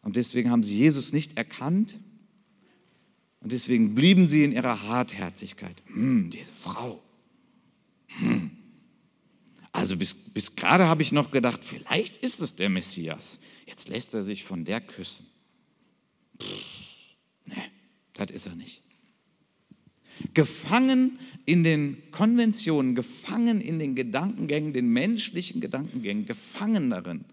Und 0.03 0.15
deswegen 0.15 0.51
haben 0.51 0.63
sie 0.63 0.77
Jesus 0.77 1.11
nicht 1.11 1.37
erkannt 1.37 1.99
und 3.41 3.51
deswegen 3.51 3.95
blieben 3.95 4.27
sie 4.27 4.43
in 4.43 4.51
ihrer 4.51 4.83
Hartherzigkeit. 4.83 5.81
Hm, 5.87 6.29
diese 6.29 6.51
Frau. 6.51 7.01
Hm, 8.19 8.51
also 9.79 9.95
bis, 9.95 10.13
bis 10.13 10.57
gerade 10.57 10.87
habe 10.87 11.01
ich 11.01 11.13
noch 11.13 11.31
gedacht, 11.31 11.63
vielleicht 11.63 12.17
ist 12.17 12.41
es 12.41 12.53
der 12.53 12.67
Messias. 12.67 13.39
Jetzt 13.65 13.87
lässt 13.87 14.13
er 14.13 14.23
sich 14.23 14.43
von 14.43 14.65
der 14.65 14.81
küssen. 14.81 15.25
ne, 17.45 17.55
das 18.13 18.29
ist 18.31 18.47
er 18.47 18.55
nicht. 18.55 18.83
Gefangen 20.33 21.17
in 21.45 21.63
den 21.63 22.11
Konventionen, 22.11 22.93
gefangen 22.93 23.61
in 23.61 23.79
den 23.79 23.95
Gedankengängen, 23.95 24.73
den 24.73 24.89
menschlichen 24.89 25.61
Gedankengängen, 25.61 26.25
gefangen 26.25 26.89
darin. 26.89 27.23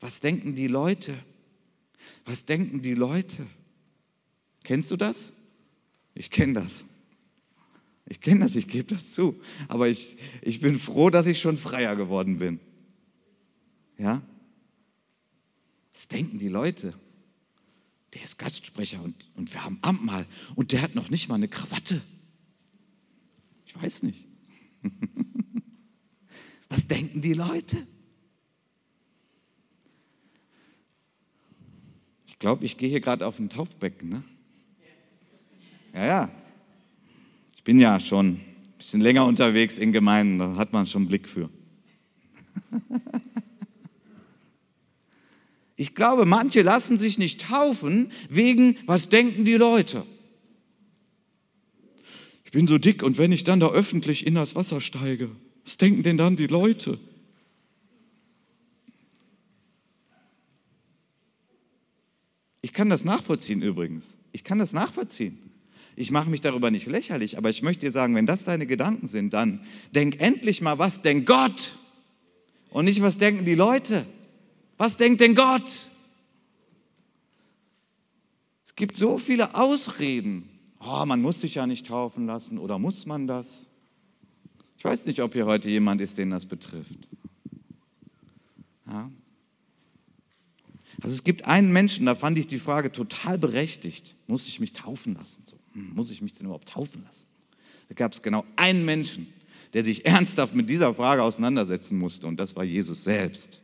Was 0.00 0.18
denken 0.18 0.56
die 0.56 0.66
Leute? 0.66 1.16
Was 2.24 2.46
denken 2.46 2.82
die 2.82 2.94
Leute? 2.94 3.46
Kennst 4.64 4.90
du 4.90 4.96
das? 4.96 5.32
Ich 6.16 6.30
kenne 6.30 6.54
das. 6.54 6.84
Ich 8.08 8.20
kenne 8.20 8.40
das, 8.40 8.54
ich 8.54 8.68
gebe 8.68 8.84
das 8.84 9.12
zu. 9.12 9.40
Aber 9.68 9.88
ich, 9.88 10.16
ich 10.42 10.60
bin 10.60 10.78
froh, 10.78 11.10
dass 11.10 11.26
ich 11.26 11.40
schon 11.40 11.56
freier 11.56 11.96
geworden 11.96 12.38
bin. 12.38 12.60
Ja? 13.98 14.22
Was 15.92 16.08
denken 16.08 16.38
die 16.38 16.48
Leute? 16.48 16.94
Der 18.14 18.22
ist 18.22 18.38
Gastsprecher 18.38 19.02
und, 19.02 19.14
und 19.34 19.52
wir 19.52 19.64
haben 19.64 19.78
Abendmahl 19.82 20.26
und 20.54 20.72
der 20.72 20.82
hat 20.82 20.94
noch 20.94 21.10
nicht 21.10 21.28
mal 21.28 21.34
eine 21.34 21.48
Krawatte. 21.48 22.00
Ich 23.66 23.82
weiß 23.82 24.04
nicht. 24.04 24.28
Was 26.68 26.86
denken 26.86 27.20
die 27.22 27.34
Leute? 27.34 27.86
Ich 32.26 32.38
glaube, 32.38 32.64
ich 32.64 32.76
gehe 32.76 32.88
hier 32.88 33.00
gerade 33.00 33.26
auf 33.26 33.38
ein 33.38 33.48
Taufbecken. 33.48 34.08
Ne? 34.08 34.24
Ja, 35.92 36.06
ja. 36.06 36.45
Bin 37.66 37.80
ja 37.80 37.98
schon 37.98 38.26
ein 38.28 38.40
bisschen 38.78 39.00
länger 39.00 39.26
unterwegs 39.26 39.76
in 39.76 39.92
Gemeinden, 39.92 40.38
da 40.38 40.54
hat 40.54 40.72
man 40.72 40.86
schon 40.86 41.02
einen 41.02 41.08
Blick 41.08 41.28
für. 41.28 41.50
Ich 45.78 45.94
glaube, 45.94 46.24
manche 46.24 46.62
lassen 46.62 46.98
sich 46.98 47.18
nicht 47.18 47.42
taufen 47.42 48.10
wegen, 48.30 48.78
was 48.86 49.10
denken 49.10 49.44
die 49.44 49.56
Leute. 49.56 50.06
Ich 52.46 52.50
bin 52.50 52.66
so 52.66 52.78
dick 52.78 53.02
und 53.02 53.18
wenn 53.18 53.30
ich 53.30 53.44
dann 53.44 53.60
da 53.60 53.68
öffentlich 53.68 54.26
in 54.26 54.36
das 54.36 54.56
Wasser 54.56 54.80
steige, 54.80 55.30
was 55.66 55.76
denken 55.76 56.02
denn 56.02 56.16
dann 56.16 56.34
die 56.36 56.46
Leute? 56.46 56.98
Ich 62.62 62.72
kann 62.72 62.88
das 62.88 63.04
nachvollziehen 63.04 63.60
übrigens. 63.60 64.16
Ich 64.32 64.44
kann 64.44 64.58
das 64.58 64.72
nachvollziehen. 64.72 65.55
Ich 65.96 66.10
mache 66.10 66.28
mich 66.28 66.42
darüber 66.42 66.70
nicht 66.70 66.86
lächerlich, 66.86 67.38
aber 67.38 67.48
ich 67.48 67.62
möchte 67.62 67.86
dir 67.86 67.90
sagen, 67.90 68.14
wenn 68.14 68.26
das 68.26 68.44
deine 68.44 68.66
Gedanken 68.66 69.08
sind, 69.08 69.32
dann 69.32 69.66
denk 69.94 70.20
endlich 70.20 70.60
mal, 70.60 70.78
was 70.78 71.00
denkt 71.00 71.26
Gott 71.26 71.78
und 72.68 72.84
nicht, 72.84 73.00
was 73.00 73.16
denken 73.16 73.46
die 73.46 73.54
Leute. 73.54 74.04
Was 74.76 74.98
denkt 74.98 75.22
denn 75.22 75.34
Gott? 75.34 75.90
Es 78.66 78.76
gibt 78.76 78.94
so 78.94 79.16
viele 79.16 79.54
Ausreden. 79.54 80.50
Oh, 80.80 81.06
man 81.06 81.22
muss 81.22 81.40
sich 81.40 81.54
ja 81.54 81.66
nicht 81.66 81.86
taufen 81.86 82.26
lassen 82.26 82.58
oder 82.58 82.78
muss 82.78 83.06
man 83.06 83.26
das? 83.26 83.70
Ich 84.76 84.84
weiß 84.84 85.06
nicht, 85.06 85.20
ob 85.22 85.32
hier 85.32 85.46
heute 85.46 85.70
jemand 85.70 86.02
ist, 86.02 86.18
den 86.18 86.28
das 86.28 86.44
betrifft. 86.44 87.08
Ja. 88.86 89.10
Also 91.00 91.14
es 91.14 91.24
gibt 91.24 91.46
einen 91.46 91.72
Menschen, 91.72 92.04
da 92.04 92.14
fand 92.14 92.36
ich 92.36 92.46
die 92.46 92.58
Frage 92.58 92.92
total 92.92 93.38
berechtigt. 93.38 94.14
Muss 94.26 94.46
ich 94.46 94.60
mich 94.60 94.74
taufen 94.74 95.14
lassen? 95.14 95.42
So, 95.46 95.56
muss 95.76 96.10
ich 96.10 96.22
mich 96.22 96.32
denn 96.32 96.46
überhaupt 96.46 96.68
taufen 96.68 97.02
lassen? 97.04 97.26
Da 97.88 97.94
gab 97.94 98.12
es 98.12 98.22
genau 98.22 98.44
einen 98.56 98.84
Menschen, 98.84 99.28
der 99.72 99.84
sich 99.84 100.04
ernsthaft 100.06 100.54
mit 100.54 100.68
dieser 100.68 100.94
Frage 100.94 101.22
auseinandersetzen 101.22 101.98
musste 101.98 102.26
und 102.26 102.38
das 102.38 102.56
war 102.56 102.64
Jesus 102.64 103.04
selbst 103.04 103.60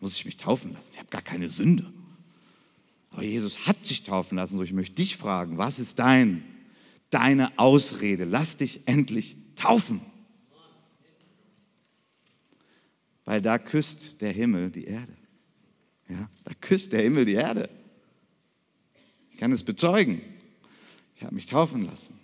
muss 0.00 0.16
ich 0.16 0.24
mich 0.24 0.36
taufen 0.36 0.72
lassen. 0.72 0.92
Ich 0.92 0.98
habe 0.98 1.10
gar 1.10 1.22
keine 1.22 1.48
Sünde. 1.48 1.92
Aber 3.10 3.22
Jesus 3.22 3.66
hat 3.66 3.86
sich 3.86 4.02
taufen 4.02 4.36
lassen. 4.36 4.56
So, 4.56 4.62
ich 4.62 4.72
möchte 4.72 4.96
dich 4.96 5.16
fragen, 5.16 5.58
was 5.58 5.78
ist 5.78 5.98
dein, 5.98 6.44
deine 7.10 7.58
Ausrede? 7.58 8.24
Lass 8.24 8.56
dich 8.56 8.82
endlich 8.86 9.36
taufen. 9.54 10.00
Weil 13.24 13.40
da 13.40 13.58
küsst 13.58 14.20
der 14.20 14.32
Himmel 14.32 14.70
die 14.70 14.84
Erde. 14.84 15.16
Ja, 16.08 16.30
da 16.44 16.52
küsst 16.54 16.92
der 16.92 17.02
Himmel 17.02 17.24
die 17.24 17.34
Erde. 17.34 17.68
Ich 19.32 19.38
kann 19.38 19.50
es 19.50 19.64
bezeugen. 19.64 20.20
Ich 21.16 21.22
habe 21.22 21.34
mich 21.34 21.46
taufen 21.46 21.86
lassen, 21.86 22.14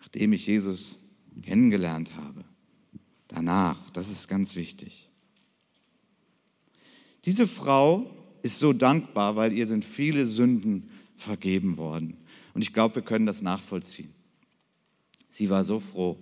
nachdem 0.00 0.32
ich 0.32 0.46
Jesus 0.46 1.00
kennengelernt 1.42 2.14
habe. 2.14 2.44
Danach, 3.28 3.90
das 3.90 4.10
ist 4.10 4.28
ganz 4.28 4.54
wichtig. 4.54 5.08
Diese 7.24 7.46
Frau 7.46 8.10
ist 8.42 8.58
so 8.58 8.72
dankbar, 8.72 9.36
weil 9.36 9.52
ihr 9.52 9.66
sind 9.66 9.84
viele 9.84 10.26
Sünden 10.26 10.90
vergeben 11.16 11.76
worden. 11.76 12.16
Und 12.54 12.62
ich 12.62 12.72
glaube, 12.72 12.96
wir 12.96 13.02
können 13.02 13.26
das 13.26 13.42
nachvollziehen. 13.42 14.12
Sie 15.28 15.48
war 15.48 15.64
so 15.64 15.80
froh. 15.80 16.18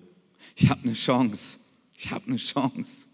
Ich 0.55 0.69
habe 0.69 0.83
eine 0.83 0.93
Chance. 0.93 1.59
Ich 1.97 2.11
habe 2.11 2.27
eine 2.27 2.37
Chance. 2.37 3.07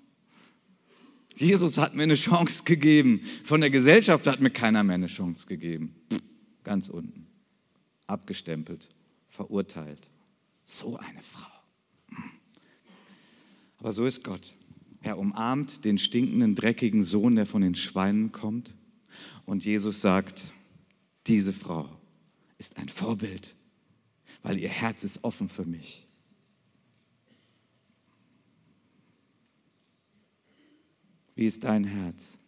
Jesus 1.36 1.78
hat 1.78 1.94
mir 1.94 2.04
eine 2.04 2.14
Chance 2.14 2.64
gegeben. 2.64 3.20
Von 3.44 3.60
der 3.60 3.70
Gesellschaft 3.70 4.26
hat 4.26 4.40
mir 4.40 4.50
keiner 4.50 4.82
mehr 4.82 4.94
eine 4.94 5.06
Chance 5.06 5.46
gegeben. 5.46 5.94
Ganz 6.62 6.88
unten. 6.88 7.23
Abgestempelt, 8.06 8.88
verurteilt. 9.28 10.10
So 10.64 10.96
eine 10.96 11.22
Frau. 11.22 11.46
Aber 13.78 13.92
so 13.92 14.06
ist 14.06 14.24
Gott. 14.24 14.54
Er 15.02 15.18
umarmt 15.18 15.84
den 15.84 15.98
stinkenden, 15.98 16.54
dreckigen 16.54 17.02
Sohn, 17.02 17.36
der 17.36 17.44
von 17.44 17.60
den 17.60 17.74
Schweinen 17.74 18.32
kommt. 18.32 18.74
Und 19.44 19.64
Jesus 19.64 20.00
sagt, 20.00 20.52
diese 21.26 21.52
Frau 21.52 21.88
ist 22.56 22.78
ein 22.78 22.88
Vorbild, 22.88 23.56
weil 24.42 24.58
ihr 24.58 24.70
Herz 24.70 25.04
ist 25.04 25.22
offen 25.22 25.48
für 25.48 25.66
mich. 25.66 26.08
Wie 31.34 31.46
ist 31.46 31.64
dein 31.64 31.84
Herz? 31.84 32.38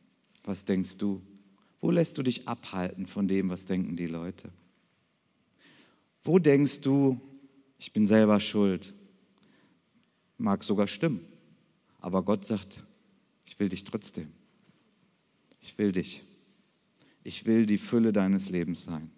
Was 0.44 0.64
denkst 0.64 0.96
du? 0.96 1.20
Wo 1.80 1.90
lässt 1.90 2.16
du 2.18 2.22
dich 2.22 2.48
abhalten 2.48 3.06
von 3.06 3.28
dem, 3.28 3.50
was 3.50 3.66
denken 3.66 3.96
die 3.96 4.06
Leute? 4.06 4.50
Wo 6.26 6.40
denkst 6.40 6.80
du, 6.80 7.20
ich 7.78 7.92
bin 7.92 8.06
selber 8.08 8.40
schuld? 8.40 8.92
Mag 10.38 10.64
sogar 10.64 10.88
stimmen. 10.88 11.20
Aber 12.00 12.24
Gott 12.24 12.44
sagt, 12.44 12.82
ich 13.44 13.58
will 13.60 13.68
dich 13.68 13.84
trotzdem. 13.84 14.32
Ich 15.60 15.78
will 15.78 15.92
dich. 15.92 16.24
Ich 17.22 17.46
will 17.46 17.64
die 17.64 17.78
Fülle 17.78 18.12
deines 18.12 18.48
Lebens 18.48 18.84
sein. 18.84 19.10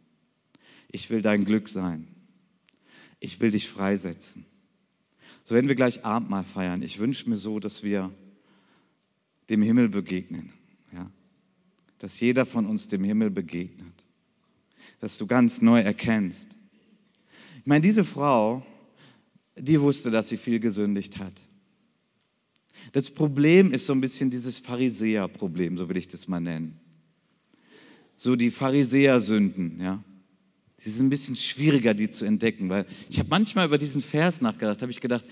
Ich 0.91 1.09
will 1.09 1.23
dein 1.23 1.47
Glück 1.47 1.69
sein. 1.69 2.09
Ich 3.21 3.41
will 3.41 3.53
dich 3.53 3.69
freisetzen. 3.69 4.45
So 5.45 5.55
werden 5.55 5.69
wir 5.69 5.77
gleich 5.77 6.05
Abendmahl 6.05 6.45
feiern. 6.45 6.83
Ich 6.83 6.99
wünsche 6.99 7.29
mir 7.29 7.37
so, 7.37 7.59
dass 7.59 7.83
wir 7.83 8.13
dem 9.49 9.63
Himmel 9.63 9.89
begegnen. 9.89 10.53
Ja? 10.93 11.11
Dass 12.01 12.21
jeder 12.21 12.45
von 12.45 12.67
uns 12.67 12.87
dem 12.87 13.03
Himmel 13.03 13.31
begegnet. 13.31 14.05
Dass 15.01 15.17
du 15.17 15.27
ganz 15.27 15.63
neu 15.63 15.81
erkennst. 15.81 16.58
Ich 17.69 17.71
meine, 17.71 17.83
diese 17.83 18.03
Frau, 18.03 18.65
die 19.55 19.79
wusste, 19.79 20.11
dass 20.11 20.31
sie 20.31 20.39
viel 20.39 20.59
gesündigt 20.59 21.19
hat. 21.19 21.35
Das 22.93 23.11
Problem 23.11 23.73
ist 23.73 23.87
so 23.87 23.93
ein 23.93 24.01
bisschen 24.01 24.31
dieses 24.31 24.59
Pharisäer-Problem, 24.59 25.77
so 25.77 25.87
will 25.87 25.99
ich 25.99 26.09
das 26.09 26.29
mal 26.29 26.41
nennen. 26.41 26.81
So 28.17 28.37
die 28.37 28.51
Pharisäer-Sünden, 28.51 29.83
ja. 29.83 30.03
Sie 30.79 30.89
sind 30.89 31.09
ein 31.09 31.11
bisschen 31.11 31.37
schwieriger, 31.37 31.93
die 31.93 32.09
zu 32.09 32.25
entdecken, 32.25 32.71
weil 32.71 32.87
ich 33.11 33.19
habe 33.19 33.29
manchmal 33.29 33.67
über 33.67 33.77
diesen 33.77 34.01
Vers 34.01 34.41
nachgedacht, 34.41 34.81
habe 34.81 34.91
ich 34.91 35.03
gedacht, 35.03 35.27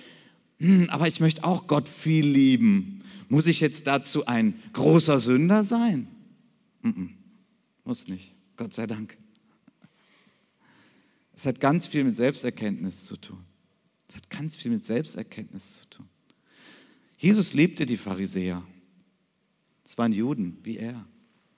hm, 0.59 0.91
aber 0.91 1.09
ich 1.09 1.20
möchte 1.20 1.43
auch 1.43 1.66
Gott 1.66 1.89
viel 1.89 2.26
lieben. 2.26 3.03
Muss 3.30 3.47
ich 3.47 3.61
jetzt 3.61 3.87
dazu 3.87 4.26
ein 4.26 4.61
großer 4.74 5.20
Sünder 5.20 5.64
sein? 5.64 6.07
Mm 6.82 6.89
-mm, 6.89 7.09
muss 7.84 8.09
nicht, 8.09 8.34
Gott 8.59 8.74
sei 8.74 8.87
Dank. 8.87 9.16
Es 11.37 11.45
hat 11.45 11.61
ganz 11.61 11.87
viel 11.87 12.03
mit 12.03 12.16
Selbsterkenntnis 12.16 13.05
zu 13.05 13.16
tun. 13.16 13.45
Es 14.09 14.16
hat 14.16 14.30
ganz 14.30 14.57
viel 14.57 14.70
mit 14.70 14.84
Selbsterkenntnis 14.84 15.80
zu 15.80 15.91
tun. 15.91 16.09
Jesus 17.18 17.53
liebte 17.53 17.87
die 17.87 17.97
Pharisäer. 17.97 18.62
Es 19.84 19.97
waren 19.99 20.12
Juden 20.12 20.59
wie 20.62 20.78
er. 20.78 21.07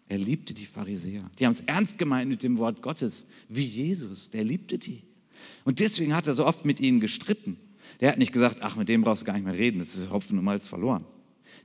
Er 0.08 0.18
liebte 0.18 0.52
die 0.54 0.66
Pharisäer. 0.66 1.30
Die 1.38 1.46
haben 1.46 1.52
es 1.52 1.60
ernst 1.60 1.96
gemeint 1.98 2.28
mit 2.28 2.42
dem 2.42 2.58
Wort 2.58 2.82
Gottes, 2.82 3.26
wie 3.48 3.64
Jesus. 3.64 4.30
Der 4.30 4.42
liebte 4.42 4.78
die. 4.78 5.04
Und 5.64 5.78
deswegen 5.78 6.14
hat 6.14 6.26
er 6.26 6.34
so 6.34 6.44
oft 6.44 6.64
mit 6.64 6.80
ihnen 6.80 6.98
gestritten. 6.98 7.58
Der 8.00 8.10
hat 8.10 8.18
nicht 8.18 8.32
gesagt, 8.32 8.58
ach, 8.62 8.76
mit 8.76 8.88
dem 8.88 9.02
brauchst 9.02 9.22
du 9.22 9.26
gar 9.26 9.34
nicht 9.34 9.44
mehr 9.44 9.56
reden, 9.56 9.78
das 9.78 9.94
ist 9.94 10.10
Hopfen 10.10 10.38
und 10.38 10.44
Malz 10.44 10.66
verloren. 10.66 11.04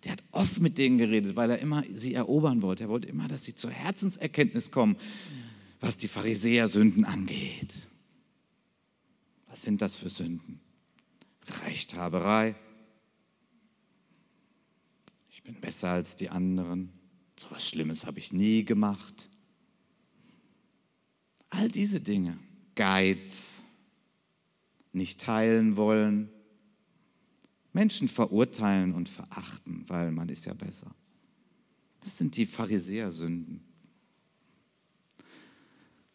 Der 0.04 0.12
hat 0.12 0.24
oft 0.32 0.60
mit 0.60 0.78
denen 0.78 0.98
geredet, 0.98 1.36
weil 1.36 1.50
er 1.50 1.60
immer 1.60 1.84
sie 1.92 2.14
erobern 2.14 2.62
wollte. 2.62 2.84
Er 2.84 2.90
wollte 2.90 3.08
immer, 3.08 3.28
dass 3.28 3.44
sie 3.46 3.56
zur 3.56 3.72
Herzenserkenntnis 3.72 4.72
kommen, 4.72 4.98
was 5.80 5.98
die 5.98 6.08
Pharisäer-Sünden 6.08 7.06
angeht. 7.06 7.74
Was 9.54 9.62
sind 9.62 9.84
das 9.84 9.98
für 9.98 10.10
Sünden? 10.10 10.60
Rechthaberei, 11.64 12.56
ich 15.30 15.44
bin 15.44 15.54
besser 15.62 15.90
als 15.90 16.16
die 16.16 16.32
anderen, 16.32 16.92
so 17.40 17.52
was 17.52 17.70
Schlimmes 17.70 18.08
habe 18.08 18.18
ich 18.18 18.34
nie 18.34 18.66
gemacht. 18.66 19.30
All 21.52 21.70
diese 21.70 22.02
Dinge, 22.02 22.40
Geiz, 22.74 23.62
nicht 24.92 25.22
teilen 25.22 25.76
wollen, 25.76 26.30
Menschen 27.74 28.08
verurteilen 28.08 28.96
und 28.96 29.08
verachten, 29.08 29.88
weil 29.88 30.12
man 30.12 30.30
ist 30.30 30.48
ja 30.48 30.56
besser. 30.56 30.96
Das 32.00 32.18
sind 32.18 32.38
die 32.38 32.48
Pharisäersünden. 32.48 33.64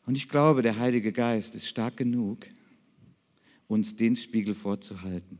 Und 0.06 0.16
ich 0.16 0.28
glaube, 0.28 0.62
der 0.62 0.80
Heilige 0.80 1.12
Geist 1.12 1.54
ist 1.54 1.68
stark 1.68 1.96
genug, 1.96 2.48
uns 3.68 3.94
den 3.96 4.16
Spiegel 4.16 4.54
vorzuhalten 4.54 5.38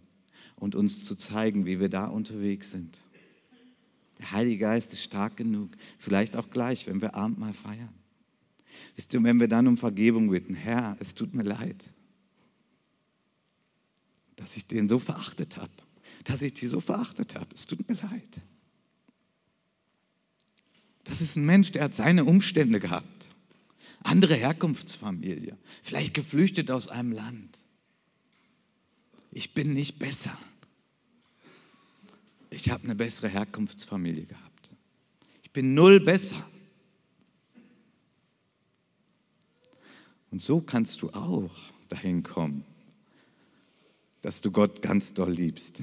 und 0.57 0.75
uns 0.75 1.05
zu 1.05 1.17
zeigen, 1.17 1.67
wie 1.67 1.81
wir 1.81 1.89
da 1.89 2.07
unterwegs 2.07 2.71
sind. 2.71 3.01
Der 4.19 4.33
Heilige 4.33 4.59
Geist 4.59 4.93
ist 4.93 5.03
stark 5.03 5.37
genug, 5.37 5.71
vielleicht 5.99 6.37
auch 6.37 6.51
gleich, 6.51 6.87
wenn 6.87 7.01
wir 7.01 7.15
Abendmahl 7.15 7.55
feiern. 7.55 7.95
Wisst 8.97 9.15
ihr, 9.15 9.23
wenn 9.23 9.41
wir 9.41 9.49
dann 9.49 9.67
um 9.67 9.77
Vergebung 9.77 10.31
bitten, 10.31 10.55
Herr, 10.55 10.97
es 11.01 11.15
tut 11.15 11.35
mir 11.35 11.43
leid, 11.43 11.91
dass 14.37 14.57
ich 14.57 14.67
den 14.67 14.89
so 14.89 14.99
verachtet 14.99 15.57
habe, 15.57 15.73
dass 16.25 16.43
ich 16.43 16.53
die 16.53 16.67
so 16.67 16.81
verachtet 16.81 17.35
habe, 17.35 17.49
es 17.55 17.67
tut 17.67 17.89
mir 17.89 17.95
leid. 17.95 18.41
Das 21.05 21.21
ist 21.21 21.37
ein 21.37 21.47
Mensch, 21.47 21.73
der 21.73 21.85
hat 21.85 21.95
seine 21.95 22.25
Umstände 22.25 22.81
gehabt, 22.81 23.27
andere 24.03 24.35
Herkunftsfamilie, 24.35 25.57
vielleicht 25.83 26.15
geflüchtet 26.15 26.71
aus 26.71 26.89
einem 26.89 27.13
Land. 27.13 27.65
Ich 29.31 29.55
bin 29.55 29.75
nicht 29.75 29.99
besser. 29.99 30.37
Ich 32.51 32.71
habe 32.71 32.85
eine 32.85 32.95
bessere 32.95 33.29
Herkunftsfamilie 33.29 34.27
gehabt. 34.27 34.75
Ich 35.43 35.51
bin 35.51 35.75
null 35.75 36.01
besser. 36.01 36.49
Und 40.31 40.43
so 40.43 40.61
kannst 40.61 41.03
du 41.03 41.11
auch 41.11 41.55
dahin 41.89 42.23
kommen, 42.23 42.65
dass 44.23 44.41
du 44.41 44.51
Gott 44.51 44.83
ganz 44.83 45.15
doll 45.15 45.33
liebst. 45.33 45.83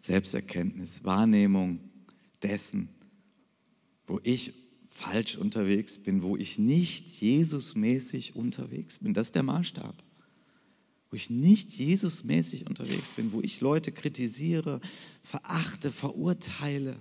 Selbsterkenntnis, 0.00 1.04
Wahrnehmung 1.04 1.80
dessen, 2.42 2.88
wo 4.06 4.20
ich 4.24 4.52
falsch 4.86 5.36
unterwegs 5.36 5.98
bin, 5.98 6.22
wo 6.22 6.36
ich 6.36 6.58
nicht 6.58 7.20
Jesusmäßig 7.20 8.36
unterwegs 8.36 8.98
bin. 8.98 9.14
Das 9.14 9.28
ist 9.28 9.34
der 9.36 9.42
Maßstab. 9.42 9.94
Wo 11.12 11.16
ich 11.16 11.28
nicht 11.28 11.70
Jesusmäßig 11.72 12.66
unterwegs 12.66 13.10
bin, 13.10 13.32
wo 13.32 13.42
ich 13.42 13.60
Leute 13.60 13.92
kritisiere, 13.92 14.80
verachte, 15.22 15.92
verurteile, 15.92 16.96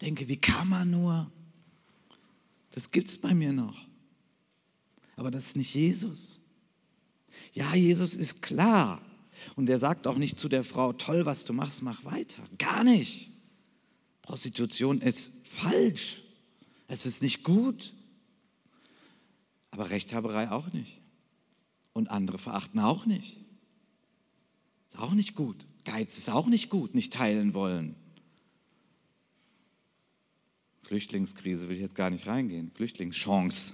denke, 0.00 0.28
wie 0.28 0.38
kann 0.38 0.66
man 0.66 0.90
nur? 0.90 1.30
Das 2.70 2.90
gibt 2.90 3.08
es 3.08 3.18
bei 3.18 3.34
mir 3.34 3.52
noch. 3.52 3.86
Aber 5.16 5.30
das 5.30 5.48
ist 5.48 5.56
nicht 5.56 5.74
Jesus. 5.74 6.40
Ja, 7.52 7.74
Jesus 7.74 8.14
ist 8.14 8.40
klar. 8.40 9.02
Und 9.56 9.68
er 9.68 9.78
sagt 9.78 10.06
auch 10.06 10.16
nicht 10.16 10.40
zu 10.40 10.48
der 10.48 10.64
Frau, 10.64 10.94
toll, 10.94 11.26
was 11.26 11.44
du 11.44 11.52
machst, 11.52 11.82
mach 11.82 12.02
weiter. 12.06 12.42
Gar 12.56 12.82
nicht. 12.82 13.30
Prostitution 14.22 15.02
ist 15.02 15.34
falsch. 15.44 16.24
Es 16.88 17.04
ist 17.04 17.20
nicht 17.20 17.44
gut. 17.44 17.92
Aber 19.70 19.90
Rechthaberei 19.90 20.50
auch 20.50 20.72
nicht. 20.72 21.03
Und 21.94 22.10
andere 22.10 22.38
verachten 22.38 22.80
auch 22.80 23.06
nicht. 23.06 23.38
Ist 24.92 24.98
auch 24.98 25.12
nicht 25.12 25.34
gut. 25.34 25.64
Geiz 25.84 26.18
ist 26.18 26.28
auch 26.28 26.46
nicht 26.46 26.68
gut, 26.68 26.94
nicht 26.94 27.12
teilen 27.12 27.54
wollen. 27.54 27.94
Flüchtlingskrise 30.82 31.68
will 31.68 31.76
ich 31.76 31.82
jetzt 31.82 31.94
gar 31.94 32.10
nicht 32.10 32.26
reingehen. 32.26 32.70
Flüchtlingschance. 32.74 33.72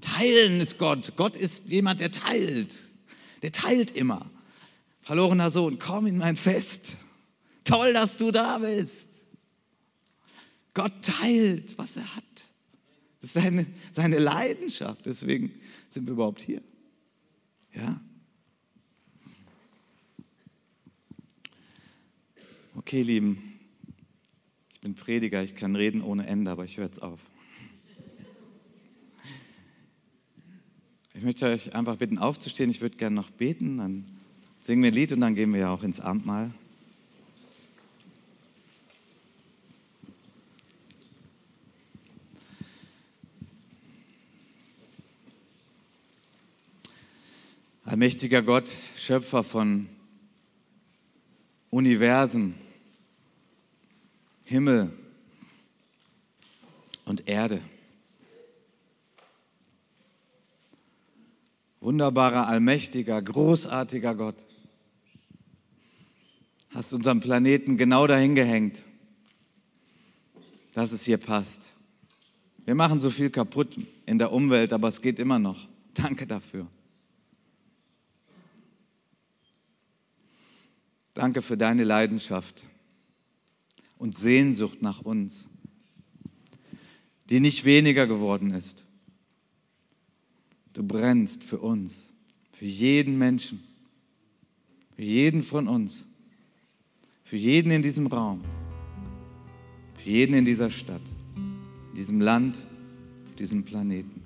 Teilen 0.00 0.60
ist 0.60 0.78
Gott. 0.78 1.12
Gott 1.16 1.36
ist 1.36 1.70
jemand, 1.70 2.00
der 2.00 2.10
teilt. 2.10 2.76
Der 3.42 3.52
teilt 3.52 3.92
immer. 3.92 4.30
Verlorener 5.00 5.50
Sohn, 5.50 5.78
komm 5.78 6.06
in 6.06 6.18
mein 6.18 6.36
Fest. 6.36 6.96
Toll, 7.64 7.92
dass 7.92 8.16
du 8.16 8.30
da 8.30 8.58
bist. 8.58 9.08
Gott 10.74 11.02
teilt, 11.02 11.76
was 11.78 11.96
er 11.96 12.14
hat. 12.14 12.24
Das 13.20 13.30
ist 13.30 13.34
seine, 13.34 13.66
seine 13.92 14.18
Leidenschaft. 14.18 15.06
Deswegen 15.06 15.52
sind 15.88 16.06
wir 16.06 16.12
überhaupt 16.12 16.40
hier. 16.40 16.62
Ja? 17.74 18.00
Okay, 22.74 23.02
Lieben. 23.02 23.58
Ich 24.70 24.80
bin 24.80 24.94
Prediger, 24.94 25.42
ich 25.42 25.56
kann 25.56 25.76
reden 25.76 26.02
ohne 26.02 26.26
Ende, 26.26 26.50
aber 26.50 26.64
ich 26.64 26.76
höre 26.76 26.86
jetzt 26.86 27.02
auf. 27.02 27.20
Ich 31.14 31.24
möchte 31.24 31.46
euch 31.46 31.74
einfach 31.74 31.96
bitten, 31.96 32.16
aufzustehen. 32.16 32.70
Ich 32.70 32.80
würde 32.80 32.96
gerne 32.96 33.16
noch 33.16 33.30
beten. 33.30 33.78
Dann 33.78 34.04
singen 34.60 34.84
wir 34.84 34.92
ein 34.92 34.94
Lied 34.94 35.12
und 35.12 35.20
dann 35.20 35.34
gehen 35.34 35.52
wir 35.52 35.60
ja 35.60 35.74
auch 35.74 35.82
ins 35.82 35.98
Abendmahl. 35.98 36.54
Allmächtiger 47.98 48.42
Gott, 48.42 48.76
Schöpfer 48.96 49.42
von 49.42 49.88
Universen, 51.68 52.54
Himmel 54.44 54.92
und 57.06 57.26
Erde. 57.26 57.60
Wunderbarer, 61.80 62.46
allmächtiger, 62.46 63.20
großartiger 63.20 64.14
Gott. 64.14 64.46
Hast 66.70 66.92
unseren 66.92 67.18
Planeten 67.18 67.76
genau 67.78 68.06
dahin 68.06 68.36
gehängt, 68.36 68.84
dass 70.72 70.92
es 70.92 71.02
hier 71.02 71.18
passt. 71.18 71.72
Wir 72.64 72.76
machen 72.76 73.00
so 73.00 73.10
viel 73.10 73.30
kaputt 73.30 73.76
in 74.06 74.18
der 74.18 74.30
Umwelt, 74.30 74.72
aber 74.72 74.86
es 74.86 75.02
geht 75.02 75.18
immer 75.18 75.40
noch. 75.40 75.66
Danke 75.94 76.28
dafür. 76.28 76.68
Danke 81.18 81.42
für 81.42 81.56
deine 81.56 81.82
Leidenschaft 81.82 82.64
und 83.96 84.16
Sehnsucht 84.16 84.82
nach 84.82 85.00
uns, 85.00 85.48
die 87.28 87.40
nicht 87.40 87.64
weniger 87.64 88.06
geworden 88.06 88.54
ist. 88.54 88.86
Du 90.74 90.84
brennst 90.84 91.42
für 91.42 91.58
uns, 91.58 92.14
für 92.52 92.66
jeden 92.66 93.18
Menschen, 93.18 93.64
für 94.94 95.02
jeden 95.02 95.42
von 95.42 95.66
uns, 95.66 96.06
für 97.24 97.36
jeden 97.36 97.72
in 97.72 97.82
diesem 97.82 98.06
Raum, 98.06 98.44
für 99.96 100.10
jeden 100.10 100.34
in 100.34 100.44
dieser 100.44 100.70
Stadt, 100.70 101.02
in 101.34 101.96
diesem 101.96 102.20
Land, 102.20 102.64
auf 103.28 103.34
diesem 103.34 103.64
Planeten. 103.64 104.22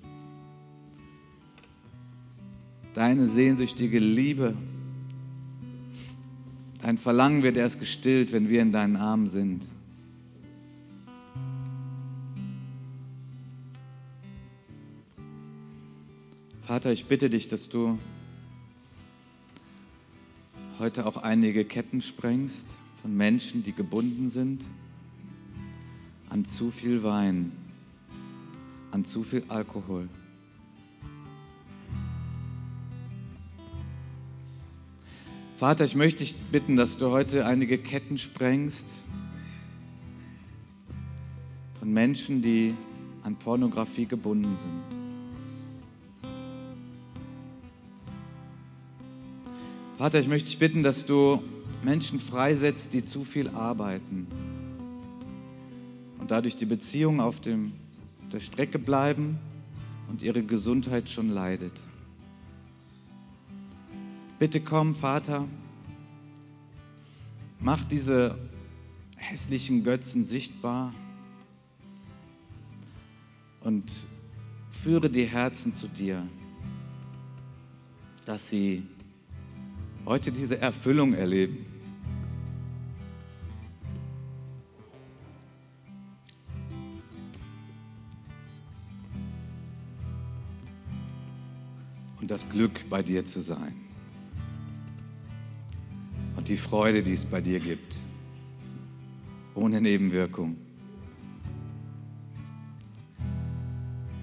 Deine 2.92 3.26
sehnsüchtige 3.26 3.98
Liebe, 3.98 4.54
dein 6.82 6.98
Verlangen 6.98 7.42
wird 7.42 7.56
erst 7.56 7.78
gestillt, 7.78 8.32
wenn 8.32 8.48
wir 8.48 8.60
in 8.60 8.72
deinen 8.72 8.96
Armen 8.96 9.28
sind. 9.28 9.64
Vater, 16.62 16.92
ich 16.92 17.06
bitte 17.06 17.30
dich, 17.30 17.48
dass 17.48 17.68
du 17.68 17.98
heute 20.78 21.06
auch 21.06 21.16
einige 21.16 21.64
Ketten 21.64 22.02
sprengst 22.02 22.76
von 23.00 23.16
Menschen, 23.16 23.62
die 23.62 23.72
gebunden 23.72 24.30
sind 24.30 24.64
an 26.30 26.46
zu 26.46 26.70
viel 26.70 27.02
Wein, 27.02 27.52
an 28.90 29.04
zu 29.04 29.22
viel 29.22 29.44
Alkohol. 29.48 30.08
Vater, 35.62 35.84
ich 35.84 35.94
möchte 35.94 36.24
dich 36.24 36.34
bitten, 36.50 36.74
dass 36.74 36.96
du 36.96 37.10
heute 37.10 37.46
einige 37.46 37.78
Ketten 37.78 38.18
sprengst 38.18 38.98
von 41.78 41.92
Menschen, 41.92 42.42
die 42.42 42.74
an 43.22 43.36
Pornografie 43.36 44.06
gebunden 44.06 44.56
sind. 44.60 44.98
Vater, 49.98 50.18
ich 50.18 50.26
möchte 50.26 50.48
dich 50.48 50.58
bitten, 50.58 50.82
dass 50.82 51.06
du 51.06 51.40
Menschen 51.84 52.18
freisetzt, 52.18 52.92
die 52.92 53.04
zu 53.04 53.22
viel 53.22 53.48
arbeiten 53.50 54.26
und 56.18 56.32
dadurch 56.32 56.56
die 56.56 56.66
Beziehungen 56.66 57.20
auf 57.20 57.38
dem, 57.38 57.70
der 58.32 58.40
Strecke 58.40 58.80
bleiben 58.80 59.38
und 60.10 60.22
ihre 60.22 60.42
Gesundheit 60.42 61.08
schon 61.08 61.30
leidet. 61.30 61.74
Bitte 64.42 64.60
komm, 64.60 64.96
Vater, 64.96 65.46
mach 67.60 67.84
diese 67.84 68.36
hässlichen 69.16 69.84
Götzen 69.84 70.24
sichtbar 70.24 70.92
und 73.60 73.84
führe 74.72 75.08
die 75.08 75.26
Herzen 75.26 75.72
zu 75.72 75.86
dir, 75.86 76.26
dass 78.26 78.48
sie 78.48 78.82
heute 80.06 80.32
diese 80.32 80.58
Erfüllung 80.58 81.14
erleben. 81.14 81.64
Und 92.20 92.28
das 92.28 92.48
Glück 92.48 92.90
bei 92.90 93.04
dir 93.04 93.24
zu 93.24 93.40
sein. 93.40 93.91
Und 96.42 96.48
die 96.48 96.56
Freude, 96.56 97.04
die 97.04 97.12
es 97.12 97.24
bei 97.24 97.40
dir 97.40 97.60
gibt. 97.60 98.00
ohne 99.54 99.80
Nebenwirkung. 99.80 100.56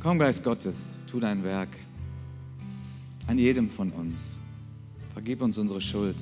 Komm, 0.01 0.19
Geist 0.19 0.43
Gottes, 0.43 0.97
tu 1.09 1.21
dein 1.21 1.41
Werk 1.45 1.69
an 3.27 3.37
jedem 3.37 3.69
von 3.69 3.91
uns. 3.91 4.35
Vergib 5.13 5.41
uns 5.41 5.57
unsere 5.57 5.79
Schuld. 5.79 6.17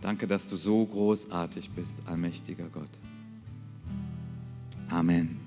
Danke, 0.00 0.26
dass 0.26 0.48
du 0.48 0.56
so 0.56 0.84
großartig 0.84 1.70
bist, 1.70 2.02
allmächtiger 2.06 2.68
Gott. 2.68 2.98
Amen. 4.88 5.39